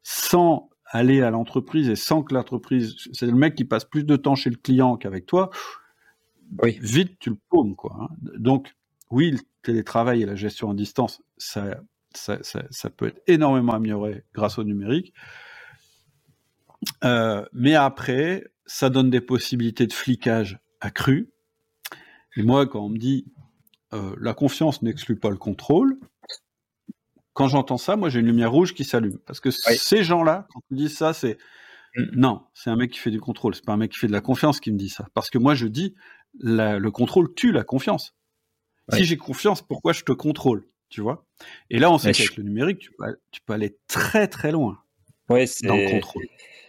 sans 0.03 0.71
aller 0.87 1.21
à 1.23 1.31
l'entreprise 1.31 1.89
et 1.89 1.97
sans 1.97 2.23
que 2.23 2.35
l'entreprise, 2.35 2.97
c'est 3.13 3.27
le 3.27 3.35
mec 3.35 3.55
qui 3.55 3.65
passe 3.65 3.85
plus 3.85 4.05
de 4.05 4.17
temps 4.17 4.35
chez 4.35 4.51
le 4.51 4.57
client 4.57 4.97
qu'avec 4.97 5.27
toi, 5.27 5.51
vite 6.63 7.19
tu 7.19 7.31
le 7.31 7.37
paumes. 7.51 7.77
Quoi, 7.77 7.97
hein. 8.01 8.09
Donc, 8.39 8.75
oui, 9.11 9.33
le 9.33 9.39
télétravail 9.63 10.23
et 10.23 10.27
la 10.27 10.35
gestion 10.35 10.71
à 10.71 10.75
distance, 10.75 11.23
ça, 11.37 11.81
ça, 12.15 12.39
ça, 12.43 12.91
peut 12.91 13.09
être 13.09 13.23
énormément 13.27 13.75
amélioré 13.75 14.25
grâce 14.33 14.59
au 14.59 14.65
numérique. 14.65 15.13
Euh, 17.05 17.45
mais 17.53 17.75
après, 17.75 18.51
ça 18.67 18.89
donne 18.89 19.11
des 19.11 19.21
possibilités 19.21 19.87
de 19.87 19.93
flicage 19.93 20.59
accrues. 20.81 21.31
Et 22.37 22.43
moi, 22.43 22.67
quand 22.67 22.85
on 22.85 22.89
me 22.89 22.99
dit 22.99 23.27
euh, 23.95 24.15
la 24.21 24.35
confiance 24.35 24.83
n'exclut 24.83 25.17
pas 25.17 25.31
le 25.31 25.37
contrôle, 25.37 25.99
quand 27.39 27.47
j'entends 27.47 27.79
ça, 27.79 27.95
moi 27.95 28.09
j'ai 28.09 28.19
une 28.19 28.27
lumière 28.27 28.51
rouge 28.51 28.75
qui 28.75 28.83
s'allume. 28.83 29.21
Parce 29.21 29.39
que 29.39 29.51
ces 29.53 30.03
gens-là, 30.03 30.49
quand 30.53 30.61
ils 30.73 30.77
disent 30.77 30.97
ça, 30.97 31.13
c'est 31.13 31.39
mm. 31.97 32.07
non, 32.17 32.43
c'est 32.53 32.69
un 32.69 32.75
mec 32.75 32.91
qui 32.91 32.99
fait 32.99 33.13
du 33.13 33.21
contrôle, 33.21 33.55
c'est 33.55 33.65
pas 33.65 33.75
un 33.75 33.77
mec 33.77 33.93
qui 33.93 33.99
fait 33.99 34.09
de 34.09 34.13
la 34.13 34.21
confiance 34.21 34.59
qui 34.59 34.73
me 34.73 34.77
dit 34.77 34.89
ça. 34.89 35.07
Parce 35.15 35.31
que 35.31 35.39
moi 35.39 35.55
je 35.55 35.69
dis 35.69 35.95
le 36.41 36.89
contrôle 36.89 37.33
tue 37.35 37.53
la 37.53 37.63
confiance. 37.63 38.17
Si 38.93 39.05
j'ai 39.05 39.17
confiance, 39.17 39.63
pourquoi 39.63 39.93
je 39.93 40.03
te 40.03 40.11
contrôle? 40.11 40.67
Tu 40.89 41.01
vois? 41.01 41.27
Et 41.71 41.79
là, 41.79 41.93
on 41.93 41.99
sait 41.99 42.11
qu'avec 42.11 42.37
le 42.37 42.43
numérique, 42.43 42.81
tu 43.31 43.41
peux, 43.47 43.53
aller 43.53 43.79
très 43.87 44.27
très 44.27 44.51
loin 44.51 44.83
ouais, 45.29 45.45
dans 45.63 45.77
le 45.77 45.91
contrôle. 45.91 46.27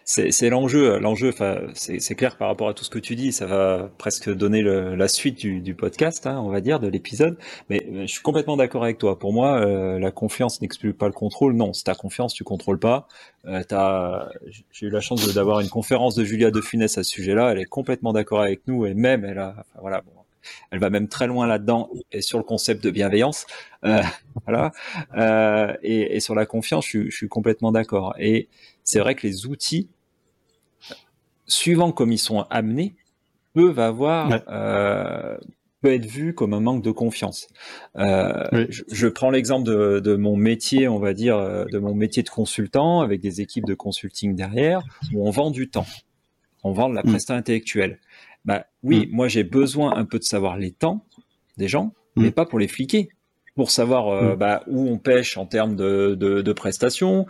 C'est 0.10 0.50
l'enjeu. 0.50 0.98
L'enjeu, 0.98 1.32
c'est 1.76 2.16
clair 2.16 2.36
par 2.36 2.48
rapport 2.48 2.68
à 2.68 2.74
tout 2.74 2.84
ce 2.84 2.90
que 2.90 2.98
tu 2.98 3.16
dis. 3.16 3.32
Ça 3.32 3.46
va 3.46 3.92
presque 4.00 4.28
donner 4.34 4.64
la 4.64 5.08
suite 5.08 5.38
du, 5.40 5.76
podcast, 5.76 6.26
hein, 6.26 6.42
on 6.44 6.50
va 6.50 6.62
dire, 6.62 6.80
de 6.80 6.88
l'épisode. 6.88 7.38
Mais 7.70 7.86
euh, 7.92 8.02
je 8.02 8.08
suis 8.08 8.24
complètement 8.24 8.58
d'accord 8.58 8.84
avec 8.84 8.98
toi. 8.98 9.20
Pour 9.20 9.34
moi, 9.34 9.60
euh, 9.60 10.00
la 10.00 10.10
confiance 10.10 10.62
n'exclut 10.62 10.94
pas 10.94 11.06
le 11.06 11.14
contrôle. 11.14 11.54
Non, 11.54 11.74
si 11.74 11.84
t'as 11.84 11.94
confiance, 11.94 12.34
tu 12.34 12.44
contrôles 12.44 12.80
pas. 12.80 13.08
Euh, 13.46 13.62
J'ai 14.72 14.88
eu 14.88 14.90
la 14.90 15.00
chance 15.00 15.32
d'avoir 15.32 15.60
une 15.60 15.70
conférence 15.70 16.16
de 16.16 16.24
Julia 16.24 16.50
De 16.50 16.60
Funès 16.60 16.98
à 16.98 17.04
ce 17.04 17.12
sujet-là. 17.12 17.52
Elle 17.52 17.60
est 17.60 17.66
complètement 17.66 18.12
d'accord 18.12 18.42
avec 18.42 18.62
nous 18.66 18.88
et 18.88 18.96
même 18.96 19.24
elle 19.26 19.38
a, 19.38 19.64
voilà, 19.80 20.02
bon, 20.02 20.19
elle 20.72 20.80
va 20.80 20.90
même 20.90 21.08
très 21.08 21.28
loin 21.28 21.48
là-dedans 21.48 21.90
et 22.12 22.22
sur 22.22 22.38
le 22.38 22.44
concept 22.44 22.84
de 22.84 22.92
bienveillance. 22.92 23.46
Euh, 23.86 24.02
voilà. 24.46 24.72
Euh, 25.16 25.76
et, 25.84 26.16
et, 26.16 26.20
sur 26.20 26.36
la 26.36 26.46
confiance, 26.46 26.86
je, 26.88 27.10
je 27.10 27.16
suis 27.16 27.28
complètement 27.28 27.72
d'accord. 27.72 28.16
Et 28.20 28.48
c'est 28.84 29.00
vrai 29.00 29.16
que 29.16 29.26
les 29.26 29.46
outils 29.46 29.90
suivant 31.50 31.92
comme 31.92 32.12
ils 32.12 32.20
sont 32.20 32.46
amenés, 32.50 32.96
peuvent 33.54 33.80
avoir, 33.80 34.42
euh, 34.48 35.38
peut 35.82 35.94
être 35.94 36.06
vu 36.06 36.34
comme 36.34 36.54
un 36.54 36.60
manque 36.60 36.84
de 36.84 36.92
confiance. 36.92 37.48
Euh, 37.98 38.68
je, 38.70 39.08
prends 39.08 39.32
l'exemple 39.32 39.68
de, 39.68 40.16
mon 40.16 40.36
métier, 40.36 40.88
on 40.88 41.00
va 41.00 41.14
dire, 41.14 41.38
de 41.38 41.80
mon 41.80 41.94
métier 41.94 42.24
de 42.24 42.30
consultant 42.30 43.02
avec 43.02 43.20
des 43.22 43.42
équipes 43.42 43.66
de 43.66 43.74
consulting 43.74 44.36
derrière, 44.36 44.82
où 45.14 45.28
on 45.28 45.32
vend 45.32 45.52
du 45.52 45.70
temps, 45.70 45.88
on 46.64 46.72
vend 46.72 46.90
de 46.90 46.96
la 46.96 47.02
mm. 47.02 47.10
prestation 47.10 47.36
intellectuelle. 47.36 48.00
Bah 48.46 48.66
oui, 48.84 49.08
mm. 49.08 49.10
moi 49.12 49.28
j'ai 49.28 49.44
besoin 49.44 49.96
un 49.96 50.06
peu 50.06 50.20
de 50.20 50.24
savoir 50.24 50.58
les 50.58 50.72
temps 50.72 51.06
des 51.58 51.68
gens, 51.68 51.94
mm. 52.16 52.24
mais 52.24 52.32
pas 52.32 52.46
pour 52.46 52.60
les 52.60 52.68
fliquer 52.68 53.10
pour 53.56 53.72
savoir 53.72 54.24
mm. 54.24 54.36
bah, 54.38 54.64
où 54.68 54.88
on 54.88 54.98
pêche 54.98 55.36
en 55.38 55.46
termes 55.46 55.76
de, 55.76 56.16
de, 56.16 56.54
prestations, 56.54 57.26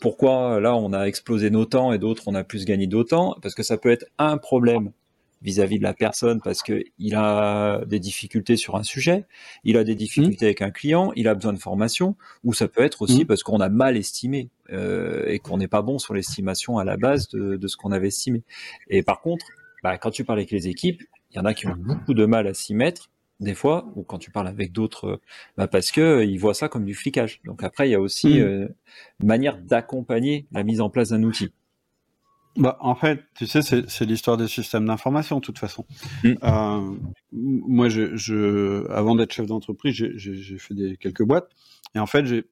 pourquoi 0.00 0.58
là 0.58 0.74
on 0.74 0.92
a 0.92 1.04
explosé 1.04 1.50
nos 1.50 1.66
temps 1.66 1.92
et 1.92 1.98
d'autres 1.98 2.24
on 2.26 2.34
a 2.34 2.42
plus 2.42 2.64
gagné 2.64 2.88
d'autant, 2.88 3.36
parce 3.42 3.54
que 3.54 3.62
ça 3.62 3.76
peut 3.76 3.90
être 3.90 4.06
un 4.18 4.38
problème 4.38 4.90
vis-à-vis 5.42 5.78
de 5.78 5.82
la 5.82 5.94
personne 5.94 6.40
parce 6.42 6.62
que 6.62 6.82
il 6.98 7.14
a 7.14 7.84
des 7.86 8.00
difficultés 8.00 8.56
sur 8.56 8.76
un 8.76 8.82
sujet, 8.82 9.26
il 9.64 9.76
a 9.76 9.84
des 9.84 9.94
difficultés 9.94 10.44
mmh. 10.44 10.48
avec 10.48 10.62
un 10.62 10.70
client, 10.70 11.12
il 11.16 11.28
a 11.28 11.34
besoin 11.34 11.52
de 11.52 11.58
formation, 11.58 12.16
ou 12.44 12.52
ça 12.52 12.68
peut 12.68 12.82
être 12.82 13.02
aussi 13.02 13.22
mmh. 13.22 13.26
parce 13.26 13.42
qu'on 13.42 13.60
a 13.60 13.68
mal 13.68 13.96
estimé 13.96 14.48
euh, 14.72 15.24
et 15.26 15.38
qu'on 15.38 15.58
n'est 15.58 15.68
pas 15.68 15.82
bon 15.82 15.98
sur 15.98 16.14
l'estimation 16.14 16.78
à 16.78 16.84
la 16.84 16.96
base 16.96 17.28
de, 17.28 17.56
de 17.56 17.68
ce 17.68 17.76
qu'on 17.76 17.92
avait 17.92 18.08
estimé. 18.08 18.42
Et 18.88 19.02
par 19.02 19.20
contre, 19.20 19.46
bah, 19.82 19.98
quand 19.98 20.10
tu 20.10 20.24
parles 20.24 20.38
avec 20.38 20.50
les 20.50 20.68
équipes, 20.68 21.02
il 21.30 21.36
y 21.36 21.40
en 21.40 21.44
a 21.44 21.54
qui 21.54 21.66
ont 21.66 21.76
beaucoup 21.76 22.14
de 22.14 22.24
mal 22.24 22.46
à 22.46 22.54
s'y 22.54 22.74
mettre 22.74 23.10
des 23.40 23.54
fois, 23.54 23.90
ou 23.94 24.02
quand 24.02 24.18
tu 24.18 24.30
parles 24.30 24.48
avec 24.48 24.72
d'autres, 24.72 25.20
bah 25.56 25.68
parce 25.68 25.92
que 25.92 26.24
ils 26.24 26.38
voient 26.38 26.54
ça 26.54 26.68
comme 26.68 26.84
du 26.84 26.94
flicage. 26.94 27.40
Donc 27.44 27.62
après, 27.62 27.88
il 27.88 27.92
y 27.92 27.94
a 27.94 28.00
aussi 28.00 28.40
euh, 28.40 28.66
une 29.20 29.28
manière 29.28 29.58
d'accompagner 29.58 30.46
la 30.50 30.64
mise 30.64 30.80
en 30.80 30.90
place 30.90 31.10
d'un 31.10 31.22
outil. 31.22 31.52
Bah, 32.56 32.76
en 32.80 32.96
fait, 32.96 33.20
tu 33.36 33.46
sais, 33.46 33.62
c'est 33.62 34.04
l'histoire 34.04 34.36
des 34.36 34.48
systèmes 34.48 34.86
d'information, 34.86 35.36
de 35.36 35.44
toute 35.44 35.58
façon. 35.58 35.86
Mm. 36.24 36.32
Euh, 36.42 36.94
moi, 37.30 37.88
je, 37.88 38.16
je, 38.16 38.90
avant 38.90 39.14
d'être 39.14 39.32
chef 39.32 39.46
d'entreprise, 39.46 39.94
j'ai 39.94 40.58
fait 40.58 40.74
des, 40.74 40.96
quelques 40.96 41.22
boîtes. 41.22 41.48
Et 41.94 42.00
en 42.00 42.06
fait, 42.06 42.24
tu 42.24 42.44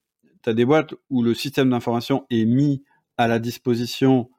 as 0.46 0.54
des 0.54 0.64
boîtes 0.64 0.94
où 1.10 1.22
le 1.22 1.34
système 1.34 1.70
d'information 1.70 2.24
est 2.30 2.44
mis 2.44 2.84
à 3.18 3.26
la 3.26 3.40
disposition 3.40 4.30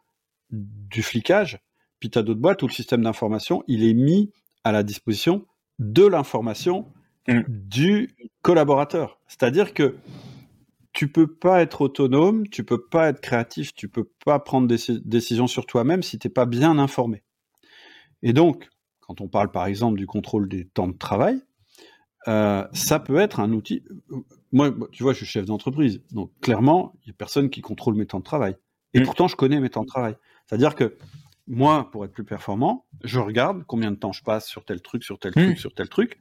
du 0.52 1.04
flicage. 1.04 1.60
Puis 2.00 2.10
tu 2.10 2.20
as 2.20 2.24
d'autres 2.24 2.40
boîtes 2.40 2.62
où 2.64 2.68
le 2.68 2.74
système 2.74 3.04
d'information, 3.04 3.64
il 3.68 3.84
est 3.84 3.94
mis 3.94 4.32
à 4.64 4.72
la 4.72 4.84
disposition 4.84 5.46
de 5.80 6.06
l'information 6.06 6.88
mm. 7.28 7.42
du 7.48 8.16
collaborateur. 8.42 9.20
C'est-à-dire 9.28 9.74
que 9.74 9.96
tu 10.94 11.08
peux 11.12 11.28
pas 11.28 11.62
être 11.62 11.82
autonome, 11.82 12.48
tu 12.48 12.64
peux 12.64 12.82
pas 12.82 13.10
être 13.10 13.22
créatif, 13.22 13.74
tu 13.76 13.88
peux 13.88 14.10
pas 14.26 14.40
prendre 14.40 14.68
des 14.68 14.78
décisions 15.06 15.48
sur 15.48 15.66
toi-même 15.66 16.02
si 16.02 16.18
t'es 16.18 16.30
pas 16.30 16.46
bien 16.46 16.80
informé. 16.80 17.24
Et 18.24 18.34
donc, 18.34 18.68
quand 19.02 19.22
on 19.22 19.28
parle 19.28 19.52
par 19.52 19.68
exemple 19.68 19.98
du 20.00 20.08
contrôle 20.08 20.50
des 20.50 20.66
temps 20.66 20.88
de 20.88 20.98
travail, 20.98 21.40
euh, 22.28 22.68
ça 22.74 23.00
peut 23.00 23.18
être 23.20 23.40
un 23.40 23.52
outil. 23.54 23.84
Moi, 24.52 24.74
tu 24.92 25.04
vois, 25.04 25.14
je 25.14 25.20
suis 25.20 25.26
chef 25.28 25.46
d'entreprise, 25.46 26.02
donc 26.12 26.32
clairement, 26.42 26.94
il 27.04 27.10
y 27.10 27.12
a 27.12 27.14
personne 27.14 27.50
qui 27.50 27.62
contrôle 27.62 27.94
mes 27.94 28.08
temps 28.08 28.20
de 28.20 28.24
travail. 28.24 28.58
Et 28.94 29.00
mmh. 29.00 29.04
pourtant, 29.04 29.28
je 29.28 29.36
connais 29.36 29.60
mes 29.60 29.70
temps 29.70 29.84
de 29.84 29.88
travail. 29.88 30.16
C'est-à-dire 30.48 30.76
que 30.76 30.98
moi, 31.48 31.90
pour 31.92 32.06
être 32.06 32.12
plus 32.12 32.26
performant, 32.26 32.86
je 33.04 33.20
regarde 33.20 33.64
combien 33.66 33.92
de 33.92 33.96
temps 33.96 34.12
je 34.12 34.24
passe 34.24 34.48
sur 34.48 34.66
tel 34.66 34.82
truc, 34.82 35.04
sur 35.04 35.18
tel 35.18 35.32
mmh. 35.36 35.46
truc, 35.46 35.60
sur 35.60 35.74
tel 35.74 35.90
truc, 35.90 36.20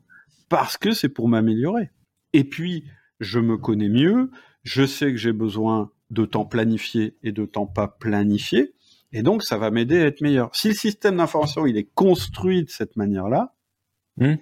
parce 0.49 0.77
que 0.77 0.93
c'est 0.93 1.09
pour 1.09 1.29
m'améliorer. 1.29 1.91
Et 2.33 2.45
puis, 2.45 2.85
je 3.21 3.41
me 3.41 3.57
connais 3.57 3.89
mieux, 3.89 4.31
je 4.63 4.87
sais 4.87 5.11
que 5.11 5.17
j'ai 5.17 5.33
besoin 5.33 5.91
de 6.11 6.25
temps 6.25 6.45
planifié 6.45 7.17
et 7.23 7.33
de 7.33 7.45
temps 7.45 7.67
pas 7.67 7.89
planifié, 7.89 8.75
et 9.13 9.23
donc 9.23 9.43
ça 9.43 9.59
va 9.59 9.71
m'aider 9.71 10.01
à 10.01 10.07
être 10.07 10.21
meilleur. 10.21 10.55
Si 10.55 10.69
le 10.69 10.75
système 10.75 11.17
d'information 11.17 11.67
il 11.67 11.77
est 11.77 11.91
construit 11.95 12.65
de 12.65 12.71
cette 12.71 12.97
manière-là, 12.97 13.55
hmm. 14.19 14.35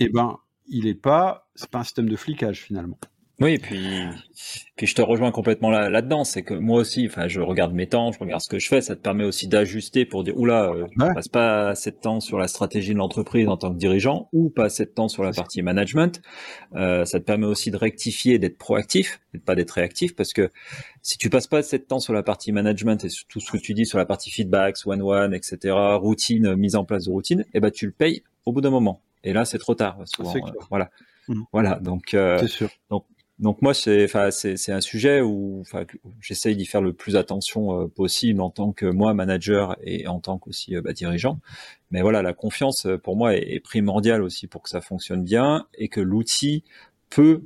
eh 0.00 0.08
ben 0.08 0.38
il 0.66 0.84
n'est 0.86 0.94
pas, 0.94 1.48
c'est 1.54 1.70
pas 1.70 1.80
un 1.80 1.84
système 1.84 2.08
de 2.08 2.16
flicage 2.16 2.62
finalement. 2.62 2.98
Oui, 3.38 3.52
et 3.52 3.58
puis, 3.58 3.78
puis 4.76 4.86
je 4.86 4.94
te 4.94 5.02
rejoins 5.02 5.30
complètement 5.30 5.68
là, 5.68 5.90
là-dedans. 5.90 6.24
C'est 6.24 6.42
que 6.42 6.54
moi 6.54 6.80
aussi, 6.80 7.06
enfin, 7.06 7.28
je 7.28 7.42
regarde 7.42 7.74
mes 7.74 7.86
temps, 7.86 8.10
je 8.10 8.18
regarde 8.18 8.40
ce 8.40 8.48
que 8.48 8.58
je 8.58 8.66
fais. 8.66 8.80
Ça 8.80 8.96
te 8.96 9.00
permet 9.02 9.24
aussi 9.24 9.46
d'ajuster 9.46 10.06
pour 10.06 10.24
dire, 10.24 10.38
oula, 10.38 10.70
euh, 10.70 10.86
je 10.90 11.12
passe 11.12 11.28
pas 11.28 11.68
assez 11.68 11.90
de 11.90 11.96
temps 11.96 12.20
sur 12.20 12.38
la 12.38 12.48
stratégie 12.48 12.94
de 12.94 12.98
l'entreprise 12.98 13.46
en 13.46 13.58
tant 13.58 13.70
que 13.74 13.78
dirigeant, 13.78 14.30
ou 14.32 14.48
pas 14.48 14.64
assez 14.64 14.86
de 14.86 14.90
temps 14.90 15.08
sur 15.08 15.22
la 15.22 15.32
partie 15.32 15.60
management. 15.60 16.22
Euh, 16.76 17.04
ça 17.04 17.20
te 17.20 17.24
permet 17.24 17.44
aussi 17.44 17.70
de 17.70 17.76
rectifier, 17.76 18.38
d'être 18.38 18.56
proactif, 18.56 19.20
et 19.34 19.38
pas 19.38 19.54
d'être 19.54 19.72
réactif, 19.72 20.16
parce 20.16 20.32
que 20.32 20.50
si 21.02 21.18
tu 21.18 21.28
passes 21.28 21.46
pas 21.46 21.58
assez 21.58 21.78
de 21.78 21.84
temps 21.84 22.00
sur 22.00 22.14
la 22.14 22.22
partie 22.22 22.52
management 22.52 23.04
et 23.04 23.10
sur 23.10 23.26
tout 23.26 23.40
ce 23.40 23.52
que 23.52 23.58
tu 23.58 23.74
dis 23.74 23.84
sur 23.84 23.98
la 23.98 24.06
partie 24.06 24.30
feedbacks, 24.30 24.78
one-one, 24.86 25.34
etc., 25.34 25.74
routine, 25.98 26.54
mise 26.54 26.74
en 26.74 26.84
place 26.84 27.04
de 27.04 27.10
routine, 27.10 27.44
eh 27.52 27.60
ben, 27.60 27.70
tu 27.70 27.84
le 27.84 27.92
payes 27.92 28.22
au 28.46 28.52
bout 28.52 28.62
d'un 28.62 28.70
moment. 28.70 29.02
Et 29.24 29.34
là, 29.34 29.44
c'est 29.44 29.58
trop 29.58 29.74
tard, 29.74 29.98
souvent. 30.04 30.34
Euh, 30.34 30.52
voilà. 30.70 30.90
Mmh. 31.28 31.42
Voilà. 31.52 31.74
Donc, 31.80 32.14
euh, 32.14 32.46
sûr. 32.46 32.70
donc, 32.90 33.04
donc 33.38 33.60
moi, 33.60 33.74
c'est, 33.74 34.08
un 34.14 34.80
sujet 34.80 35.20
où, 35.20 35.62
j'essaye 36.20 36.56
d'y 36.56 36.64
faire 36.64 36.80
le 36.80 36.94
plus 36.94 37.16
attention 37.16 37.82
euh, 37.82 37.86
possible 37.86 38.40
en 38.40 38.48
tant 38.48 38.72
que 38.72 38.86
moi 38.86 39.12
manager 39.12 39.76
et 39.82 40.08
en 40.08 40.20
tant 40.20 40.38
qu'aussi 40.38 40.74
euh, 40.74 40.80
bah, 40.80 40.94
dirigeant. 40.94 41.38
Mais 41.90 42.00
voilà, 42.00 42.22
la 42.22 42.32
confiance 42.32 42.86
euh, 42.86 42.96
pour 42.96 43.14
moi 43.14 43.36
est, 43.36 43.42
est, 43.56 43.60
primordiale 43.60 44.22
aussi 44.22 44.46
pour 44.46 44.62
que 44.62 44.70
ça 44.70 44.80
fonctionne 44.80 45.22
bien 45.22 45.66
et 45.74 45.88
que 45.88 46.00
l'outil 46.00 46.64
peut 47.10 47.42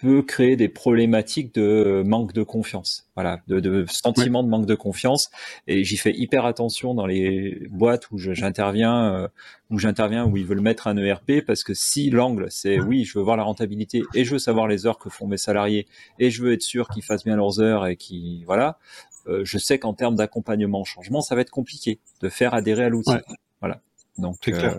peut 0.00 0.22
créer 0.22 0.56
des 0.56 0.68
problématiques 0.68 1.54
de 1.54 2.02
manque 2.04 2.32
de 2.32 2.42
confiance, 2.42 3.08
voilà, 3.14 3.40
de, 3.48 3.60
de 3.60 3.84
sentiment 3.88 4.42
de 4.42 4.48
manque 4.48 4.66
de 4.66 4.74
confiance. 4.74 5.30
Et 5.66 5.84
j'y 5.84 5.96
fais 5.96 6.12
hyper 6.12 6.44
attention 6.44 6.94
dans 6.94 7.06
les 7.06 7.66
boîtes 7.70 8.10
où 8.10 8.18
j'interviens, 8.18 9.14
euh, 9.14 9.28
où 9.70 9.78
j'interviens, 9.78 10.26
où 10.26 10.36
ils 10.36 10.46
veulent 10.46 10.60
mettre 10.60 10.86
un 10.86 10.96
ERP, 10.96 11.44
parce 11.46 11.64
que 11.64 11.74
si 11.74 12.10
l'angle 12.10 12.46
c'est 12.50 12.80
oui, 12.80 13.04
je 13.04 13.18
veux 13.18 13.24
voir 13.24 13.36
la 13.36 13.42
rentabilité 13.42 14.02
et 14.14 14.24
je 14.24 14.32
veux 14.32 14.38
savoir 14.38 14.68
les 14.68 14.86
heures 14.86 14.98
que 14.98 15.08
font 15.08 15.26
mes 15.26 15.38
salariés 15.38 15.86
et 16.18 16.30
je 16.30 16.42
veux 16.42 16.52
être 16.52 16.62
sûr 16.62 16.88
qu'ils 16.88 17.02
fassent 17.02 17.24
bien 17.24 17.36
leurs 17.36 17.60
heures 17.60 17.86
et 17.86 17.96
qui, 17.96 18.44
voilà, 18.44 18.78
euh, 19.26 19.44
je 19.44 19.58
sais 19.58 19.78
qu'en 19.78 19.94
termes 19.94 20.14
d'accompagnement 20.14 20.80
au 20.80 20.84
changement, 20.84 21.22
ça 21.22 21.34
va 21.34 21.40
être 21.40 21.50
compliqué 21.50 21.98
de 22.20 22.28
faire 22.28 22.54
adhérer 22.54 22.84
à 22.84 22.88
l'outil. 22.88 23.12
Voilà. 23.60 23.80
Donc. 24.18 24.36
C'est 24.42 24.52
clair. 24.52 24.74
Euh, 24.74 24.78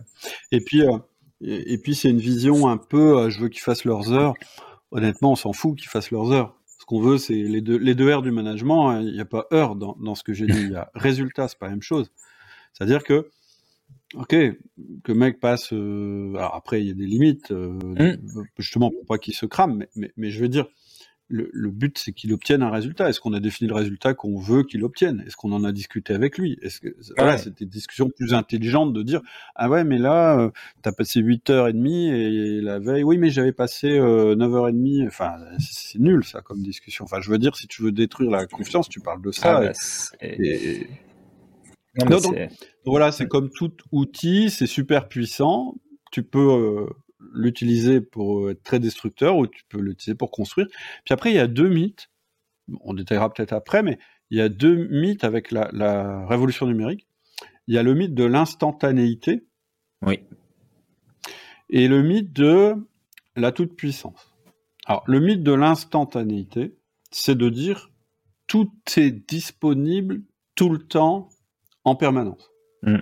et 0.52 0.62
puis. 0.62 0.84
et 1.42 1.78
puis 1.80 1.96
c'est 1.96 2.10
une 2.10 2.20
vision 2.20 2.68
un 2.68 2.78
peu, 2.78 3.30
je 3.30 3.40
veux 3.40 3.50
qu'ils 3.50 3.62
fassent 3.62 3.86
leurs 3.86 4.12
heures 4.12 4.36
honnêtement, 4.91 5.32
on 5.32 5.36
s'en 5.36 5.54
fout 5.54 5.77
qu'ils 5.77 5.89
fassent 5.89 6.12
leurs 6.12 6.32
heures. 6.32 6.56
Ce 6.80 6.86
qu'on 6.86 6.99
veut, 6.99 7.17
c'est 7.17 7.34
les 7.34 7.62
deux, 7.62 7.77
les 7.77 7.95
deux 7.95 8.13
R 8.13 8.21
du 8.21 8.32
management. 8.32 8.89
Hein. 8.89 9.01
Il 9.01 9.13
n'y 9.13 9.19
a 9.19 9.25
pas 9.25 9.47
heure 9.54 9.75
dans, 9.75 9.95
dans 9.99 10.15
ce 10.15 10.23
que 10.23 10.34
j'ai 10.34 10.45
dit. 10.45 10.62
Il 10.62 10.71
y 10.71 10.75
a 10.75 10.89
résultat, 10.95 11.47
c'est 11.47 11.60
pas 11.60 11.67
la 11.67 11.73
même 11.73 11.82
chose. 11.82 12.12
C'est-à-dire 12.73 13.04
que, 13.04 13.30
ok, 14.15 14.30
que 14.30 14.58
le 15.08 15.13
mec 15.13 15.39
passe. 15.39 15.73
Euh, 15.73 16.34
alors 16.36 16.56
après, 16.56 16.82
il 16.82 16.88
y 16.88 16.91
a 16.91 16.95
des 16.95 17.06
limites, 17.06 17.51
euh, 17.51 17.77
mmh. 17.84 18.43
justement 18.58 18.89
pour 18.89 19.06
pas 19.06 19.17
qu'il 19.17 19.36
se 19.36 19.45
crame. 19.45 19.77
Mais, 19.77 19.89
mais, 19.95 20.12
mais, 20.17 20.32
je 20.32 20.41
veux 20.41 20.49
dire, 20.49 20.67
le, 21.32 21.70
but, 21.70 21.98
c'est 21.98 22.12
qu'il 22.12 22.34
obtienne 22.34 22.62
un 22.62 22.70
résultat. 22.70 23.10
Est-ce 23.10 23.20
qu'on 23.20 23.34
a 23.34 23.39
défini 23.39 23.70
le 23.70 23.76
résultat 23.76 24.13
qu'on 24.13 24.38
veut 24.38 24.63
qu'il 24.63 24.84
obtienne? 24.84 25.24
Est-ce 25.26 25.36
qu'on 25.36 25.52
en 25.54 25.63
a 25.63 25.72
discuté 25.72 26.13
avec 26.13 26.38
lui? 26.38 26.58
Est-ce 26.62 26.80
que 26.80 26.96
voilà, 27.17 27.38
c'était 27.38 27.63
une 27.63 27.70
discussion 27.70 28.10
plus 28.10 28.34
intelligente 28.34 28.94
de 28.94 29.02
dire 29.02 29.22
ah 29.56 29.70
ouais, 29.70 29.84
mais 29.84 29.98
là, 29.98 30.38
euh, 30.39 30.50
tu 30.84 30.89
as 30.89 30.91
passé 30.91 31.22
8h30 31.22 32.13
et 32.13 32.62
la 32.62 32.80
veille, 32.80 33.04
oui, 33.04 33.17
mais 33.17 33.30
j'avais 33.30 33.54
passé 33.54 33.88
9h30. 33.88 35.04
Euh, 35.04 35.08
enfin, 35.08 35.36
c'est 35.60 36.00
nul 36.00 36.24
ça 36.24 36.41
comme 36.41 36.62
discussion. 36.62 37.06
Enfin, 37.06 37.22
je 37.22 37.30
veux 37.30 37.38
dire, 37.38 37.56
si 37.56 37.67
tu 37.67 37.82
veux 37.82 37.91
détruire 37.91 38.32
la 38.32 38.46
confiance, 38.46 38.89
tu 38.89 39.00
parles 39.00 39.22
de 39.22 39.32
ça. 39.32 39.62
Ah, 42.00 42.06
bah, 42.06 42.06
donc, 42.20 42.36
voilà, 42.86 43.12
c'est 43.12 43.28
comme 43.28 43.50
tout 43.50 43.74
outil, 43.91 44.50
c'est 44.50 44.67
super 44.67 45.08
puissant. 45.08 45.76
Tu 46.12 46.24
peux 46.24 46.39
euh, 46.39 46.86
l'utiliser 47.34 48.02
pour 48.02 48.46
euh, 48.46 48.52
être 48.52 48.64
très 48.64 48.80
destructeur 48.80 49.38
ou 49.38 49.48
tu 49.48 49.64
peux 49.70 49.80
l'utiliser 49.80 50.16
pour 50.16 50.32
construire. 50.32 50.68
Puis 51.06 51.14
après, 51.14 51.32
il 51.32 51.36
y 51.36 51.40
a 51.40 51.48
deux 51.48 51.70
mythes. 51.70 52.10
On 52.82 52.94
détaillera 52.94 53.34
peut-être 53.34 53.54
après, 53.54 53.84
mais 53.84 54.00
il 54.30 54.38
y 54.38 54.42
a 54.42 54.50
deux 54.50 54.88
mythes 54.88 55.24
avec 55.24 55.52
la, 55.52 56.26
révolution 56.28 56.66
numérique. 56.66 57.08
Il 57.68 57.76
y 57.76 57.78
a 57.78 57.84
le 57.84 57.94
mythe 57.94 58.14
de 58.14 58.24
l'instantanéité. 58.24 59.46
Oui. 60.02 60.20
Et 61.70 61.88
le 61.88 62.02
mythe 62.02 62.34
de 62.34 62.76
la 63.36 63.52
toute-puissance. 63.52 64.34
Alors, 64.86 65.04
le 65.08 65.20
mythe 65.20 65.44
de 65.44 65.54
l'instantanéité, 65.54 66.76
c'est 67.12 67.38
de 67.38 67.50
dire 67.50 67.92
tout 68.48 68.72
est 68.98 69.12
disponible 69.12 70.22
tout 70.56 70.70
le 70.70 70.80
temps, 70.80 71.30
en 71.84 71.96
permanence. 71.96 72.52
Mm. 72.84 72.98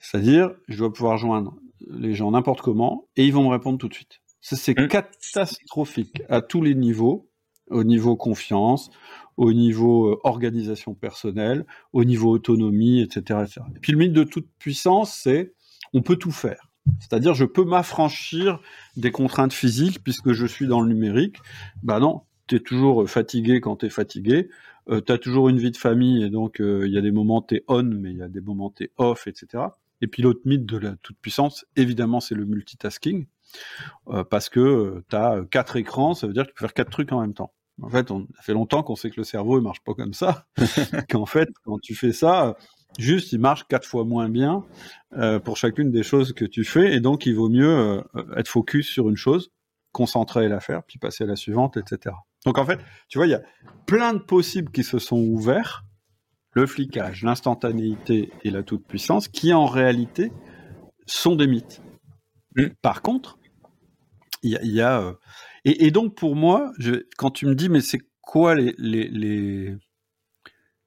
C'est-à-dire, 0.00 0.54
je 0.68 0.78
dois 0.78 0.92
pouvoir 0.92 1.18
joindre 1.18 1.56
les 1.86 2.14
gens 2.14 2.30
n'importe 2.30 2.60
comment 2.60 3.08
et 3.16 3.24
ils 3.24 3.32
vont 3.32 3.44
me 3.44 3.48
répondre 3.48 3.78
tout 3.78 3.88
de 3.88 3.94
suite. 3.94 4.20
C'est 4.40 4.78
mmh. 4.78 4.88
catastrophique 4.88 6.22
à 6.28 6.40
tous 6.40 6.62
les 6.62 6.74
niveaux, 6.74 7.28
au 7.68 7.82
niveau 7.82 8.16
confiance, 8.16 8.90
au 9.36 9.52
niveau 9.52 10.12
euh, 10.12 10.20
organisation 10.24 10.94
personnelle, 10.94 11.66
au 11.92 12.04
niveau 12.04 12.30
autonomie, 12.30 13.00
etc., 13.00 13.40
Et 13.74 13.80
puis 13.80 13.92
le 13.92 13.98
mythe 13.98 14.12
de 14.12 14.24
toute 14.24 14.48
puissance, 14.58 15.18
c'est 15.22 15.54
on 15.92 16.02
peut 16.02 16.16
tout 16.16 16.30
faire. 16.30 16.70
C'est-à-dire 17.00 17.34
je 17.34 17.44
peux 17.44 17.64
m'affranchir 17.64 18.60
des 18.96 19.10
contraintes 19.10 19.52
physiques 19.52 20.02
puisque 20.02 20.32
je 20.32 20.46
suis 20.46 20.66
dans 20.66 20.80
le 20.80 20.88
numérique. 20.88 21.38
Bah 21.82 21.98
non, 21.98 22.22
tu 22.46 22.56
es 22.56 22.60
toujours 22.60 23.02
euh, 23.02 23.06
fatigué 23.06 23.60
quand 23.60 23.76
tu 23.76 23.86
es 23.86 23.90
fatigué. 23.90 24.48
Euh, 24.88 25.00
tu 25.04 25.12
as 25.12 25.18
toujours 25.18 25.48
une 25.48 25.58
vie 25.58 25.72
de 25.72 25.76
famille 25.76 26.22
et 26.22 26.30
donc 26.30 26.58
il 26.60 26.92
y 26.92 26.98
a 26.98 27.00
des 27.00 27.10
moments 27.10 27.42
tu 27.42 27.56
es 27.56 27.64
on 27.66 27.82
mais 27.82 28.12
il 28.12 28.18
y 28.18 28.22
a 28.22 28.28
des 28.28 28.40
moments 28.40 28.70
tu 28.70 28.84
es 28.84 28.90
off, 28.96 29.26
etc. 29.26 29.64
Et 30.00 30.06
puis 30.06 30.22
l'autre 30.22 30.40
mythe 30.44 30.66
de 30.66 30.76
la 30.76 30.96
toute-puissance, 31.02 31.64
évidemment, 31.76 32.20
c'est 32.20 32.34
le 32.34 32.44
multitasking, 32.44 33.26
euh, 34.08 34.24
parce 34.24 34.48
que 34.48 34.60
euh, 34.60 35.04
tu 35.08 35.16
as 35.16 35.42
quatre 35.50 35.76
écrans, 35.76 36.14
ça 36.14 36.26
veut 36.26 36.32
dire 36.32 36.44
que 36.44 36.48
tu 36.48 36.54
peux 36.54 36.64
faire 36.64 36.74
quatre 36.74 36.90
trucs 36.90 37.12
en 37.12 37.20
même 37.20 37.34
temps. 37.34 37.52
En 37.82 37.88
fait, 37.88 38.10
on, 38.10 38.26
fait 38.40 38.54
longtemps 38.54 38.82
qu'on 38.82 38.96
sait 38.96 39.10
que 39.10 39.18
le 39.18 39.24
cerveau 39.24 39.58
ne 39.58 39.64
marche 39.64 39.80
pas 39.80 39.94
comme 39.94 40.14
ça, 40.14 40.46
qu'en 41.10 41.26
fait, 41.26 41.48
quand 41.64 41.78
tu 41.78 41.94
fais 41.94 42.12
ça, 42.12 42.56
Juste, 42.98 43.32
il 43.32 43.40
marche 43.40 43.64
quatre 43.68 43.86
fois 43.86 44.04
moins 44.04 44.30
bien 44.30 44.64
euh, 45.18 45.38
pour 45.38 45.58
chacune 45.58 45.90
des 45.90 46.02
choses 46.02 46.32
que 46.32 46.46
tu 46.46 46.64
fais, 46.64 46.94
et 46.94 47.00
donc 47.00 47.26
il 47.26 47.34
vaut 47.34 47.50
mieux 47.50 48.02
être 48.36 48.48
focus 48.48 48.88
sur 48.88 49.10
une 49.10 49.16
chose, 49.18 49.50
concentrer 49.92 50.48
la 50.48 50.60
faire, 50.60 50.82
puis 50.82 50.98
passer 50.98 51.24
à 51.24 51.26
la 51.26 51.36
suivante, 51.36 51.76
etc. 51.76 52.14
Donc 52.46 52.58
en 52.58 52.64
fait, 52.64 52.80
tu 53.08 53.18
vois, 53.18 53.26
il 53.26 53.30
y 53.30 53.34
a 53.34 53.42
plein 53.86 54.14
de 54.14 54.18
possibles 54.18 54.70
qui 54.70 54.84
se 54.84 54.98
sont 54.98 55.18
ouverts, 55.18 55.85
le 56.56 56.66
flicage, 56.66 57.22
l'instantanéité 57.22 58.32
et 58.42 58.50
la 58.50 58.62
toute-puissance, 58.62 59.28
qui 59.28 59.52
en 59.52 59.66
réalité 59.66 60.32
sont 61.04 61.36
des 61.36 61.46
mythes. 61.46 61.82
Mm. 62.56 62.68
Par 62.80 63.02
contre, 63.02 63.38
il 64.42 64.58
y 64.62 64.80
a, 64.80 65.00
euh, 65.02 65.12
et, 65.66 65.90
donc 65.90 66.14
pour 66.14 66.34
moi, 66.34 66.72
quand 67.18 67.30
tu 67.30 67.44
me 67.44 67.54
dis 67.54 67.68
mais 67.68 67.82
c'est 67.82 68.00
quoi 68.22 68.54
les, 68.54 68.74
les, 68.78 69.76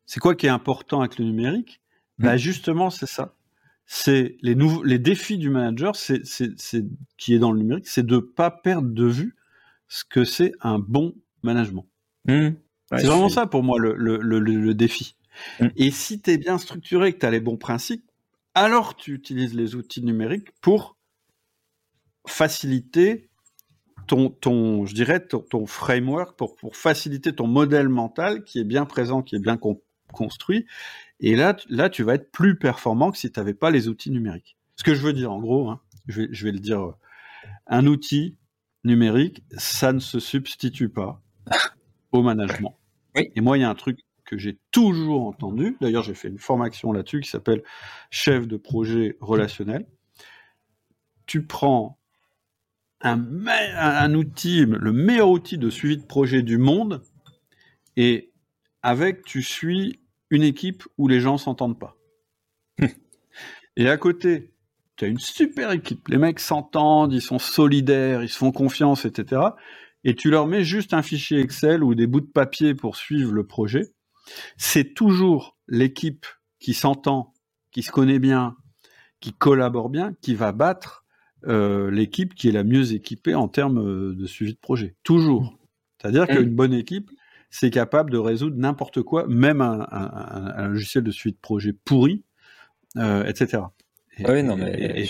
c'est 0.07 0.20
quoi 0.20 0.34
qui 0.34 0.47
est 0.47 0.49
important 0.49 1.01
avec 1.01 1.20
le 1.20 1.26
numérique? 1.26 1.82
Mm. 2.17 2.24
Bah 2.24 2.38
justement 2.38 2.89
c'est 2.89 3.05
ça. 3.05 3.36
C'est 3.86 4.38
les 4.41 4.55
nouveaux, 4.55 4.84
les 4.84 4.97
défis 4.97 5.38
du 5.38 5.51
manager, 5.51 5.95
c'est, 5.95 6.24
qui 7.17 7.34
est 7.36 7.39
dans 7.39 7.51
le 7.51 7.59
numérique, 7.59 7.88
c'est 7.88 8.05
de 8.05 8.17
pas 8.17 8.49
perdre 8.49 8.89
de 8.89 9.05
vue 9.05 9.36
ce 9.88 10.03
que 10.03 10.24
c'est 10.24 10.51
un 10.61 10.80
bon 10.80 11.13
management. 11.43 11.86
Mm. 12.26 12.49
c'est 12.97 13.05
vraiment 13.05 13.30
ça 13.30 13.45
pour 13.45 13.61
moi 13.61 13.78
le, 13.78 13.93
le, 13.95 14.17
le, 14.17 14.74
défi. 14.74 15.15
Et 15.75 15.91
si 15.91 16.21
tu 16.21 16.31
es 16.31 16.37
bien 16.37 16.57
structuré, 16.57 17.13
que 17.13 17.19
tu 17.19 17.25
as 17.25 17.31
les 17.31 17.39
bons 17.39 17.57
principes, 17.57 18.03
alors 18.55 18.95
tu 18.95 19.13
utilises 19.13 19.53
les 19.53 19.75
outils 19.75 20.03
numériques 20.03 20.51
pour 20.61 20.97
faciliter 22.27 23.29
ton, 24.07 24.29
ton 24.29 24.85
je 24.85 24.93
dirais, 24.93 25.19
ton, 25.19 25.65
framework, 25.65 26.37
pour, 26.37 26.55
pour, 26.55 26.75
faciliter 26.75 27.33
ton 27.33 27.47
modèle 27.47 27.89
mental 27.89 28.43
qui 28.43 28.59
est 28.59 28.63
bien 28.63 28.85
présent, 28.85 29.21
qui 29.21 29.35
est 29.35 29.39
bien 29.39 29.57
construit. 30.11 30.65
Et 31.19 31.35
là, 31.35 31.55
là, 31.69 31.89
tu 31.89 32.03
vas 32.03 32.15
être 32.15 32.31
plus 32.31 32.57
performant 32.57 33.11
que 33.11 33.17
si 33.17 33.31
tu 33.31 33.39
n'avais 33.39 33.53
pas 33.53 33.71
les 33.71 33.87
outils 33.87 34.11
numériques. 34.11 34.57
Ce 34.75 34.83
que 34.83 34.95
je 34.95 35.01
veux 35.01 35.13
dire, 35.13 35.31
en 35.31 35.39
gros, 35.39 35.69
hein, 35.69 35.81
je, 36.07 36.21
vais, 36.21 36.27
je 36.31 36.45
vais 36.45 36.51
le 36.51 36.59
dire, 36.59 36.81
euh, 36.81 36.95
un 37.67 37.85
outil 37.85 38.37
numérique, 38.83 39.43
ça 39.57 39.93
ne 39.93 39.99
se 39.99 40.19
substitue 40.19 40.89
pas 40.89 41.21
au 42.11 42.23
management. 42.23 42.77
Et 43.15 43.41
moi, 43.41 43.57
il 43.57 43.61
y 43.61 43.63
a 43.63 43.69
un 43.69 43.75
truc 43.75 43.99
que 44.30 44.38
j'ai 44.38 44.59
toujours 44.69 45.25
entendu. 45.25 45.75
D'ailleurs, 45.82 46.03
j'ai 46.03 46.13
fait 46.13 46.27
une 46.27 46.38
formation 46.38 46.91
là-dessus 46.91 47.21
qui 47.21 47.30
s'appelle 47.30 47.63
chef 48.11 48.47
de 48.47 48.57
projet 48.57 49.17
relationnel. 49.21 49.88
Tu 51.25 51.45
prends 51.45 51.97
un, 53.01 53.19
un, 53.47 54.13
outil, 54.13 54.65
le 54.65 54.91
meilleur 54.91 55.30
outil 55.30 55.57
de 55.57 55.71
suivi 55.71 55.97
de 55.97 56.05
projet 56.05 56.43
du 56.43 56.59
monde, 56.59 57.01
et 57.97 58.32
avec, 58.84 59.25
tu 59.25 59.41
suis 59.41 59.99
une 60.30 60.43
équipe 60.43 60.84
où 60.99 61.07
les 61.07 61.19
gens 61.19 61.39
s'entendent 61.39 61.80
pas. 61.80 61.97
et 63.77 63.89
à 63.89 63.97
côté, 63.97 64.51
tu 64.95 65.05
as 65.05 65.07
une 65.07 65.17
super 65.17 65.71
équipe. 65.71 66.07
Les 66.07 66.17
mecs 66.17 66.39
s'entendent, 66.39 67.13
ils 67.13 67.21
sont 67.21 67.39
solidaires, 67.39 68.21
ils 68.21 68.30
se 68.30 68.38
font 68.38 68.51
confiance, 68.51 69.05
etc. 69.05 69.41
Et 70.03 70.13
tu 70.13 70.30
leur 70.30 70.45
mets 70.45 70.63
juste 70.63 70.93
un 70.93 71.01
fichier 71.01 71.39
Excel 71.39 71.84
ou 71.84 71.95
des 71.95 72.05
bouts 72.05 72.21
de 72.21 72.27
papier 72.27 72.75
pour 72.75 72.95
suivre 72.95 73.32
le 73.32 73.47
projet 73.47 73.91
c'est 74.57 74.93
toujours 74.93 75.57
l'équipe 75.67 76.25
qui 76.59 76.73
s'entend, 76.73 77.34
qui 77.71 77.84
se 77.84 77.91
connaît 77.91 78.19
bien, 78.19 78.55
qui 79.19 79.34
collabore 79.34 79.89
bien, 79.89 80.13
qui 80.21 80.36
va 80.36 80.51
battre 80.51 81.05
euh, 81.47 81.89
l'équipe 81.89 82.34
qui 82.36 82.49
est 82.49 82.51
la 82.51 82.63
mieux 82.63 82.93
équipée 82.93 83.36
en 83.36 83.47
termes 83.47 83.80
euh, 83.80 84.13
de 84.13 84.25
suivi 84.25 84.53
de 84.53 84.59
projet. 84.59 84.95
Toujours. 85.03 85.57
C'est-à-dire 85.99 86.23
mm. 86.23 86.27
qu'une 86.27 86.55
bonne 86.55 86.73
équipe, 86.73 87.09
c'est 87.49 87.69
capable 87.69 88.11
de 88.11 88.17
résoudre 88.17 88.57
n'importe 88.57 89.01
quoi, 89.01 89.25
même 89.27 89.61
un, 89.61 90.67
logiciel 90.67 91.03
de 91.03 91.11
suivi 91.11 91.34
de 91.34 91.39
projet 91.39 91.73
pourri, 91.73 92.23
euh, 92.97 93.23
etc. 93.25 93.63
oui, 94.27 94.43
non, 94.43 94.55
mais. 94.55 95.07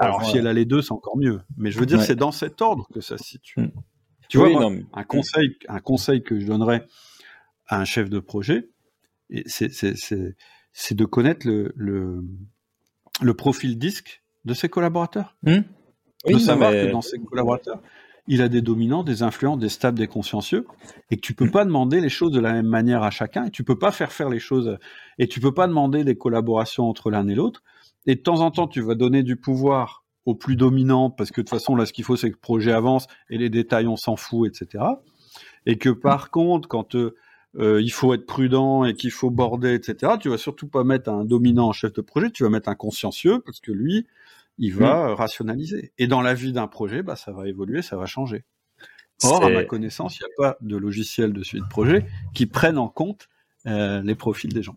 alors, 0.00 0.24
si 0.24 0.36
elle 0.38 0.46
a 0.46 0.52
les 0.52 0.64
deux, 0.64 0.82
c'est 0.82 0.92
encore 0.92 1.16
mieux. 1.16 1.40
Mais 1.56 1.70
je 1.70 1.80
veux 1.80 1.86
dire, 1.86 2.00
c'est 2.02 2.14
dans 2.14 2.32
cet 2.32 2.62
ordre 2.62 2.86
que 2.92 3.00
ça 3.00 3.18
se 3.18 3.24
situe. 3.24 3.60
Mm. 3.60 3.72
Tu 4.28 4.36
vois, 4.36 4.70
un, 4.92 5.04
conseil, 5.04 5.56
un 5.68 5.80
conseil 5.80 6.22
que 6.22 6.38
je 6.38 6.46
donnerais 6.46 6.86
à 7.68 7.80
un 7.80 7.84
chef 7.84 8.10
de 8.10 8.18
projet, 8.18 8.68
c'est 9.46 10.94
de 10.94 11.04
connaître 11.04 11.46
le, 11.46 11.72
le, 13.20 13.34
profil 13.34 13.78
disque 13.78 14.22
de 14.44 14.54
ses 14.54 14.68
collaborateurs. 14.68 15.36
Hmm. 15.42 15.60
de 16.26 16.38
savoir 16.38 16.72
que 16.72 16.90
dans 16.90 17.02
ses 17.02 17.18
collaborateurs, 17.18 17.80
il 18.26 18.42
a 18.42 18.48
des 18.48 18.60
dominants, 18.60 19.04
des 19.04 19.22
influents, 19.22 19.56
des 19.56 19.70
stables, 19.70 19.98
des 19.98 20.06
consciencieux, 20.06 20.66
et 21.10 21.16
que 21.16 21.20
tu 21.20 21.34
peux 21.34 21.50
pas 21.50 21.64
demander 21.64 22.00
les 22.00 22.10
choses 22.10 22.32
de 22.32 22.40
la 22.40 22.52
même 22.52 22.66
manière 22.66 23.02
à 23.02 23.10
chacun, 23.10 23.46
et 23.46 23.50
tu 23.50 23.64
peux 23.64 23.78
pas 23.78 23.90
faire 23.90 24.12
faire 24.12 24.28
les 24.28 24.38
choses, 24.38 24.78
et 25.18 25.28
tu 25.28 25.40
peux 25.40 25.54
pas 25.54 25.66
demander 25.66 26.04
des 26.04 26.16
collaborations 26.16 26.88
entre 26.88 27.10
l'un 27.10 27.26
et 27.28 27.34
l'autre. 27.34 27.62
Et 28.06 28.14
de 28.14 28.20
temps 28.20 28.40
en 28.40 28.50
temps, 28.50 28.68
tu 28.68 28.82
vas 28.82 28.94
donner 28.94 29.22
du 29.22 29.36
pouvoir 29.36 30.04
au 30.26 30.34
plus 30.34 30.56
dominant, 30.56 31.10
parce 31.10 31.30
que 31.30 31.40
de 31.40 31.46
toute 31.46 31.50
façon, 31.50 31.74
là, 31.74 31.86
ce 31.86 31.92
qu'il 31.94 32.04
faut, 32.04 32.16
c'est 32.16 32.28
que 32.28 32.34
le 32.34 32.40
projet 32.40 32.72
avance, 32.72 33.06
et 33.30 33.38
les 33.38 33.48
détails, 33.48 33.86
on 33.86 33.96
s'en 33.96 34.16
fout, 34.16 34.46
etc. 34.48 34.84
Et 35.64 35.78
que 35.78 35.88
par 35.88 36.30
contre, 36.30 36.68
quand 36.68 36.94
euh, 36.96 37.16
euh, 37.56 37.80
il 37.80 37.90
faut 37.90 38.12
être 38.14 38.26
prudent 38.26 38.84
et 38.84 38.94
qu'il 38.94 39.10
faut 39.10 39.30
border, 39.30 39.74
etc. 39.74 40.12
Tu 40.20 40.28
vas 40.28 40.38
surtout 40.38 40.68
pas 40.68 40.84
mettre 40.84 41.10
un 41.10 41.24
dominant 41.24 41.68
en 41.68 41.72
chef 41.72 41.92
de 41.92 42.00
projet, 42.00 42.30
tu 42.30 42.42
vas 42.42 42.50
mettre 42.50 42.68
un 42.68 42.74
consciencieux 42.74 43.40
parce 43.40 43.60
que 43.60 43.72
lui, 43.72 44.06
il 44.58 44.74
va 44.74 45.08
mm. 45.08 45.14
rationaliser. 45.14 45.92
Et 45.98 46.06
dans 46.06 46.20
la 46.20 46.34
vie 46.34 46.52
d'un 46.52 46.66
projet, 46.66 47.02
bah, 47.02 47.16
ça 47.16 47.32
va 47.32 47.48
évoluer, 47.48 47.82
ça 47.82 47.96
va 47.96 48.06
changer. 48.06 48.44
Or, 49.24 49.44
à 49.44 49.50
ma 49.50 49.64
connaissance, 49.64 50.18
il 50.20 50.24
n'y 50.24 50.30
a 50.30 50.50
pas 50.50 50.58
de 50.60 50.76
logiciel 50.76 51.32
de 51.32 51.42
suite 51.42 51.64
de 51.64 51.68
projet 51.68 52.06
qui 52.34 52.46
prenne 52.46 52.78
en 52.78 52.88
compte 52.88 53.28
euh, 53.66 54.00
les 54.02 54.14
profils 54.14 54.52
des 54.52 54.62
gens. 54.62 54.76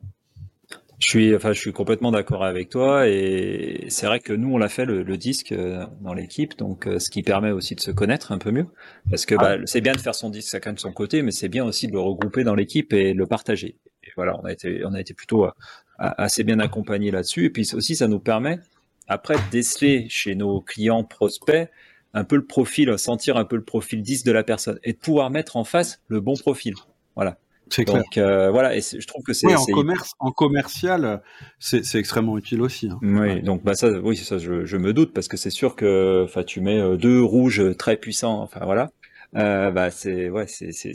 Je 1.11 1.17
suis, 1.17 1.35
enfin, 1.35 1.51
je 1.51 1.59
suis 1.59 1.73
complètement 1.73 2.11
d'accord 2.11 2.45
avec 2.45 2.69
toi 2.69 3.05
et 3.05 3.83
c'est 3.89 4.05
vrai 4.05 4.21
que 4.21 4.31
nous 4.31 4.53
on 4.53 4.57
l'a 4.57 4.69
fait 4.69 4.85
le, 4.85 5.03
disque 5.17 5.51
euh, 5.51 5.85
dans 5.99 6.13
l'équipe, 6.13 6.57
donc 6.57 6.87
euh, 6.87 6.99
ce 6.99 7.09
qui 7.09 7.21
permet 7.21 7.51
aussi 7.51 7.75
de 7.75 7.81
se 7.81 7.91
connaître 7.91 8.31
un 8.31 8.37
peu 8.37 8.49
mieux, 8.51 8.67
parce 9.09 9.25
que 9.25 9.35
ah. 9.37 9.57
bah, 9.57 9.63
c'est 9.65 9.81
bien 9.81 9.91
de 9.91 9.99
faire 9.99 10.15
son 10.15 10.29
disque 10.29 10.49
chacun 10.51 10.71
de 10.71 10.79
son 10.79 10.93
côté, 10.93 11.21
mais 11.21 11.31
c'est 11.31 11.49
bien 11.49 11.65
aussi 11.65 11.87
de 11.87 11.91
le 11.91 11.99
regrouper 11.99 12.45
dans 12.45 12.55
l'équipe 12.55 12.93
et 12.93 13.13
le 13.13 13.25
partager. 13.25 13.75
Et 14.05 14.11
voilà, 14.15 14.39
on 14.39 14.45
a 14.45 14.53
été, 14.53 14.85
on 14.85 14.93
a 14.93 15.01
été 15.01 15.13
plutôt 15.13 15.43
euh, 15.43 15.51
assez 15.97 16.45
bien 16.45 16.61
accompagné 16.61 17.11
là-dessus, 17.11 17.43
et 17.43 17.49
puis 17.49 17.69
aussi 17.73 17.97
ça 17.97 18.07
nous 18.07 18.21
permet 18.21 18.61
après 19.09 19.35
de 19.35 19.51
déceler 19.51 20.07
chez 20.07 20.35
nos 20.35 20.61
clients 20.61 21.03
prospects 21.03 21.69
un 22.13 22.23
peu 22.23 22.37
le 22.37 22.45
profil, 22.45 22.97
sentir 22.97 23.35
un 23.35 23.43
peu 23.43 23.57
le 23.57 23.65
profil 23.65 24.01
10 24.01 24.23
de 24.23 24.31
la 24.31 24.43
personne 24.43 24.79
et 24.85 24.93
de 24.93 24.97
pouvoir 24.97 25.29
mettre 25.29 25.57
en 25.57 25.65
face 25.65 26.01
le 26.07 26.21
bon 26.21 26.35
profil. 26.35 26.75
Voilà. 27.15 27.37
C'est 27.71 27.85
clair. 27.85 28.03
Donc 28.03 28.17
euh, 28.17 28.51
voilà, 28.51 28.75
et 28.75 28.81
je 28.81 29.07
trouve 29.07 29.23
que 29.23 29.33
c'est 29.33 29.47
oui, 29.47 29.55
en 29.55 29.65
commerce, 29.65 30.13
en 30.19 30.31
commercial, 30.31 31.21
c'est 31.59 31.95
extrêmement 31.95 32.37
utile 32.37 32.61
aussi. 32.61 32.89
Hein. 32.89 32.99
Oui, 33.01 33.41
donc 33.41 33.63
bah 33.63 33.75
ça, 33.75 33.89
oui, 33.89 34.17
ça, 34.17 34.37
je, 34.37 34.65
je 34.65 34.77
me 34.77 34.93
doute 34.93 35.13
parce 35.13 35.27
que 35.27 35.37
c'est 35.37 35.49
sûr 35.49 35.75
que, 35.75 36.23
enfin, 36.25 36.43
tu 36.43 36.59
mets 36.59 36.79
euh, 36.79 36.97
deux 36.97 37.23
rouges 37.23 37.75
très 37.77 37.95
puissants, 37.95 38.41
enfin 38.41 38.59
voilà, 38.65 38.91
euh, 39.37 39.71
bah 39.71 39.89
c'est 39.89 40.29
ouais, 40.29 40.47
c'est 40.47 40.71
c'est 40.73 40.93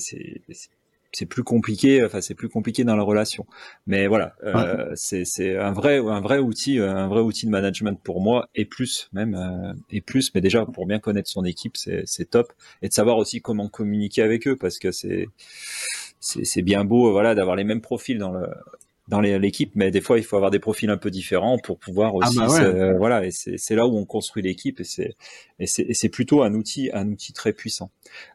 c'est 1.12 1.24
plus 1.24 1.44
compliqué, 1.44 2.04
enfin 2.04 2.20
c'est 2.20 2.34
plus 2.34 2.50
compliqué 2.50 2.84
dans 2.84 2.94
la 2.94 3.02
relation. 3.02 3.46
Mais 3.86 4.06
voilà, 4.06 4.34
euh, 4.44 4.92
c'est 4.96 5.24
c'est 5.24 5.56
un 5.56 5.72
vrai 5.72 5.96
un 5.96 6.20
vrai 6.20 6.38
outil, 6.38 6.78
un 6.78 7.08
vrai 7.08 7.22
outil 7.22 7.46
de 7.46 7.50
management 7.50 7.98
pour 8.02 8.20
moi 8.20 8.50
et 8.54 8.66
plus 8.66 9.08
même 9.14 9.34
euh, 9.34 9.72
et 9.90 10.02
plus. 10.02 10.34
Mais 10.34 10.42
déjà 10.42 10.66
pour 10.66 10.86
bien 10.86 10.98
connaître 10.98 11.30
son 11.30 11.46
équipe, 11.46 11.78
c'est 11.78 12.02
c'est 12.04 12.28
top 12.30 12.52
et 12.82 12.88
de 12.88 12.92
savoir 12.92 13.16
aussi 13.16 13.40
comment 13.40 13.68
communiquer 13.68 14.20
avec 14.22 14.46
eux 14.46 14.56
parce 14.56 14.78
que 14.78 14.92
c'est 14.92 15.26
c'est 16.42 16.62
bien 16.62 16.84
beau 16.84 17.12
voilà 17.12 17.34
d'avoir 17.34 17.56
les 17.56 17.64
mêmes 17.64 17.80
profils 17.80 18.18
dans 18.18 18.32
le 18.32 18.46
dans 19.08 19.20
l'équipe, 19.20 19.72
mais 19.76 19.90
des 19.90 20.00
fois 20.00 20.18
il 20.18 20.24
faut 20.24 20.36
avoir 20.36 20.50
des 20.50 20.58
profils 20.58 20.90
un 20.90 20.96
peu 20.96 21.10
différents 21.10 21.58
pour 21.58 21.78
pouvoir 21.78 22.12
ah 22.14 22.26
aussi, 22.26 22.38
bah 22.38 22.94
voilà, 22.94 23.24
et 23.24 23.30
c'est 23.30 23.74
là 23.76 23.86
où 23.86 23.96
on 23.96 24.04
construit 24.04 24.42
l'équipe 24.42 24.80
et 24.80 24.84
c'est 24.84 25.16
et 25.58 25.66
c'est 25.66 26.08
plutôt 26.08 26.42
un 26.42 26.54
outil 26.54 26.90
un 26.92 27.08
outil 27.08 27.32
très 27.32 27.52
puissant. 27.52 27.90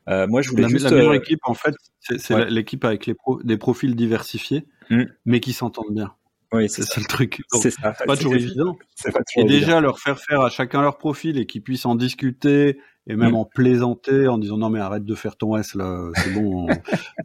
Euh, 0.08 0.28
moi 0.28 0.42
je 0.42 0.50
voulais 0.50 0.64
la, 0.64 0.68
juste 0.70 0.86
la 0.86 0.92
meilleure 0.92 1.12
euh, 1.12 1.16
équipe 1.16 1.42
en 1.44 1.54
fait, 1.54 1.76
c'est 2.00 2.50
l'équipe 2.50 2.86
avec 2.86 3.06
les 3.06 3.16
des 3.44 3.58
profils 3.58 3.96
diversifiés, 3.96 4.66
mmh. 4.90 5.04
mais 5.26 5.40
qui 5.42 5.52
s'entendent 5.52 5.94
bien. 5.94 6.14
Oui, 6.54 6.70
c'est 6.70 6.84
ça 6.84 7.00
le 7.00 7.08
truc. 7.08 7.42
C'est. 7.54 7.74
Pas 7.80 8.18
toujours 8.18 8.36
évident. 8.36 8.78
et 9.38 9.46
déjà 9.46 9.80
leur 9.80 10.00
faire 10.00 10.20
faire 10.20 10.42
à 10.42 10.50
chacun 10.50 10.82
leur 10.82 10.98
profil 10.98 11.38
et 11.38 11.46
qu'ils 11.46 11.62
puissent 11.62 11.86
en 11.86 11.96
discuter 11.96 12.78
et 13.08 13.16
même 13.16 13.32
mmh. 13.32 13.36
en 13.36 13.46
plaisanter 13.46 14.28
en 14.28 14.38
disant 14.38 14.58
non 14.58 14.70
mais 14.70 14.80
arrête 14.80 15.06
de 15.06 15.16
faire 15.16 15.36
ton 15.36 15.58
S 15.58 15.76
là, 15.76 16.10
c'est 16.16 16.34
bon, 16.34 16.68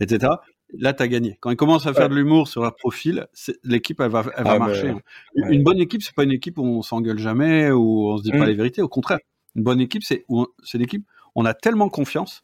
etc 0.00 0.28
là, 0.72 0.92
tu 0.92 1.02
as 1.02 1.08
gagné. 1.08 1.36
Quand 1.40 1.50
ils 1.50 1.56
commencent 1.56 1.86
à 1.86 1.94
faire 1.94 2.08
de 2.08 2.14
l'humour 2.14 2.48
sur 2.48 2.62
leur 2.62 2.74
profil, 2.74 3.26
l'équipe, 3.64 4.00
elle 4.00 4.10
va, 4.10 4.24
elle 4.36 4.44
va 4.44 4.52
ah, 4.52 4.58
marcher. 4.58 4.88
Hein. 4.88 5.00
Une 5.34 5.62
bonne 5.62 5.78
équipe, 5.78 6.02
c'est 6.02 6.14
pas 6.14 6.24
une 6.24 6.32
équipe 6.32 6.58
où 6.58 6.64
on 6.64 6.82
s'engueule 6.82 7.18
jamais, 7.18 7.70
où 7.70 8.10
on 8.10 8.18
se 8.18 8.22
dit 8.22 8.32
pas 8.32 8.38
mm. 8.38 8.46
les 8.46 8.54
vérités. 8.54 8.82
Au 8.82 8.88
contraire, 8.88 9.18
une 9.54 9.62
bonne 9.62 9.80
équipe, 9.80 10.02
c'est 10.02 10.24
c'est 10.62 10.78
l'équipe, 10.78 11.04
on 11.34 11.44
a 11.44 11.54
tellement 11.54 11.88
confiance 11.88 12.42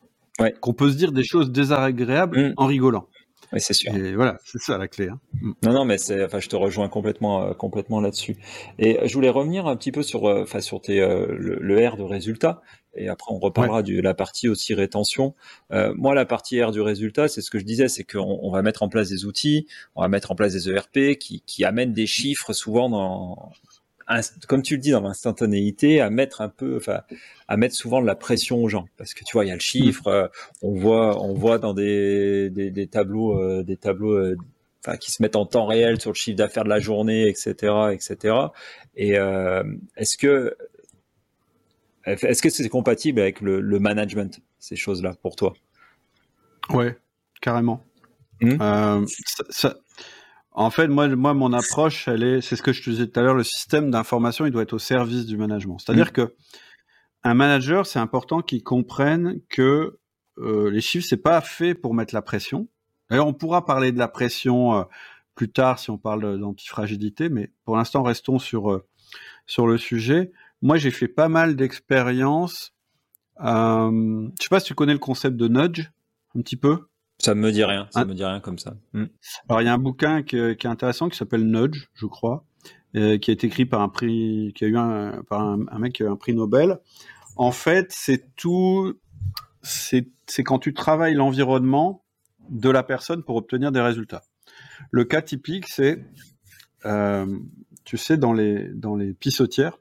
qu'on 0.61 0.73
peut 0.73 0.91
se 0.91 0.97
dire 0.97 1.13
des 1.13 1.25
choses 1.25 1.51
désagréables 1.51 2.51
mm. 2.51 2.55
en 2.57 2.67
rigolant. 2.67 3.07
Oui, 3.53 3.61
c'est 3.61 3.75
sûr. 3.75 3.95
Et 3.95 4.15
voilà, 4.15 4.39
c'est 4.45 4.61
ça 4.61 4.79
la 4.79 4.89
clé. 4.89 5.09
Hein. 5.09 5.21
Mm. 5.41 5.53
Non, 5.65 5.73
non, 5.73 5.85
mais 5.85 5.99
c'est, 5.99 6.25
enfin, 6.25 6.41
je 6.41 6.49
te 6.49 6.57
rejoins 6.57 6.89
complètement, 6.89 7.43
euh, 7.43 7.53
complètement 7.53 8.01
là-dessus. 8.01 8.37
Et 8.79 8.99
je 9.07 9.13
voulais 9.15 9.29
revenir 9.29 9.67
un 9.67 9.77
petit 9.77 9.93
peu 9.93 10.03
sur, 10.03 10.27
euh, 10.27 10.43
enfin, 10.43 10.61
sur 10.61 10.81
tes, 10.81 11.01
euh, 11.01 11.27
le, 11.29 11.89
R 11.89 11.97
de 11.97 12.03
résultat. 12.03 12.63
Et 12.95 13.09
après, 13.09 13.33
on 13.33 13.39
reparlera 13.39 13.83
de 13.83 14.01
la 14.01 14.13
partie 14.13 14.49
aussi 14.49 14.75
rétention. 14.75 15.35
moi, 15.71 16.15
la 16.15 16.27
partie 16.27 16.63
R 16.63 16.73
du 16.73 16.83
résultat, 16.83 17.27
c'est 17.27 17.41
ce 17.41 17.51
que 17.51 17.59
je 17.59 17.65
disais, 17.65 17.89
c'est 17.89 18.05
qu'on 18.05 18.39
on 18.43 18.51
va 18.51 18.61
mettre 18.61 18.83
en 18.83 18.91
place 18.91 19.09
des 19.09 19.25
outils, 19.25 19.67
on 19.95 20.03
va 20.03 20.09
mettre 20.09 20.31
en 20.31 20.35
place 20.35 20.53
des 20.53 20.69
ERP 20.69 21.17
qui, 21.19 21.43
qui 21.47 21.65
amènent 21.65 21.95
des 21.95 22.07
chiffres 22.07 22.53
souvent 22.53 22.91
dans, 22.91 23.51
comme 24.49 24.63
tu 24.63 24.75
le 24.75 24.81
dis 24.81 24.91
dans 24.91 25.01
l'instantanéité, 25.01 26.01
à 26.01 26.11
mettre 26.11 26.41
un 26.41 26.49
peu, 26.49 26.77
enfin, 26.77 27.01
à 27.49 27.57
mettre 27.57 27.75
souvent 27.75 28.01
de 28.01 28.07
la 28.07 28.15
pression 28.15 28.63
aux 28.63 28.69
gens, 28.69 28.87
parce 28.97 29.15
que 29.15 29.25
tu 29.25 29.33
vois, 29.33 29.45
il 29.45 29.49
y 29.49 29.51
a 29.51 29.55
le 29.55 29.61
chiffre, 29.61 30.07
euh, 30.09 30.29
on 30.63 30.73
voit, 30.73 31.23
on 31.23 31.35
voit 31.35 31.59
dans 31.59 31.75
des, 31.75 32.51
des, 32.51 32.87
tableaux, 32.87 33.39
euh, 33.41 33.63
des 33.63 33.77
tableaux, 33.77 34.13
euh, 34.13 34.37
enfin, 34.85 34.97
qui 34.97 35.13
se 35.13 35.23
mettent 35.23 35.37
en 35.37 35.47
temps 35.47 35.67
réel 35.67 36.01
sur 36.01 36.11
le 36.11 36.17
chiffre 36.17 36.37
d'affaires 36.37 36.65
de 36.65 36.69
la 36.69 36.81
journée, 36.81 37.29
etc., 37.29 37.73
etc. 37.93 38.37
Et 38.97 39.13
est-ce 39.97 40.17
que, 40.17 40.57
est-ce 42.05 42.43
que 42.43 42.51
c'est 42.51 42.69
compatible 42.69 43.21
avec 43.21 43.41
le, 43.41 43.79
management 43.79 44.41
ces 44.59 44.77
choses-là 44.77 45.15
pour 45.23 45.37
toi? 45.37 45.55
Ouais, 46.71 46.97
carrément. 47.41 47.83
Mmh. 48.41 49.07
ça, 49.51 49.77
en 50.55 50.71
fait, 50.71 50.89
moi, 50.89 51.09
moi, 51.09 51.35
mon 51.35 51.53
approche, 51.53 52.09
elle 52.09 52.23
est, 52.23 52.41
c'est 52.41 52.57
ce 52.57 52.63
que 52.63 52.73
je 52.73 52.83
te 52.83 52.91
disais 52.91 53.07
tout 53.07 53.19
à 53.19 53.23
l'heure, 53.23 53.35
le 53.35 53.45
système 53.45 53.91
d'information, 53.91 54.45
il 54.45 54.53
doit 54.53 54.63
être 54.63 54.75
au 54.75 54.79
service 54.79 55.27
du 55.27 55.37
management. 55.37 55.79
C'est-à-dire 55.79 56.09
mm. 56.09 56.13
que 56.13 56.35
un 57.25 57.35
manager, 57.35 57.87
c'est 57.87 57.99
important 57.99 58.43
qu'il 58.43 58.63
comprenne 58.63 59.41
que 59.49 59.99
euh, 60.39 60.71
les 60.71 60.81
chiffres, 60.81 61.07
c'est 61.09 61.17
pas 61.17 61.41
fait 61.41 61.75
pour 61.75 61.95
mettre 61.95 62.15
la 62.15 62.23
pression. 62.23 62.69
D'ailleurs, 63.09 63.27
on 63.27 63.35
pourra 63.35 63.65
parler 63.65 63.93
de 63.93 63.99
la 63.99 64.09
pression 64.09 64.75
euh, 64.75 64.85
plus 65.35 65.51
tard 65.51 65.79
si 65.79 65.91
on 65.91 65.99
parle 65.99 66.39
d'antifragilité, 66.39 67.29
mais 67.29 67.51
pour 67.65 67.77
l'instant, 67.77 68.03
restons 68.03 68.39
sur 68.39 68.73
euh, 68.73 68.85
sur 69.47 69.67
le 69.67 69.79
sujet. 69.79 70.33
Moi, 70.63 70.77
j'ai 70.79 70.91
fait 70.91 71.09
pas 71.09 71.29
mal 71.29 71.57
d'expériences. 71.57 72.75
Je 73.39 74.31
sais 74.41 74.49
pas 74.49 74.61
si 74.61 74.67
tu 74.67 74.75
connais 74.75 74.93
le 74.93 74.99
concept 74.99 75.37
de 75.37 75.49
nudge, 75.49 75.91
un 76.37 76.41
petit 76.41 76.57
peu? 76.57 76.87
Ça 77.23 77.35
me 77.37 77.53
dit 77.53 77.65
rien, 77.65 77.87
ça 77.91 78.01
ah. 78.01 78.05
me 78.05 78.15
dit 78.15 78.25
rien 78.25 78.41
comme 78.41 78.59
ça. 78.59 78.75
Hmm. 78.93 79.07
Alors 79.49 79.63
il 79.63 79.67
y 79.67 79.69
a 79.69 79.73
un 79.73 79.79
bouquin 79.79 80.23
qui, 80.23 80.37
est 80.37 80.67
intéressant 80.67 81.09
qui 81.09 81.17
s'appelle 81.17 81.45
Nudge, 81.45 81.89
je 81.95 82.07
crois, 82.07 82.45
euh, 82.97 83.17
qui 83.19 83.31
a 83.31 83.35
été 83.35 83.47
écrit 83.47 83.65
par 83.65 83.81
un 83.81 83.89
prix, 83.89 84.53
qui 84.57 84.65
a 84.65 84.69
eu 84.69 84.77
un, 84.77 85.23
par 85.29 85.41
un, 85.41 85.79
mec 85.79 85.95
qui 85.95 86.03
a 86.03 86.07
eu 86.07 86.09
un 86.09 86.17
prix 86.17 86.35
Nobel. 86.35 86.79
En 87.37 87.53
fait, 87.53 87.87
c'est 87.91 88.35
tout, 88.35 88.95
c'est 89.63 90.05
quand 90.45 90.59
tu 90.59 90.75
travailles 90.75 91.15
l'environnement 91.15 92.05
de 92.51 92.71
la 92.71 92.83
personne 92.83 93.23
pour 93.23 93.37
obtenir 93.37 93.71
des 93.71 93.81
résultats. 93.81 94.23
Le 94.91 95.05
cas 95.05 95.23
typique, 95.23 95.69
c'est, 95.69 96.05
euh, 96.85 97.27
tu 97.85 97.97
sais, 97.97 98.17
dans 98.17 98.33
les 98.33 98.69
dans 98.75 98.97
les 98.97 99.15
pissotières, 99.15 99.79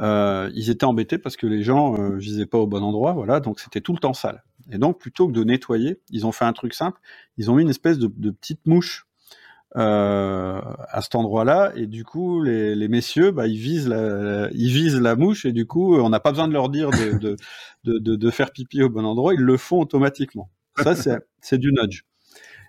euh, 0.00 0.50
ils 0.54 0.70
étaient 0.70 0.84
embêtés 0.84 1.18
parce 1.18 1.36
que 1.36 1.46
les 1.46 1.62
gens 1.62 1.96
euh, 1.96 2.16
visaient 2.16 2.46
pas 2.46 2.58
au 2.58 2.66
bon 2.66 2.82
endroit, 2.82 3.12
voilà, 3.12 3.40
donc 3.40 3.60
c'était 3.60 3.80
tout 3.80 3.92
le 3.92 3.98
temps 3.98 4.14
sale. 4.14 4.42
Et 4.70 4.78
donc, 4.78 4.98
plutôt 4.98 5.28
que 5.28 5.32
de 5.32 5.44
nettoyer, 5.44 6.00
ils 6.10 6.26
ont 6.26 6.32
fait 6.32 6.44
un 6.44 6.52
truc 6.52 6.74
simple. 6.74 7.00
Ils 7.36 7.50
ont 7.50 7.56
mis 7.56 7.62
une 7.62 7.70
espèce 7.70 7.98
de, 7.98 8.10
de 8.16 8.30
petite 8.30 8.66
mouche 8.66 9.06
euh, 9.76 10.60
à 10.88 11.02
cet 11.02 11.14
endroit-là, 11.16 11.72
et 11.76 11.86
du 11.86 12.04
coup, 12.04 12.42
les, 12.42 12.74
les 12.74 12.88
messieurs, 12.88 13.30
bah, 13.30 13.46
ils 13.46 13.58
visent 13.58 13.88
la, 13.88 14.48
ils 14.52 14.70
visent 14.70 14.98
la 14.98 15.16
mouche, 15.16 15.44
et 15.44 15.52
du 15.52 15.66
coup, 15.66 15.96
on 15.96 16.08
n'a 16.08 16.20
pas 16.20 16.30
besoin 16.30 16.48
de 16.48 16.52
leur 16.52 16.70
dire 16.70 16.90
de, 16.90 17.18
de, 17.18 17.36
de, 17.84 18.16
de, 18.16 18.30
faire 18.30 18.52
pipi 18.52 18.82
au 18.82 18.88
bon 18.88 19.04
endroit, 19.04 19.34
ils 19.34 19.40
le 19.40 19.56
font 19.56 19.80
automatiquement. 19.80 20.50
Ça, 20.82 20.94
c'est 21.40 21.58
du 21.58 21.72
nudge. 21.72 22.02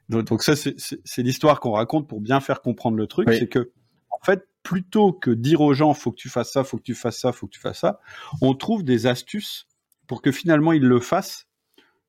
Donc, 0.09 0.43
ça, 0.43 0.55
c'est 0.55 1.23
l'histoire 1.23 1.59
qu'on 1.59 1.71
raconte 1.71 2.09
pour 2.09 2.19
bien 2.19 2.41
faire 2.41 2.61
comprendre 2.61 2.97
le 2.97 3.07
truc, 3.07 3.29
c'est 3.31 3.47
que 3.47 3.71
en 4.09 4.25
fait, 4.25 4.47
plutôt 4.63 5.13
que 5.13 5.31
dire 5.31 5.61
aux 5.61 5.73
gens, 5.73 5.93
faut 5.93 6.11
que 6.11 6.17
tu 6.17 6.29
fasses 6.29 6.51
ça, 6.51 6.63
faut 6.63 6.77
que 6.77 6.83
tu 6.83 6.95
fasses 6.95 7.19
ça, 7.19 7.31
faut 7.31 7.47
que 7.47 7.53
tu 7.53 7.59
fasses 7.59 7.79
ça, 7.79 8.01
on 8.41 8.53
trouve 8.53 8.83
des 8.83 9.07
astuces 9.07 9.67
pour 10.07 10.21
que 10.21 10.31
finalement 10.31 10.73
ils 10.73 10.83
le 10.83 10.99
fassent 10.99 11.46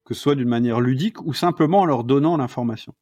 que 0.08 0.14
ce 0.14 0.22
soit 0.22 0.34
d'une 0.34 0.48
manière 0.48 0.80
ludique 0.80 1.20
ou 1.26 1.34
simplement 1.34 1.80
en 1.80 1.84
leur 1.84 2.02
donnant 2.02 2.38
l'information. 2.38 2.94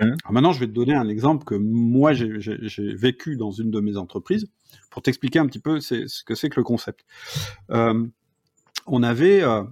Mmh. 0.00 0.14
maintenant, 0.30 0.52
je 0.54 0.60
vais 0.60 0.66
te 0.66 0.72
donner 0.72 0.94
un 0.94 1.06
exemple 1.06 1.44
que 1.44 1.54
moi 1.54 2.14
j'ai 2.14 2.94
vécu 2.94 3.36
dans 3.36 3.50
une 3.50 3.70
de 3.70 3.80
mes 3.80 3.98
entreprises 3.98 4.46
pour 4.90 5.02
t'expliquer 5.02 5.38
un 5.38 5.46
petit 5.46 5.58
peu 5.58 5.80
ce 5.80 6.24
que 6.24 6.34
c'est 6.34 6.48
que 6.48 6.58
le 6.58 6.64
concept. 6.64 7.04
Euh, 7.70 8.06
on 8.86 9.02
avait 9.02 9.42
euh, 9.42 9.62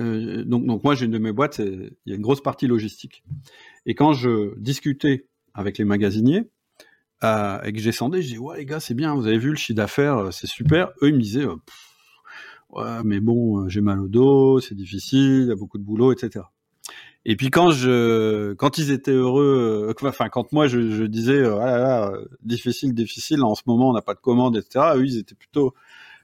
euh, 0.00 0.42
donc, 0.44 0.64
donc 0.64 0.82
moi 0.82 0.94
j'ai 0.94 1.04
une 1.04 1.10
de 1.10 1.18
mes 1.18 1.32
boîtes, 1.32 1.58
il 1.58 1.92
y 2.06 2.12
a 2.12 2.16
une 2.16 2.22
grosse 2.22 2.42
partie 2.42 2.66
logistique. 2.66 3.22
Et 3.84 3.94
quand 3.94 4.14
je 4.14 4.58
discutais 4.58 5.26
avec 5.52 5.76
les 5.76 5.84
magasiniers 5.84 6.48
et 7.22 7.72
que 7.74 7.78
j'ai 7.80 7.92
sondé, 7.92 8.22
je 8.22 8.28
dis 8.28 8.38
ouais 8.38 8.56
les 8.56 8.64
gars 8.64 8.80
c'est 8.80 8.94
bien, 8.94 9.14
vous 9.14 9.26
avez 9.26 9.36
vu 9.36 9.50
le 9.50 9.56
chiffre 9.56 9.76
d'affaires, 9.76 10.32
c'est 10.32 10.46
super. 10.46 10.88
Eux 11.02 11.08
ils 11.08 11.14
me 11.16 11.20
disaient 11.20 11.46
ouais, 12.72 13.02
mais 13.04 13.20
bon, 13.20 13.64
euh, 13.64 13.68
j'ai 13.68 13.80
mal 13.80 14.00
au 14.00 14.08
dos, 14.08 14.60
c'est 14.60 14.74
difficile, 14.74 15.42
il 15.42 15.48
y 15.48 15.52
a 15.52 15.56
beaucoup 15.56 15.78
de 15.78 15.84
boulot, 15.84 16.12
etc. 16.12 16.44
Et 17.24 17.36
puis 17.36 17.50
quand 17.50 17.70
je, 17.70 18.52
quand 18.54 18.78
ils 18.78 18.90
étaient 18.90 19.12
heureux, 19.12 19.94
euh, 20.02 20.08
enfin 20.08 20.28
quand 20.28 20.52
moi 20.52 20.66
je, 20.66 20.90
je 20.90 21.04
disais, 21.04 21.38
euh, 21.38 21.58
ah 21.60 21.66
là 21.66 21.78
là, 21.78 22.12
difficile, 22.42 22.94
difficile, 22.94 23.42
en 23.44 23.54
ce 23.54 23.62
moment 23.66 23.90
on 23.90 23.92
n'a 23.92 24.02
pas 24.02 24.14
de 24.14 24.20
commande, 24.20 24.56
etc. 24.56 24.86
Eux 24.96 25.06
ils 25.06 25.18
étaient 25.18 25.36
plutôt, 25.36 25.74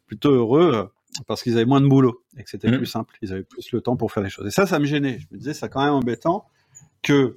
plutôt 0.07 0.33
heureux 0.33 0.91
parce 1.27 1.43
qu'ils 1.43 1.55
avaient 1.55 1.65
moins 1.65 1.81
de 1.81 1.87
boulot 1.87 2.23
et 2.37 2.43
que 2.43 2.51
c'était 2.51 2.71
mmh. 2.71 2.79
plus 2.79 2.87
simple, 2.87 3.17
ils 3.23 3.33
avaient 3.33 3.45
plus 3.45 3.71
le 3.73 3.81
temps 3.81 3.97
pour 3.97 4.13
faire 4.13 4.23
les 4.23 4.31
choses. 4.31 4.47
Et 4.47 4.51
ça, 4.51 4.67
ça 4.67 4.79
me 4.79 4.85
gênait. 4.85 5.19
Je 5.21 5.27
me 5.31 5.39
disais, 5.39 5.55
c'est 5.55 5.69
quand 5.69 5.83
même 5.83 5.95
embêtant 5.95 6.47
que 7.03 7.37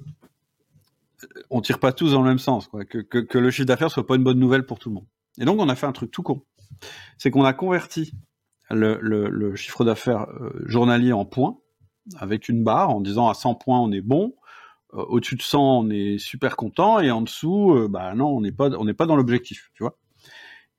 on 1.50 1.60
tire 1.60 1.78
pas 1.78 1.92
tous 1.92 2.12
dans 2.12 2.22
le 2.22 2.28
même 2.28 2.38
sens, 2.40 2.66
quoi, 2.66 2.84
que, 2.84 2.98
que, 2.98 3.18
que 3.18 3.38
le 3.38 3.50
chiffre 3.50 3.66
d'affaires 3.66 3.90
soit 3.90 4.06
pas 4.06 4.16
une 4.16 4.24
bonne 4.24 4.38
nouvelle 4.38 4.66
pour 4.66 4.80
tout 4.80 4.88
le 4.88 4.96
monde. 4.96 5.06
Et 5.38 5.44
donc 5.44 5.60
on 5.60 5.68
a 5.68 5.76
fait 5.76 5.86
un 5.86 5.92
truc 5.92 6.10
tout 6.10 6.22
con, 6.22 6.42
c'est 7.16 7.30
qu'on 7.30 7.44
a 7.44 7.52
converti 7.52 8.12
le, 8.70 9.54
chiffre 9.54 9.84
d'affaires 9.84 10.28
euh, 10.30 10.50
journalier 10.66 11.12
en 11.12 11.24
points, 11.24 11.58
avec 12.16 12.48
une 12.48 12.64
barre 12.64 12.90
en 12.90 13.00
disant 13.00 13.28
à 13.28 13.34
100 13.34 13.54
points 13.56 13.80
on 13.80 13.92
est 13.92 14.00
bon, 14.00 14.34
euh, 14.94 15.04
au-dessus 15.08 15.36
de 15.36 15.42
100 15.42 15.60
on 15.60 15.90
est 15.90 16.18
super 16.18 16.56
content, 16.56 17.00
et 17.00 17.10
en 17.10 17.22
dessous, 17.22 17.72
euh, 17.72 17.88
bah 17.88 18.14
non, 18.14 18.28
on 18.28 18.40
n'est 18.40 18.52
pas, 18.52 18.70
on 18.70 18.86
pas 18.94 19.06
dans 19.06 19.16
l'objectif, 19.16 19.70
tu 19.74 19.82
vois. 19.82 19.98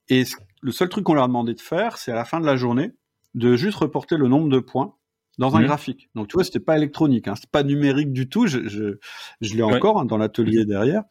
Et 0.09 0.23
le 0.61 0.71
seul 0.71 0.89
truc 0.89 1.05
qu'on 1.05 1.13
leur 1.13 1.23
a 1.23 1.27
demandé 1.27 1.53
de 1.53 1.61
faire, 1.61 1.97
c'est 1.97 2.11
à 2.11 2.15
la 2.15 2.25
fin 2.25 2.39
de 2.39 2.45
la 2.45 2.55
journée, 2.55 2.91
de 3.35 3.55
juste 3.55 3.77
reporter 3.77 4.17
le 4.17 4.27
nombre 4.27 4.49
de 4.49 4.59
points 4.59 4.95
dans 5.37 5.55
un 5.55 5.61
mmh. 5.61 5.65
graphique. 5.65 6.09
Donc 6.13 6.27
tu 6.27 6.33
vois, 6.33 6.43
c'était 6.43 6.59
pas 6.59 6.77
électronique, 6.77 7.27
hein, 7.27 7.35
c'est 7.35 7.49
pas 7.49 7.63
numérique 7.63 8.11
du 8.11 8.29
tout. 8.29 8.45
Je, 8.47 8.67
je, 8.67 8.99
je 9.41 9.55
l'ai 9.55 9.63
encore 9.63 9.99
hein, 9.99 10.05
dans 10.05 10.17
l'atelier 10.17 10.65
derrière. 10.65 11.03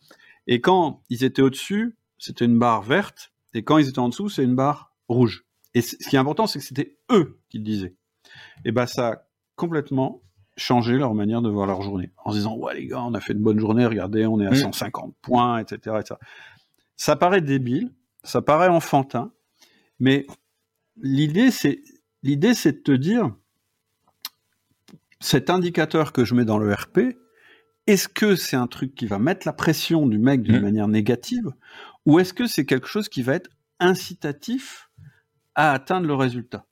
Et 0.47 0.61
quand 0.61 1.03
ils 1.09 1.25
étaient 1.25 1.43
au-dessus, 1.43 1.97
c'était 2.19 2.45
une 2.45 2.59
barre 2.59 2.83
verte, 2.83 3.33
et 3.55 3.63
quand 3.63 3.79
ils 3.79 3.89
étaient 3.89 3.99
en 3.99 4.09
dessous, 4.09 4.29
c'est 4.29 4.45
une 4.45 4.55
barre 4.55 4.95
rouge. 5.09 5.45
Et 5.75 5.81
ce 5.81 5.97
qui 5.97 6.17
est 6.17 6.19
important, 6.19 6.47
c'est 6.47 6.59
que 6.59 6.65
c'était 6.65 6.97
eux 7.11 7.39
qui 7.49 7.59
le 7.59 7.65
disaient. 7.65 7.95
Et 8.65 8.73
ben 8.73 8.87
ça 8.87 9.09
a 9.09 9.27
complètement 9.57 10.23
changé 10.57 10.97
leur 10.99 11.15
manière 11.15 11.43
de 11.43 11.49
voir 11.49 11.67
leur 11.67 11.83
journée. 11.83 12.11
En 12.25 12.31
se 12.31 12.37
disant, 12.37 12.57
ouais 12.57 12.75
les 12.75 12.87
gars, 12.87 13.03
on 13.03 13.15
a 13.15 13.21
fait 13.21 13.33
une 13.33 13.43
bonne 13.43 13.59
journée, 13.59 13.87
regardez, 13.87 14.27
on 14.27 14.41
est 14.41 14.47
à 14.47 14.55
150 14.55 15.09
mm. 15.09 15.13
points, 15.23 15.59
etc., 15.59 15.97
etc. 16.01 16.15
Ça 16.97 17.17
paraît 17.17 17.41
débile, 17.41 17.93
ça 18.23 18.43
paraît 18.43 18.69
enfantin, 18.69 19.33
mais 19.99 20.27
l'idée, 20.97 21.51
c'est, 21.51 21.83
l'idée, 22.23 22.55
c'est 22.55 22.73
de 22.73 22.79
te 22.79 22.93
dire, 22.93 23.35
cet 25.21 25.51
indicateur 25.51 26.13
que 26.13 26.25
je 26.25 26.35
mets 26.35 26.45
dans 26.45 26.59
le 26.59 26.73
RP, 26.73 27.17
est-ce 27.87 28.09
que 28.09 28.37
c'est 28.37 28.57
un 28.57 28.67
truc 28.67 28.95
qui 28.95 29.07
va 29.07 29.19
mettre 29.19 29.47
la 29.47 29.53
pression 29.53 30.07
du 30.07 30.19
mec 30.19 30.43
d'une 30.43 30.59
mm. 30.59 30.63
manière 30.63 30.89
négative, 30.89 31.51
ou 32.05 32.19
est-ce 32.19 32.35
que 32.35 32.47
c'est 32.47 32.67
quelque 32.67 32.89
chose 32.89 33.09
qui 33.09 33.23
va 33.23 33.35
être 33.35 33.51
incitatif 33.81 34.91
à 35.55 35.73
atteindre 35.73 36.07
le 36.07 36.15
résultat. 36.15 36.67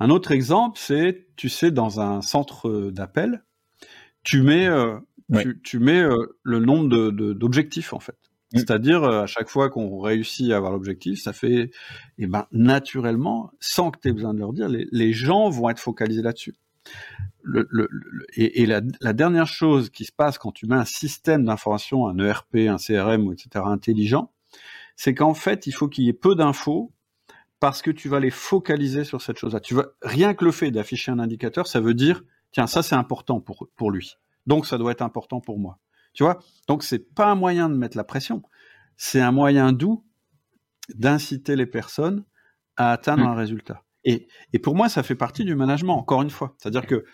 Un 0.00 0.10
autre 0.10 0.32
exemple, 0.32 0.78
c'est, 0.80 1.28
tu 1.36 1.48
sais, 1.48 1.70
dans 1.70 2.00
un 2.00 2.20
centre 2.20 2.90
d'appel, 2.90 3.44
tu 4.22 4.42
mets, 4.42 4.66
euh, 4.66 4.98
tu, 5.62 5.78
mets 5.78 6.02
euh, 6.02 6.36
le 6.42 6.58
nombre 6.58 7.10
d'objectifs 7.32 7.92
en 7.92 8.00
fait. 8.00 8.16
Mm. 8.52 8.58
C'est-à-dire, 8.58 9.04
euh, 9.04 9.22
à 9.22 9.26
chaque 9.26 9.48
fois 9.48 9.70
qu'on 9.70 10.00
réussit 10.00 10.50
à 10.50 10.56
avoir 10.56 10.72
l'objectif, 10.72 11.22
ça 11.22 11.32
fait, 11.32 11.70
eh 12.18 12.26
ben, 12.26 12.46
naturellement, 12.50 13.52
sans 13.60 13.90
que 13.90 14.00
tu 14.00 14.08
aies 14.08 14.12
besoin 14.12 14.34
de 14.34 14.40
leur 14.40 14.52
dire, 14.52 14.68
les, 14.68 15.12
gens 15.12 15.48
vont 15.50 15.70
être 15.70 15.78
focalisés 15.78 16.22
là-dessus. 16.22 16.54
et, 18.36 18.66
la, 18.66 18.80
la, 19.00 19.12
dernière 19.12 19.46
chose 19.46 19.90
qui 19.90 20.04
se 20.04 20.12
passe 20.12 20.38
quand 20.38 20.52
tu 20.52 20.66
mets 20.66 20.74
un 20.74 20.84
système 20.84 21.44
d'information, 21.44 22.08
un 22.08 22.18
ERP, 22.18 22.56
un 22.56 22.78
CRM, 22.78 23.32
etc., 23.32 23.64
intelligent, 23.66 24.32
c'est 24.96 25.14
qu'en 25.14 25.34
fait, 25.34 25.66
il 25.66 25.72
faut 25.72 25.88
qu'il 25.88 26.04
y 26.04 26.08
ait 26.08 26.14
peu 26.14 26.34
d'infos 26.34 26.93
parce 27.60 27.82
que 27.82 27.90
tu 27.90 28.08
vas 28.08 28.20
les 28.20 28.30
focaliser 28.30 29.04
sur 29.04 29.22
cette 29.22 29.38
chose-là. 29.38 29.60
Tu 29.60 29.74
vas 29.74 29.86
rien 30.02 30.34
que 30.34 30.44
le 30.44 30.50
fait 30.50 30.70
d'afficher 30.70 31.10
un 31.10 31.18
indicateur, 31.18 31.66
ça 31.66 31.80
veut 31.80 31.94
dire 31.94 32.22
tiens 32.52 32.66
ça 32.66 32.82
c'est 32.82 32.94
important 32.94 33.40
pour 33.40 33.68
pour 33.76 33.90
lui. 33.90 34.16
Donc 34.46 34.66
ça 34.66 34.78
doit 34.78 34.92
être 34.92 35.02
important 35.02 35.40
pour 35.40 35.58
moi. 35.58 35.78
Tu 36.12 36.22
vois? 36.22 36.38
Donc 36.68 36.82
c'est 36.82 37.14
pas 37.14 37.26
un 37.26 37.34
moyen 37.34 37.68
de 37.68 37.74
mettre 37.74 37.96
la 37.96 38.04
pression, 38.04 38.42
c'est 38.96 39.20
un 39.20 39.32
moyen 39.32 39.72
doux 39.72 40.04
d'inciter 40.94 41.56
les 41.56 41.66
personnes 41.66 42.24
à 42.76 42.92
atteindre 42.92 43.24
mmh. 43.24 43.28
un 43.28 43.34
résultat. 43.34 43.82
Et, 44.04 44.28
et 44.52 44.58
pour 44.58 44.74
moi, 44.74 44.88
ça 44.88 45.02
fait 45.02 45.14
partie 45.14 45.44
du 45.44 45.54
management, 45.54 45.96
encore 45.96 46.22
une 46.22 46.30
fois. 46.30 46.54
C'est-à-dire 46.58 46.86
que 46.86 47.04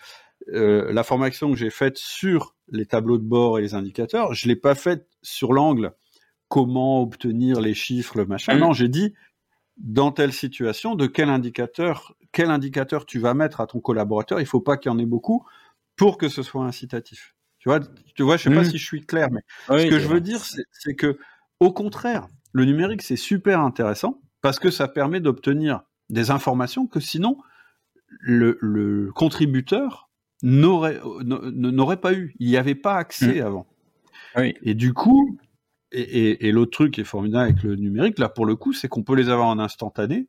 euh, 0.53 0.91
la 0.91 1.03
formation 1.03 1.51
que 1.51 1.57
j'ai 1.57 1.69
faite 1.69 1.97
sur 1.97 2.55
les 2.67 2.85
tableaux 2.85 3.17
de 3.17 3.23
bord 3.23 3.59
et 3.59 3.61
les 3.61 3.75
indicateurs, 3.75 4.33
je 4.33 4.47
l'ai 4.47 4.55
pas 4.55 4.75
faite 4.75 5.07
sur 5.21 5.53
l'angle 5.53 5.93
comment 6.47 7.01
obtenir 7.01 7.61
les 7.61 7.73
chiffres, 7.73 8.17
le 8.17 8.25
machin. 8.25 8.55
Mmh. 8.55 8.59
Non, 8.59 8.73
j'ai 8.73 8.89
dit 8.89 9.13
dans 9.83 10.11
telle 10.11 10.31
situation, 10.31 10.95
de 10.95 11.07
quel 11.07 11.29
indicateur, 11.29 12.15
quel 12.31 12.49
indicateur 12.51 13.05
tu 13.05 13.19
vas 13.19 13.33
mettre 13.33 13.61
à 13.61 13.67
ton 13.67 13.79
collaborateur. 13.79 14.39
Il 14.39 14.45
faut 14.45 14.61
pas 14.61 14.77
qu'il 14.77 14.91
y 14.91 14.95
en 14.95 14.99
ait 14.99 15.05
beaucoup 15.05 15.45
pour 15.95 16.17
que 16.17 16.29
ce 16.29 16.43
soit 16.43 16.63
incitatif. 16.63 17.35
Tu 17.59 17.69
vois, 17.69 17.79
tu 18.15 18.23
vois, 18.23 18.37
je 18.37 18.43
sais 18.43 18.49
pas 18.55 18.61
mmh. 18.61 18.71
si 18.71 18.77
je 18.77 18.85
suis 18.85 19.05
clair, 19.05 19.29
mais 19.31 19.41
ce 19.67 19.89
que 19.89 19.99
je 19.99 20.07
veux 20.07 20.21
dire, 20.21 20.43
c'est 20.71 20.95
que, 20.95 21.17
au 21.59 21.71
contraire, 21.71 22.27
le 22.53 22.65
numérique 22.65 23.01
c'est 23.01 23.15
super 23.15 23.59
intéressant 23.61 24.19
parce 24.41 24.59
que 24.59 24.71
ça 24.71 24.87
permet 24.87 25.19
d'obtenir 25.19 25.81
des 26.09 26.31
informations 26.31 26.87
que 26.87 26.99
sinon 26.99 27.37
le, 28.19 29.11
contributeur 29.15 30.09
n'aurait 30.41 30.99
n'aurait 31.23 32.01
pas 32.01 32.13
eu. 32.13 32.35
Il 32.39 32.47
n'y 32.47 32.57
avait 32.57 32.75
pas 32.75 32.95
accès 32.95 33.41
mmh. 33.41 33.45
avant. 33.45 33.67
Et 34.63 34.73
du 34.73 34.93
coup, 34.93 35.37
et, 35.91 36.51
l'autre 36.51 36.71
truc 36.71 36.93
qui 36.93 37.01
est 37.01 37.05
formidable 37.05 37.43
avec 37.43 37.63
le 37.63 37.75
numérique, 37.75 38.19
là 38.19 38.29
pour 38.29 38.45
le 38.45 38.55
coup, 38.55 38.73
c'est 38.73 38.87
qu'on 38.87 39.03
peut 39.03 39.15
les 39.15 39.29
avoir 39.29 39.47
en 39.47 39.59
instantané 39.59 40.27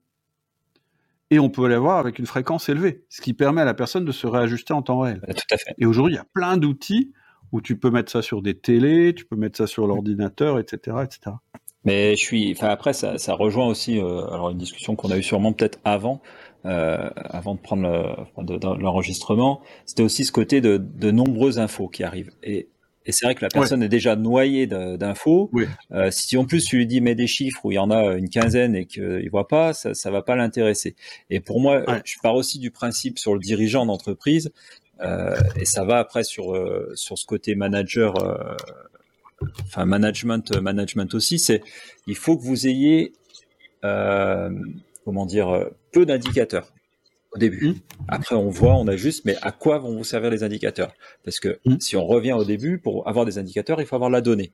et 1.31 1.39
on 1.39 1.49
peut 1.49 1.67
les 1.67 1.75
avoir 1.75 1.99
avec 1.99 2.19
une 2.19 2.27
fréquence 2.27 2.69
élevée, 2.69 3.05
ce 3.09 3.21
qui 3.23 3.33
permet 3.33 3.63
à 3.63 3.65
la 3.65 3.75
personne 3.75 4.05
de 4.05 4.13
se 4.13 4.27
réajuster 4.27 4.75
en 4.75 4.83
temps 4.83 5.01
réel. 5.01 5.21
Tout 5.27 5.55
à 5.55 5.57
fait. 5.57 5.75
Et 5.79 5.87
aujourd'hui, 5.87 6.15
il 6.15 6.17
y 6.17 6.21
a 6.21 6.27
plein 6.33 6.57
d'outils 6.57 7.13
où 7.53 7.61
tu 7.61 7.79
peux 7.79 7.91
mettre 7.91 8.11
ça 8.11 8.23
sur 8.23 8.43
des 8.43 8.55
télés, 8.55 9.15
tu 9.15 9.25
peux 9.25 9.37
mettre 9.37 9.57
ça 9.57 9.67
sur 9.67 9.87
l'ordinateur, 9.87 10.59
etc., 10.59 10.97
etc. 11.05 11.37
Mais 11.85 12.17
je 12.17 12.21
suis, 12.21 12.53
enfin 12.53 12.69
après 12.69 12.93
ça, 12.93 13.19
ça 13.19 13.35
rejoint 13.35 13.67
aussi, 13.67 13.99
euh, 13.99 14.27
alors 14.29 14.51
une 14.51 14.59
discussion 14.59 14.95
qu'on 14.95 15.11
a 15.11 15.17
eu 15.17 15.23
sûrement 15.23 15.53
peut-être 15.53 15.81
avant, 15.85 16.23
euh, 16.65 17.11
avant 17.17 17.55
de 17.55 17.61
prendre 17.61 17.83
l'enregistrement, 18.79 19.63
c'était 19.85 20.03
aussi 20.03 20.25
ce 20.25 20.33
côté 20.33 20.61
de, 20.61 20.77
de 20.77 21.11
nombreuses 21.11 21.59
infos 21.59 21.89
qui 21.89 22.05
arrivent. 22.05 22.31
Et 22.43 22.69
et 23.05 23.13
c'est 23.13 23.27
vrai 23.27 23.35
que 23.35 23.43
la 23.43 23.49
personne 23.49 23.83
est 23.83 23.89
déjà 23.89 24.17
noyée 24.17 24.67
d'infos. 24.67 25.51
Euh, 25.93 26.11
si 26.11 26.37
en 26.37 26.45
plus 26.45 26.65
tu 26.65 26.77
lui 26.77 26.87
dis 26.87 27.01
mets 27.01 27.15
des 27.15 27.27
chiffres 27.27 27.65
où 27.65 27.73
il 27.73 27.75
y 27.75 27.79
en 27.79 27.91
a 27.91 28.15
une 28.15 28.29
quinzaine 28.29 28.75
et 28.75 28.87
qu'il 28.87 29.29
voit 29.31 29.49
pas, 29.49 29.73
ça, 29.73 29.95
ça 29.95 30.11
va 30.11 30.23
pas 30.23 30.37
l'intéresser. 30.37 30.95
Et 31.31 31.41
pour 31.41 31.61
moi, 31.61 31.85
je 32.05 32.15
pars 32.23 32.35
aussi 32.35 32.59
du 32.59 32.71
principe 32.71 33.19
sur 33.19 33.35
le 33.35 33.41
dirigeant 33.41 33.87
d'entreprise, 33.87 34.53
euh, 35.01 35.35
et 35.57 35.65
ça 35.65 35.85
va 35.85 35.99
après 35.99 36.25
sur 36.25 36.55
euh, 36.55 36.93
sur 36.95 37.19
ce 37.19 37.27
côté 37.27 37.55
manager, 37.55 38.23
euh, 38.23 38.57
enfin 39.63 39.85
management, 39.85 40.57
management 40.57 41.15
aussi. 41.15 41.39
C'est 41.39 41.63
il 42.07 42.17
faut 42.17 42.37
que 42.37 42.43
vous 42.43 42.67
ayez 42.67 43.13
comment 45.05 45.27
dire 45.27 45.71
peu 45.91 46.07
d'indicateurs 46.07 46.73
au 47.35 47.39
début. 47.39 47.69
Mmh. 47.69 47.75
Après, 48.09 48.35
on 48.35 48.49
voit, 48.49 48.75
on 48.75 48.87
ajuste, 48.87 49.25
mais 49.25 49.37
à 49.43 49.53
quoi 49.53 49.79
vont 49.79 49.97
vous 49.97 50.05
servir 50.05 50.31
les 50.31 50.43
indicateurs? 50.43 50.93
Parce 51.25 51.41
que 51.41 51.59
mmh. 51.65 51.77
si 51.81 51.97
on 51.97 52.07
revient 52.07 52.33
au 52.33 52.45
début, 52.45 52.79
pour 52.79 53.09
avoir 53.09 53.25
des 53.25 53.39
indicateurs, 53.39 53.81
il 53.81 53.87
faut 53.87 53.97
avoir 53.97 54.11
la 54.11 54.21
donnée. 54.21 54.53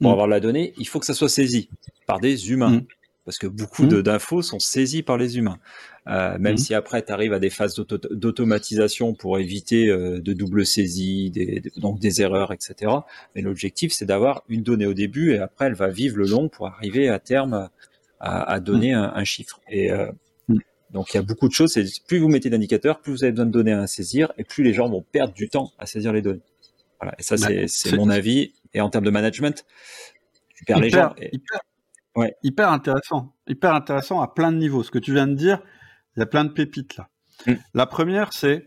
Pour 0.00 0.10
mmh. 0.10 0.12
avoir 0.12 0.26
la 0.26 0.40
donnée, 0.40 0.74
il 0.78 0.86
faut 0.86 0.98
que 0.98 1.06
ça 1.06 1.14
soit 1.14 1.28
saisi 1.28 1.68
par 2.06 2.20
des 2.20 2.50
humains. 2.50 2.82
Parce 3.24 3.38
que 3.38 3.48
beaucoup 3.48 3.86
d'infos 3.86 4.40
sont 4.40 4.60
saisies 4.60 5.02
par 5.02 5.16
les 5.16 5.36
humains. 5.36 5.58
Euh, 6.06 6.38
même 6.38 6.56
si 6.56 6.74
après, 6.74 7.04
tu 7.04 7.12
arrives 7.12 7.32
à 7.32 7.40
des 7.40 7.50
phases 7.50 7.74
d'automatisation 7.74 9.14
pour 9.14 9.40
éviter 9.40 9.88
euh, 9.88 10.20
de 10.20 10.32
double 10.32 10.64
saisie, 10.64 11.32
des, 11.32 11.60
donc 11.76 11.98
des 11.98 12.22
erreurs, 12.22 12.52
etc. 12.52 12.92
Mais 13.34 13.42
l'objectif, 13.42 13.92
c'est 13.92 14.04
d'avoir 14.04 14.44
une 14.48 14.62
donnée 14.62 14.86
au 14.86 14.94
début 14.94 15.32
et 15.32 15.38
après, 15.38 15.66
elle 15.66 15.74
va 15.74 15.88
vivre 15.88 16.18
le 16.18 16.26
long 16.26 16.48
pour 16.48 16.68
arriver 16.68 17.08
à 17.08 17.18
terme 17.18 17.68
à, 18.20 18.42
à 18.52 18.60
donner 18.60 18.92
un, 18.92 19.12
un, 19.12 19.24
chiffre. 19.24 19.60
Et 19.68 19.90
euh, 19.90 20.06
donc 20.90 21.12
il 21.12 21.16
y 21.16 21.20
a 21.20 21.22
beaucoup 21.22 21.48
de 21.48 21.52
choses. 21.52 21.78
Plus 22.06 22.18
vous 22.18 22.28
mettez 22.28 22.50
d'indicateurs, 22.50 23.00
plus 23.00 23.12
vous 23.12 23.24
avez 23.24 23.32
besoin 23.32 23.46
de 23.46 23.50
données 23.50 23.72
à 23.72 23.86
saisir, 23.86 24.32
et 24.38 24.44
plus 24.44 24.62
les 24.62 24.72
gens 24.72 24.88
vont 24.88 25.02
perdre 25.02 25.34
du 25.34 25.48
temps 25.48 25.72
à 25.78 25.86
saisir 25.86 26.12
les 26.12 26.22
données. 26.22 26.42
Voilà. 27.00 27.14
Et 27.18 27.22
ça, 27.22 27.36
bah, 27.36 27.48
c'est 27.66 27.96
mon 27.96 28.08
avis. 28.08 28.54
Et 28.72 28.80
en 28.80 28.90
termes 28.90 29.04
de 29.04 29.10
management, 29.10 29.64
tu 30.54 30.64
perds 30.64 30.80
les 30.80 30.90
gens. 30.90 31.14
Hyper, 31.32 31.60
ouais. 32.16 32.34
hyper 32.42 32.70
intéressant. 32.70 33.34
Hyper 33.46 33.74
intéressant 33.74 34.20
à 34.20 34.32
plein 34.32 34.52
de 34.52 34.58
niveaux. 34.58 34.82
Ce 34.82 34.90
que 34.90 34.98
tu 34.98 35.12
viens 35.12 35.26
de 35.26 35.34
dire, 35.34 35.62
il 36.16 36.20
y 36.20 36.22
a 36.22 36.26
plein 36.26 36.44
de 36.44 36.52
pépites 36.52 36.96
là. 36.96 37.08
Mm. 37.46 37.54
La 37.74 37.86
première, 37.86 38.32
c'est 38.32 38.66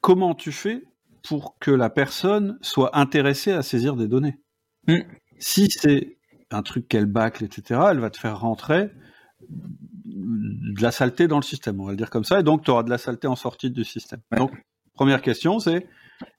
comment 0.00 0.34
tu 0.34 0.52
fais 0.52 0.82
pour 1.26 1.58
que 1.58 1.70
la 1.70 1.90
personne 1.90 2.58
soit 2.60 2.96
intéressée 2.96 3.52
à 3.52 3.62
saisir 3.62 3.96
des 3.96 4.08
données. 4.08 4.38
Mm. 4.86 5.00
Si 5.38 5.68
c'est 5.70 6.18
un 6.50 6.62
truc 6.62 6.86
qu'elle 6.86 7.06
bâcle, 7.06 7.44
etc., 7.44 7.80
elle 7.90 7.98
va 7.98 8.10
te 8.10 8.18
faire 8.18 8.38
rentrer 8.38 8.90
de 10.04 10.82
la 10.82 10.90
saleté 10.90 11.28
dans 11.28 11.38
le 11.38 11.42
système, 11.42 11.80
on 11.80 11.84
va 11.84 11.92
le 11.92 11.96
dire 11.96 12.10
comme 12.10 12.24
ça, 12.24 12.40
et 12.40 12.42
donc 12.42 12.64
tu 12.64 12.70
auras 12.70 12.82
de 12.82 12.90
la 12.90 12.98
saleté 12.98 13.26
en 13.26 13.36
sortie 13.36 13.70
du 13.70 13.84
système. 13.84 14.20
Donc, 14.36 14.50
première 14.94 15.22
question, 15.22 15.58
c'est 15.58 15.86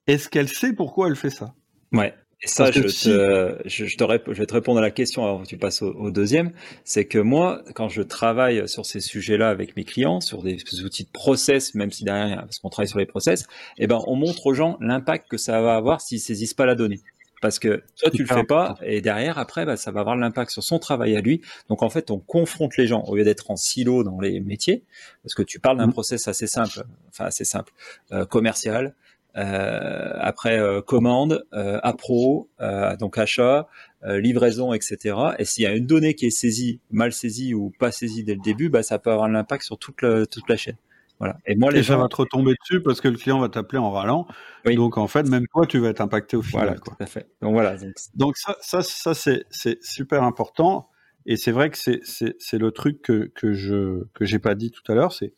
est-ce 0.07 0.29
qu'elle 0.29 0.47
sait 0.47 0.73
pourquoi 0.73 1.07
elle 1.07 1.15
fait 1.15 1.29
ça? 1.29 1.53
Ouais. 1.91 2.13
Et 2.43 2.47
ça, 2.47 2.69
je, 2.69 2.81
te, 2.81 2.87
je, 2.87 3.85
je, 3.85 3.97
te 3.97 4.03
je, 4.33 4.39
vais 4.39 4.45
te 4.45 4.53
répondre 4.53 4.77
à 4.77 4.81
la 4.81 4.91
question 4.91 5.25
avant 5.25 5.43
que 5.43 5.47
tu 5.47 5.57
passes 5.57 5.81
au, 5.81 6.11
deuxième. 6.11 6.51
C'est 6.83 7.05
que 7.05 7.17
moi, 7.17 7.63
quand 7.73 7.87
je 7.87 8.01
travaille 8.01 8.67
sur 8.67 8.85
ces 8.85 8.99
sujets-là 8.99 9.49
avec 9.49 9.77
mes 9.77 9.85
clients, 9.85 10.19
sur 10.19 10.43
des 10.43 10.57
outils 10.83 11.05
de 11.05 11.11
process, 11.11 11.73
même 11.75 11.91
si 11.91 12.03
derrière, 12.03 12.41
parce 12.41 12.59
qu'on 12.59 12.69
travaille 12.69 12.89
sur 12.89 12.99
les 12.99 13.05
process, 13.05 13.47
eh 13.77 13.87
ben, 13.87 13.99
on 14.05 14.15
montre 14.15 14.45
aux 14.45 14.53
gens 14.53 14.77
l'impact 14.81 15.29
que 15.29 15.37
ça 15.37 15.61
va 15.61 15.75
avoir 15.75 16.01
s'ils 16.01 16.19
saisissent 16.19 16.53
pas 16.53 16.65
la 16.65 16.75
donnée 16.75 17.01
parce 17.41 17.59
que 17.59 17.83
toi 17.99 18.09
tu 18.11 18.23
le 18.23 18.27
fais 18.27 18.43
pas 18.43 18.75
et 18.81 19.01
derrière 19.01 19.37
après 19.37 19.65
bah, 19.65 19.77
ça 19.77 19.91
va 19.91 19.99
avoir 20.01 20.15
l'impact 20.15 20.51
sur 20.51 20.63
son 20.63 20.79
travail 20.79 21.15
à 21.15 21.21
lui. 21.21 21.41
Donc 21.69 21.83
en 21.83 21.89
fait 21.89 22.11
on 22.11 22.19
confronte 22.19 22.77
les 22.77 22.87
gens 22.87 23.03
au 23.03 23.15
lieu 23.15 23.23
d'être 23.23 23.51
en 23.51 23.55
silo 23.55 24.03
dans 24.03 24.19
les 24.19 24.39
métiers 24.39 24.83
parce 25.23 25.33
que 25.33 25.43
tu 25.43 25.59
parles 25.59 25.77
d'un 25.77 25.87
mmh. 25.87 25.93
process 25.93 26.27
assez 26.27 26.47
simple, 26.47 26.83
enfin 27.09 27.25
assez 27.25 27.45
simple, 27.45 27.71
euh, 28.11 28.25
commercial. 28.25 28.93
Euh, 29.37 30.13
après 30.19 30.57
euh, 30.59 30.81
commande, 30.81 31.45
euh, 31.53 31.79
appro, 31.83 32.49
euh, 32.61 32.95
donc 32.95 33.17
achat, 33.17 33.67
livraison, 34.03 34.71
etc. 34.71 35.17
Et 35.39 35.45
s'il 35.45 35.63
y 35.63 35.67
a 35.67 35.73
une 35.73 35.87
donnée 35.87 36.13
qui 36.13 36.27
est 36.27 36.29
saisie, 36.29 36.79
mal 36.91 37.11
saisie 37.11 37.55
ou 37.55 37.73
pas 37.79 37.91
saisie 37.91 38.23
dès 38.23 38.35
le 38.35 38.41
début, 38.41 38.69
bah, 38.69 38.83
ça 38.83 38.99
peut 38.99 39.11
avoir 39.11 39.27
un 39.27 39.33
impact 39.33 39.63
sur 39.63 39.79
toute, 39.79 40.05
toute 40.29 40.47
la 40.47 40.57
chaîne. 40.57 40.77
Voilà. 41.19 41.37
Et 41.45 41.55
moi, 41.55 41.71
les 41.71 41.83
ça 41.83 41.97
va 41.97 42.07
te 42.07 42.15
retomber 42.15 42.55
dessus 42.59 42.81
parce 42.81 42.99
que 42.99 43.07
le 43.07 43.17
client 43.17 43.39
va 43.39 43.49
t'appeler 43.49 43.79
en 43.79 43.91
râlant. 43.91 44.27
Donc 44.65 44.97
en 44.97 45.07
fait, 45.07 45.27
même 45.29 45.47
toi, 45.47 45.65
tu 45.65 45.79
vas 45.79 45.89
être 45.89 46.01
impacté 46.01 46.35
au 46.35 46.41
final. 46.41 46.65
Voilà, 46.65 46.79
Tout 46.79 46.91
à 46.99 47.05
fait. 47.05 47.29
Donc 47.41 47.53
voilà. 47.53 47.77
Donc, 48.15 48.37
ça, 48.37 48.55
ça, 48.61 48.81
ça 48.81 49.13
c'est, 49.13 49.83
super 49.83 50.23
important. 50.23 50.89
Et 51.25 51.37
c'est 51.37 51.51
vrai 51.51 51.69
que 51.69 51.77
c'est, 51.77 52.57
le 52.57 52.71
truc 52.71 53.01
que, 53.01 53.31
que 53.33 53.53
je 53.53 54.03
que 54.13 54.25
j'ai 54.25 54.39
pas 54.39 54.55
dit 54.55 54.71
tout 54.71 54.91
à 54.91 54.95
l'heure. 54.95 55.13
C'est 55.13 55.33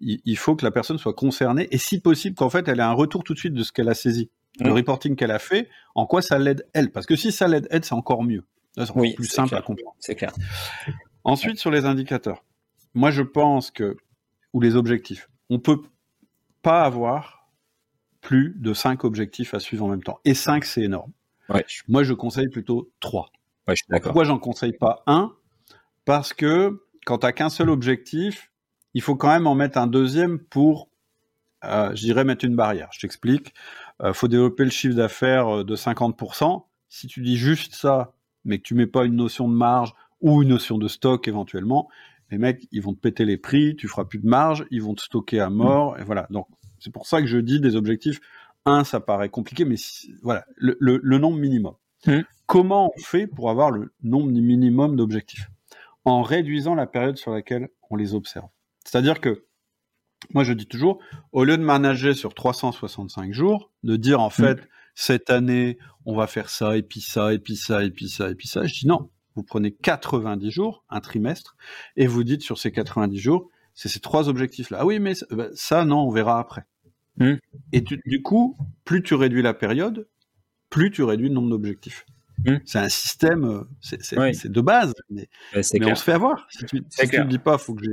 il, 0.00 0.36
faut 0.38 0.56
que 0.56 0.64
la 0.64 0.70
personne 0.70 0.98
soit 0.98 1.12
concernée 1.12 1.68
et 1.70 1.78
si 1.78 2.00
possible 2.00 2.34
qu'en 2.34 2.50
fait 2.50 2.66
elle 2.68 2.80
ait 2.80 2.82
un 2.82 2.92
retour 2.92 3.22
tout 3.22 3.34
de 3.34 3.38
suite 3.38 3.52
de 3.52 3.62
ce 3.62 3.70
qu'elle 3.70 3.88
a 3.88 3.94
saisi, 3.94 4.30
le 4.58 4.72
reporting 4.72 5.14
qu'elle 5.14 5.30
a 5.30 5.38
fait, 5.38 5.68
en 5.94 6.06
quoi 6.06 6.22
ça 6.22 6.38
l'aide 6.38 6.66
elle. 6.72 6.90
Parce 6.90 7.06
que 7.06 7.16
si 7.16 7.32
ça 7.32 7.48
l'aide 7.48 7.68
elle, 7.70 7.84
c'est 7.84 7.94
encore 7.94 8.22
mieux. 8.22 8.44
C'est 8.76 8.90
oui, 8.94 9.14
plus 9.14 9.26
simple 9.26 9.54
à 9.54 9.62
comprendre. 9.62 9.94
C'est 9.98 10.14
clair. 10.14 10.32
Ensuite 11.24 11.58
sur 11.58 11.70
les 11.70 11.84
indicateurs. 11.84 12.44
Moi 12.94 13.10
je 13.10 13.22
pense 13.22 13.70
que 13.70 13.96
ou 14.52 14.60
les 14.60 14.76
objectifs. 14.76 15.28
On 15.48 15.58
peut 15.58 15.82
pas 16.62 16.82
avoir 16.82 17.50
plus 18.20 18.54
de 18.58 18.74
5 18.74 19.04
objectifs 19.04 19.54
à 19.54 19.60
suivre 19.60 19.84
en 19.84 19.88
même 19.88 20.02
temps. 20.02 20.20
Et 20.24 20.34
5, 20.34 20.64
c'est 20.64 20.82
énorme. 20.82 21.12
Moi, 21.88 22.02
je 22.04 22.12
conseille 22.12 22.48
plutôt 22.48 22.90
3. 23.00 23.32
Pourquoi 24.02 24.24
j'en 24.24 24.38
conseille 24.38 24.72
pas 24.72 25.02
un? 25.06 25.32
Parce 26.04 26.32
que 26.32 26.82
quand 27.06 27.18
tu 27.18 27.26
n'as 27.26 27.32
qu'un 27.32 27.48
seul 27.48 27.70
objectif, 27.70 28.52
il 28.94 29.02
faut 29.02 29.16
quand 29.16 29.28
même 29.28 29.46
en 29.46 29.54
mettre 29.54 29.78
un 29.78 29.86
deuxième 29.86 30.38
pour, 30.38 30.88
euh, 31.64 31.90
je 31.94 32.02
dirais, 32.02 32.24
mettre 32.24 32.44
une 32.44 32.56
barrière. 32.56 32.88
Je 32.92 33.00
t'explique. 33.00 33.54
Il 34.00 34.06
euh, 34.06 34.12
faut 34.12 34.28
développer 34.28 34.64
le 34.64 34.70
chiffre 34.70 34.96
d'affaires 34.96 35.58
euh, 35.58 35.64
de 35.64 35.76
50%. 35.76 36.64
Si 36.88 37.06
tu 37.06 37.20
dis 37.20 37.36
juste 37.36 37.74
ça, 37.74 38.12
mais 38.44 38.58
que 38.58 38.64
tu 38.64 38.74
mets 38.74 38.86
pas 38.86 39.04
une 39.04 39.16
notion 39.16 39.48
de 39.48 39.54
marge 39.54 39.94
ou 40.20 40.42
une 40.42 40.48
notion 40.48 40.78
de 40.78 40.88
stock 40.88 41.28
éventuellement, 41.28 41.88
les 42.30 42.38
mecs, 42.38 42.66
ils 42.70 42.82
vont 42.82 42.94
te 42.94 43.00
péter 43.00 43.24
les 43.24 43.36
prix, 43.36 43.76
tu 43.76 43.88
feras 43.88 44.04
plus 44.04 44.18
de 44.18 44.26
marge, 44.26 44.64
ils 44.70 44.82
vont 44.82 44.94
te 44.94 45.02
stocker 45.02 45.40
à 45.40 45.50
mort, 45.50 45.98
et 45.98 46.04
voilà. 46.04 46.26
Donc, 46.30 46.46
c'est 46.78 46.92
pour 46.92 47.06
ça 47.06 47.20
que 47.20 47.26
je 47.26 47.38
dis 47.38 47.60
des 47.60 47.76
objectifs. 47.76 48.20
Un, 48.64 48.84
ça 48.84 49.00
paraît 49.00 49.28
compliqué, 49.28 49.64
mais 49.64 49.76
voilà, 50.22 50.44
le, 50.56 51.18
nombre 51.18 51.38
minimum. 51.38 51.74
Mmh. 52.06 52.20
Comment 52.46 52.92
on 52.94 53.00
fait 53.00 53.26
pour 53.26 53.50
avoir 53.50 53.70
le 53.70 53.92
nombre 54.02 54.30
minimum 54.30 54.96
d'objectifs? 54.96 55.50
En 56.04 56.22
réduisant 56.22 56.74
la 56.74 56.86
période 56.86 57.16
sur 57.16 57.32
laquelle 57.32 57.68
on 57.90 57.96
les 57.96 58.14
observe. 58.14 58.48
C'est-à-dire 58.84 59.20
que, 59.20 59.44
moi 60.32 60.44
je 60.44 60.52
dis 60.52 60.66
toujours, 60.66 61.00
au 61.32 61.44
lieu 61.44 61.56
de 61.56 61.62
manager 61.62 62.14
sur 62.14 62.34
365 62.34 63.32
jours, 63.32 63.70
de 63.82 63.96
dire 63.96 64.20
en 64.20 64.28
mmh. 64.28 64.32
fait, 64.32 64.68
cette 64.94 65.30
année, 65.30 65.78
on 66.06 66.14
va 66.14 66.26
faire 66.26 66.48
ça, 66.48 66.76
et 66.76 66.82
puis 66.82 67.00
ça, 67.00 67.32
et 67.34 67.38
puis 67.38 67.56
ça, 67.56 67.84
et 67.84 67.90
puis 67.90 68.08
ça, 68.08 68.30
et 68.30 68.34
puis 68.34 68.48
ça, 68.48 68.66
je 68.66 68.80
dis 68.80 68.86
non, 68.86 69.10
vous 69.36 69.42
prenez 69.42 69.72
90 69.72 70.50
jours, 70.50 70.84
un 70.90 71.00
trimestre, 71.00 71.56
et 71.96 72.06
vous 72.06 72.24
dites 72.24 72.42
sur 72.42 72.58
ces 72.58 72.72
90 72.72 73.18
jours, 73.18 73.50
c'est 73.74 73.88
ces 73.88 74.00
trois 74.00 74.28
objectifs-là. 74.28 74.78
Ah 74.80 74.86
oui, 74.86 74.98
mais 74.98 75.12
ça, 75.54 75.84
non, 75.84 76.00
on 76.00 76.10
verra 76.10 76.38
après. 76.38 76.64
Hmm. 77.18 77.36
Et 77.72 77.80
du 77.80 78.22
coup, 78.22 78.56
plus 78.84 79.02
tu 79.02 79.14
réduis 79.14 79.42
la 79.42 79.54
période, 79.54 80.08
plus 80.70 80.90
tu 80.90 81.02
réduis 81.02 81.28
le 81.28 81.34
nombre 81.34 81.50
d'objectifs. 81.50 82.06
Hmm. 82.46 82.56
C'est 82.64 82.78
un 82.78 82.88
système, 82.88 83.44
euh, 83.44 83.62
c'est 83.80 84.50
de 84.50 84.60
base, 84.60 84.94
mais, 85.10 85.28
on 85.54 85.62
se 85.62 86.02
fait 86.02 86.12
avoir. 86.12 86.46
Si 86.50 86.64
tu 86.64 86.76
ne 86.76 87.24
dis 87.24 87.38
pas, 87.38 87.58
faut 87.58 87.74
que 87.74 87.84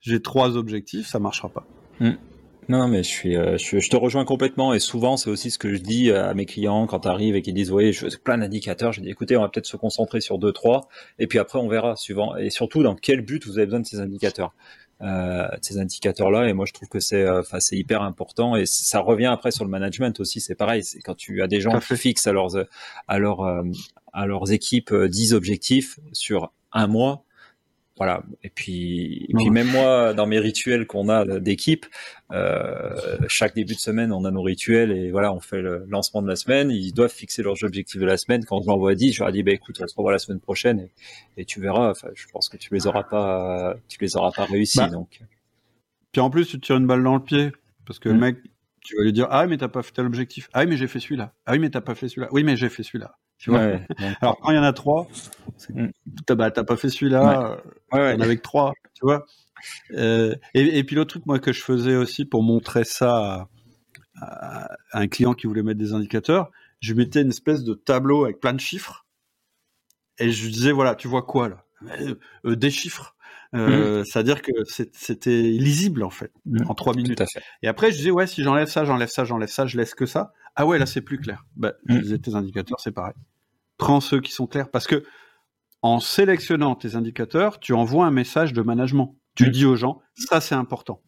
j'ai 0.00 0.22
trois 0.22 0.56
objectifs, 0.56 1.06
ça 1.06 1.18
marchera 1.18 1.48
pas. 1.48 1.66
Hmm. 1.98 2.12
Non, 2.70 2.86
mais 2.86 3.02
je 3.02 3.08
suis, 3.08 3.36
euh, 3.36 3.58
je, 3.58 3.88
te 3.88 3.96
rejoins 3.96 4.24
complètement 4.24 4.72
et 4.72 4.78
souvent 4.78 5.16
c'est 5.16 5.28
aussi 5.28 5.50
ce 5.50 5.58
que 5.58 5.74
je 5.74 5.80
dis 5.80 6.12
à 6.12 6.34
mes 6.34 6.46
clients 6.46 6.86
quand 6.86 7.04
arrivent 7.04 7.34
et 7.34 7.42
qu'ils 7.42 7.54
disent 7.54 7.72
oui, 7.72 7.92
je 7.92 8.04
veux 8.04 8.10
plein 8.22 8.38
d'indicateurs. 8.38 8.92
Je 8.92 9.00
dis 9.00 9.10
écoutez, 9.10 9.36
on 9.36 9.40
va 9.40 9.48
peut-être 9.48 9.66
se 9.66 9.76
concentrer 9.76 10.20
sur 10.20 10.38
deux, 10.38 10.52
trois 10.52 10.88
et 11.18 11.26
puis 11.26 11.40
après 11.40 11.58
on 11.58 11.66
verra 11.66 11.96
suivant 11.96 12.36
et 12.36 12.48
surtout 12.48 12.84
dans 12.84 12.94
quel 12.94 13.22
but 13.22 13.44
vous 13.44 13.58
avez 13.58 13.66
besoin 13.66 13.80
de 13.80 13.86
ces 13.86 13.98
indicateurs? 13.98 14.54
Euh, 15.02 15.48
ces 15.62 15.78
indicateurs-là. 15.78 16.48
Et 16.48 16.52
moi, 16.52 16.64
je 16.64 16.72
trouve 16.72 16.88
que 16.88 17.00
c'est, 17.00 17.24
euh, 17.24 17.40
enfin, 17.40 17.58
c'est 17.58 17.76
hyper 17.76 18.02
important. 18.02 18.54
Et 18.54 18.66
ça 18.66 19.00
revient 19.00 19.26
après 19.26 19.50
sur 19.50 19.64
le 19.64 19.70
management 19.70 20.20
aussi. 20.20 20.40
C'est 20.40 20.54
pareil. 20.54 20.84
C'est 20.84 21.00
quand 21.00 21.16
tu 21.16 21.42
as 21.42 21.48
des 21.48 21.60
gens 21.60 21.80
qui 21.80 21.96
fixent 21.96 22.28
à 22.28 22.32
leurs, 22.32 22.54
à 23.08 23.18
leurs, 23.18 23.64
à 24.12 24.26
leurs 24.26 24.52
équipes 24.52 24.94
10 24.94 25.34
objectifs 25.34 25.98
sur 26.12 26.52
un 26.70 26.86
mois 26.86 27.24
voilà. 28.00 28.22
Et 28.42 28.48
puis, 28.48 29.26
et 29.28 29.34
puis 29.34 29.50
même 29.50 29.70
moi, 29.70 30.14
dans 30.14 30.26
mes 30.26 30.38
rituels 30.38 30.86
qu'on 30.86 31.10
a 31.10 31.38
d'équipe, 31.38 31.84
euh, 32.32 33.18
chaque 33.28 33.54
début 33.54 33.74
de 33.74 33.78
semaine, 33.78 34.10
on 34.10 34.24
a 34.24 34.30
nos 34.30 34.40
rituels 34.40 34.90
et 34.90 35.10
voilà, 35.10 35.34
on 35.34 35.40
fait 35.40 35.60
le 35.60 35.84
lancement 35.86 36.22
de 36.22 36.26
la 36.26 36.34
semaine. 36.34 36.70
Ils 36.70 36.94
doivent 36.94 37.12
fixer 37.12 37.42
leurs 37.42 37.62
objectifs 37.62 38.00
de 38.00 38.06
la 38.06 38.16
semaine. 38.16 38.42
Quand 38.46 38.62
je 38.62 38.68
l'envoie 38.68 38.94
10, 38.94 39.12
je 39.12 39.22
leur 39.22 39.30
dis, 39.32 39.42
bah, 39.42 39.52
écoute, 39.52 39.78
on 39.82 39.86
se 39.86 39.94
revoit 39.94 40.12
la 40.12 40.18
semaine 40.18 40.40
prochaine 40.40 40.88
et, 41.36 41.44
tu 41.44 41.60
verras. 41.60 41.90
Enfin, 41.90 42.08
je 42.14 42.26
pense 42.32 42.48
que 42.48 42.56
tu 42.56 42.72
les 42.72 42.86
auras 42.86 43.02
pas, 43.02 43.76
tu 43.86 43.98
les 44.00 44.16
auras 44.16 44.32
pas 44.32 44.46
réussi. 44.46 44.78
Bah. 44.78 44.88
donc. 44.88 45.20
Puis 46.10 46.22
en 46.22 46.30
plus, 46.30 46.46
tu 46.46 46.58
tires 46.58 46.78
une 46.78 46.86
balle 46.86 47.02
dans 47.02 47.16
le 47.16 47.22
pied 47.22 47.52
parce 47.84 47.98
que 47.98 48.08
le 48.08 48.14
mm. 48.14 48.18
mec, 48.18 48.36
tu 48.80 48.96
vas 48.96 49.02
lui 49.02 49.12
dire, 49.12 49.26
ah, 49.28 49.46
mais 49.46 49.58
t'as 49.58 49.68
pas 49.68 49.82
fait 49.82 49.92
tel 49.92 50.06
objectif. 50.06 50.48
Ah, 50.54 50.64
mais 50.64 50.78
j'ai 50.78 50.88
fait 50.88 51.00
celui-là. 51.00 51.34
Ah, 51.44 51.52
oui, 51.52 51.58
mais 51.58 51.68
t'as 51.68 51.82
pas 51.82 51.94
fait 51.94 52.08
celui-là. 52.08 52.28
Oui, 52.32 52.44
mais 52.44 52.56
j'ai 52.56 52.70
fait 52.70 52.82
celui-là. 52.82 53.18
Tu 53.40 53.50
vois 53.50 53.80
Alors 54.20 54.38
quand 54.38 54.50
il 54.50 54.56
y 54.56 54.58
en 54.58 54.62
a 54.62 54.74
trois, 54.74 55.08
mm. 55.70 55.86
t'as 56.26 56.34
bah, 56.34 56.50
pas 56.50 56.76
fait 56.76 56.90
celui-là, 56.90 57.58
ouais. 57.92 58.14
en 58.14 58.20
avec 58.20 58.42
trois, 58.42 58.72
tu 58.94 59.00
vois. 59.02 59.24
Euh, 59.92 60.34
et, 60.54 60.84
puis 60.84 60.96
l'autre 60.96 61.10
truc 61.10 61.26
moi 61.26 61.38
que 61.38 61.52
je 61.52 61.62
faisais 61.62 61.96
aussi 61.96 62.24
pour 62.24 62.42
montrer 62.42 62.84
ça 62.84 63.48
à, 64.20 64.68
un 64.92 65.08
client 65.08 65.34
qui 65.34 65.46
voulait 65.46 65.62
mettre 65.62 65.78
des 65.78 65.94
indicateurs, 65.94 66.50
je 66.80 66.94
mettais 66.94 67.22
une 67.22 67.30
espèce 67.30 67.64
de 67.64 67.74
tableau 67.74 68.24
avec 68.24 68.40
plein 68.40 68.52
de 68.52 68.60
chiffres 68.60 69.06
et 70.18 70.30
je 70.30 70.44
lui 70.44 70.52
disais 70.52 70.72
voilà 70.72 70.94
tu 70.94 71.08
vois 71.08 71.22
quoi 71.22 71.48
là? 71.48 71.64
Euh, 72.44 72.56
Des 72.56 72.70
chiffres. 72.70 73.16
Euh, 73.54 74.02
mm. 74.02 74.04
C'est-à-dire 74.04 74.42
que 74.42 74.52
c'était 74.92 75.42
lisible 75.42 76.02
en 76.04 76.10
fait 76.10 76.30
mm. 76.44 76.66
en 76.68 76.74
trois 76.74 76.94
minutes. 76.94 77.22
Et 77.62 77.68
après 77.68 77.90
je 77.90 77.96
disais 77.96 78.10
ouais 78.10 78.26
si 78.26 78.42
j'enlève 78.42 78.68
ça, 78.68 78.84
j'enlève 78.84 79.08
ça, 79.08 79.24
j'enlève 79.24 79.48
ça, 79.48 79.66
je 79.66 79.78
laisse 79.78 79.94
que 79.94 80.06
ça. 80.06 80.32
Ah 80.56 80.66
ouais 80.66 80.78
là 80.78 80.86
c'est 80.86 81.00
plus 81.00 81.18
clair. 81.18 81.44
Bah, 81.56 81.72
je 81.86 81.96
disais 81.96 82.18
tes 82.18 82.34
indicateurs 82.34 82.80
c'est 82.80 82.92
pareil 82.92 83.14
prends 83.80 84.00
ceux 84.00 84.20
qui 84.20 84.30
sont 84.30 84.46
clairs. 84.46 84.70
Parce 84.70 84.86
que 84.86 85.04
en 85.82 85.98
sélectionnant 85.98 86.76
tes 86.76 86.94
indicateurs, 86.94 87.58
tu 87.58 87.72
envoies 87.72 88.06
un 88.06 88.10
message 88.10 88.52
de 88.52 88.62
management. 88.62 89.16
Tu 89.34 89.50
dis 89.50 89.64
aux 89.64 89.76
gens, 89.76 90.02
ça 90.14 90.40
c'est 90.40 90.54
important. 90.54 91.02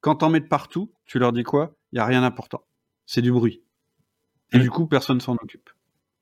Quand 0.00 0.16
t'en 0.16 0.28
mets 0.28 0.40
de 0.40 0.46
partout, 0.46 0.92
tu 1.06 1.18
leur 1.18 1.32
dis 1.32 1.42
quoi? 1.42 1.74
Il 1.90 1.96
n'y 1.96 2.00
a 2.00 2.04
rien 2.04 2.20
d'important. 2.20 2.62
C'est 3.06 3.22
du 3.22 3.32
bruit. 3.32 3.62
Et 4.52 4.58
du 4.58 4.70
coup, 4.70 4.86
personne 4.86 5.20
s'en 5.20 5.34
occupe. 5.34 5.70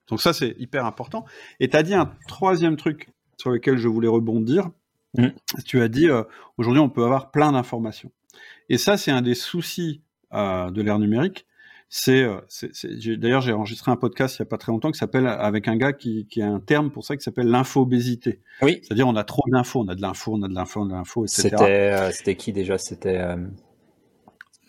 Donc 0.08 0.20
ça, 0.20 0.32
c'est 0.32 0.54
hyper 0.58 0.84
important. 0.84 1.24
Et 1.58 1.68
tu 1.68 1.76
as 1.76 1.82
dit 1.82 1.94
un 1.94 2.12
troisième 2.28 2.76
truc 2.76 3.10
sur 3.36 3.50
lequel 3.50 3.76
je 3.76 3.88
voulais 3.88 4.08
rebondir. 4.08 4.70
Tu 5.64 5.80
as 5.80 5.88
dit, 5.88 6.08
euh, 6.08 6.22
aujourd'hui, 6.58 6.80
on 6.80 6.90
peut 6.90 7.04
avoir 7.04 7.30
plein 7.30 7.52
d'informations. 7.52 8.12
Et 8.68 8.78
ça, 8.78 8.96
c'est 8.96 9.10
un 9.10 9.22
des 9.22 9.34
soucis 9.34 10.02
euh, 10.32 10.70
de 10.70 10.82
l'ère 10.82 10.98
numérique, 10.98 11.46
c'est, 11.88 12.22
euh, 12.22 13.16
d'ailleurs, 13.16 13.42
j'ai 13.42 13.52
enregistré 13.52 13.92
un 13.92 13.96
podcast 13.96 14.36
il 14.36 14.38
y 14.40 14.42
a 14.42 14.46
pas 14.46 14.58
très 14.58 14.72
longtemps 14.72 14.90
qui 14.90 14.98
s'appelle 14.98 15.26
avec 15.28 15.68
un 15.68 15.76
gars 15.76 15.92
qui, 15.92 16.26
qui 16.26 16.42
a 16.42 16.48
un 16.48 16.58
terme 16.58 16.90
pour 16.90 17.04
ça 17.04 17.16
qui 17.16 17.22
s'appelle 17.22 17.46
l'infobésité. 17.46 18.40
Oui. 18.60 18.80
C'est-à-dire 18.82 19.06
on 19.06 19.14
a 19.14 19.22
trop 19.22 19.44
d'infos, 19.52 19.80
on 19.80 19.88
a 19.88 19.94
de 19.94 20.02
l'info, 20.02 20.34
on 20.34 20.42
a 20.42 20.48
de 20.48 20.54
l'info, 20.54 20.80
on 20.80 20.86
a 20.86 20.88
de 20.88 20.92
l'info, 20.94 21.24
etc. 21.24 21.42
C'était, 21.42 21.64
euh, 21.64 22.10
c'était 22.10 22.34
qui 22.34 22.52
déjà? 22.52 22.76
C'était. 22.76 23.18
Euh... 23.18 23.36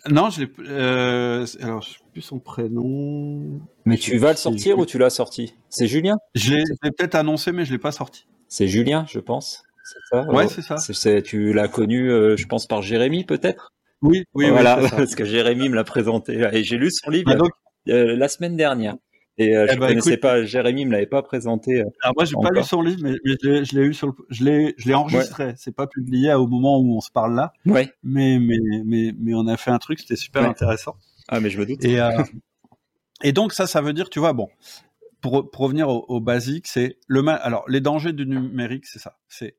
Non, 0.08 0.30
je 0.30 0.42
l'ai. 0.42 0.52
Euh, 0.60 1.44
alors, 1.60 1.82
je 1.82 1.90
sais 1.90 1.98
plus 2.12 2.22
son 2.22 2.38
prénom. 2.38 3.60
Mais 3.84 3.96
tu 3.96 4.16
vas 4.18 4.30
le 4.30 4.36
sortir 4.36 4.78
ou 4.78 4.86
tu 4.86 4.98
l'as 4.98 5.10
sorti? 5.10 5.56
C'est 5.70 5.88
Julien? 5.88 6.18
Je 6.36 6.54
l'ai, 6.54 6.64
peut-être 6.80 7.16
annoncé, 7.16 7.50
mais 7.50 7.64
je 7.64 7.72
l'ai 7.72 7.78
pas 7.78 7.92
sorti. 7.92 8.28
C'est 8.46 8.68
Julien, 8.68 9.04
je 9.08 9.18
pense. 9.18 9.64
C'est 9.84 10.16
ça? 10.16 10.24
Ouais, 10.30 10.46
c'est 10.46 10.62
ça. 10.62 10.76
C'est, 10.76 11.22
tu 11.22 11.52
l'as 11.52 11.66
connu, 11.66 12.08
je 12.08 12.46
pense, 12.46 12.66
par 12.66 12.80
Jérémy, 12.80 13.24
peut-être? 13.24 13.72
Oui, 14.02 14.24
oui, 14.34 14.50
voilà, 14.50 14.76
parce 14.90 15.14
que 15.14 15.24
Jérémy 15.24 15.68
me 15.68 15.74
l'a 15.74 15.84
présenté 15.84 16.48
et 16.52 16.62
j'ai 16.62 16.76
lu 16.76 16.90
son 16.90 17.10
livre 17.10 17.30
ah, 17.34 17.90
euh, 17.90 18.16
la 18.16 18.28
semaine 18.28 18.56
dernière. 18.56 18.96
Et 19.40 19.56
euh, 19.56 19.66
je 19.66 19.72
ne 19.72 19.76
eh 19.76 19.80
ben, 19.80 19.88
connaissais 19.88 20.16
pas, 20.16 20.42
Jérémy 20.42 20.84
me 20.84 20.92
l'avait 20.92 21.06
pas 21.06 21.22
présenté. 21.22 21.80
Euh, 21.80 21.84
Alors 22.02 22.14
moi, 22.16 22.24
j'ai 22.24 22.34
pas 22.34 22.50
lu 22.50 22.64
son 22.64 22.82
livre, 22.82 23.00
mais, 23.02 23.14
je 23.24 23.76
l'ai 23.76 23.86
eu 23.86 23.94
sur, 23.94 24.12
je 24.30 24.44
l'ai, 24.44 24.74
je 24.78 24.88
l'ai 24.88 24.94
enregistré. 24.94 25.54
C'est 25.56 25.74
pas 25.74 25.86
publié 25.86 26.34
au 26.34 26.48
moment 26.48 26.78
où 26.80 26.96
on 26.96 27.00
se 27.00 27.10
parle 27.10 27.36
là. 27.36 27.52
Ouais. 27.64 27.92
Mais, 28.02 28.38
mais, 28.40 28.58
mais, 28.84 29.12
mais 29.16 29.34
on 29.34 29.46
a 29.46 29.56
fait 29.56 29.70
un 29.70 29.78
truc, 29.78 30.00
c'était 30.00 30.16
super 30.16 30.42
intéressant. 30.42 30.96
Ah, 31.28 31.40
mais 31.40 31.50
je 31.50 31.58
me 31.60 31.66
doute. 31.66 31.84
Et, 31.84 32.00
et 33.22 33.32
donc 33.32 33.52
ça, 33.52 33.68
ça 33.68 33.80
veut 33.80 33.92
dire, 33.92 34.10
tu 34.10 34.18
vois, 34.18 34.32
bon, 34.32 34.48
pour, 35.20 35.48
pour 35.50 35.62
revenir 35.62 35.88
au, 35.88 36.04
au 36.08 36.20
basique, 36.20 36.66
c'est 36.66 36.98
le 37.06 37.22
mal. 37.22 37.38
Alors 37.42 37.64
les 37.68 37.80
dangers 37.80 38.12
du 38.12 38.26
numérique, 38.26 38.86
c'est 38.86 38.98
ça. 38.98 39.18
C'est 39.28 39.54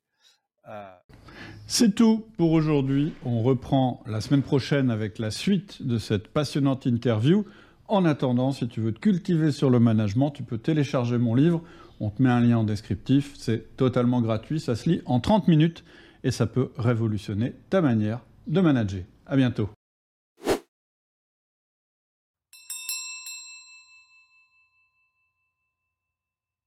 c'est 1.71 1.93
tout 1.93 2.25
pour 2.35 2.51
aujourd'hui. 2.51 3.13
On 3.23 3.43
reprend 3.43 4.01
la 4.07 4.21
semaine 4.21 4.41
prochaine 4.41 4.89
avec 4.89 5.19
la 5.19 5.29
suite 5.29 5.85
de 5.85 5.99
cette 5.99 6.27
passionnante 6.27 6.87
interview. 6.87 7.45
En 7.87 8.05
attendant, 8.05 8.51
si 8.51 8.67
tu 8.67 8.81
veux 8.81 8.91
te 8.91 8.99
cultiver 8.99 9.51
sur 9.51 9.69
le 9.69 9.79
management, 9.79 10.31
tu 10.31 10.41
peux 10.41 10.57
télécharger 10.57 11.19
mon 11.19 11.35
livre. 11.35 11.61
On 11.99 12.09
te 12.09 12.23
met 12.23 12.29
un 12.29 12.39
lien 12.39 12.57
en 12.57 12.63
descriptif. 12.63 13.33
C'est 13.37 13.77
totalement 13.77 14.19
gratuit. 14.19 14.59
Ça 14.59 14.75
se 14.75 14.89
lit 14.89 15.01
en 15.05 15.19
30 15.19 15.47
minutes 15.47 15.83
et 16.23 16.31
ça 16.31 16.47
peut 16.47 16.71
révolutionner 16.75 17.53
ta 17.69 17.81
manière 17.81 18.21
de 18.47 18.61
manager. 18.61 19.03
À 19.27 19.35
bientôt. 19.35 19.69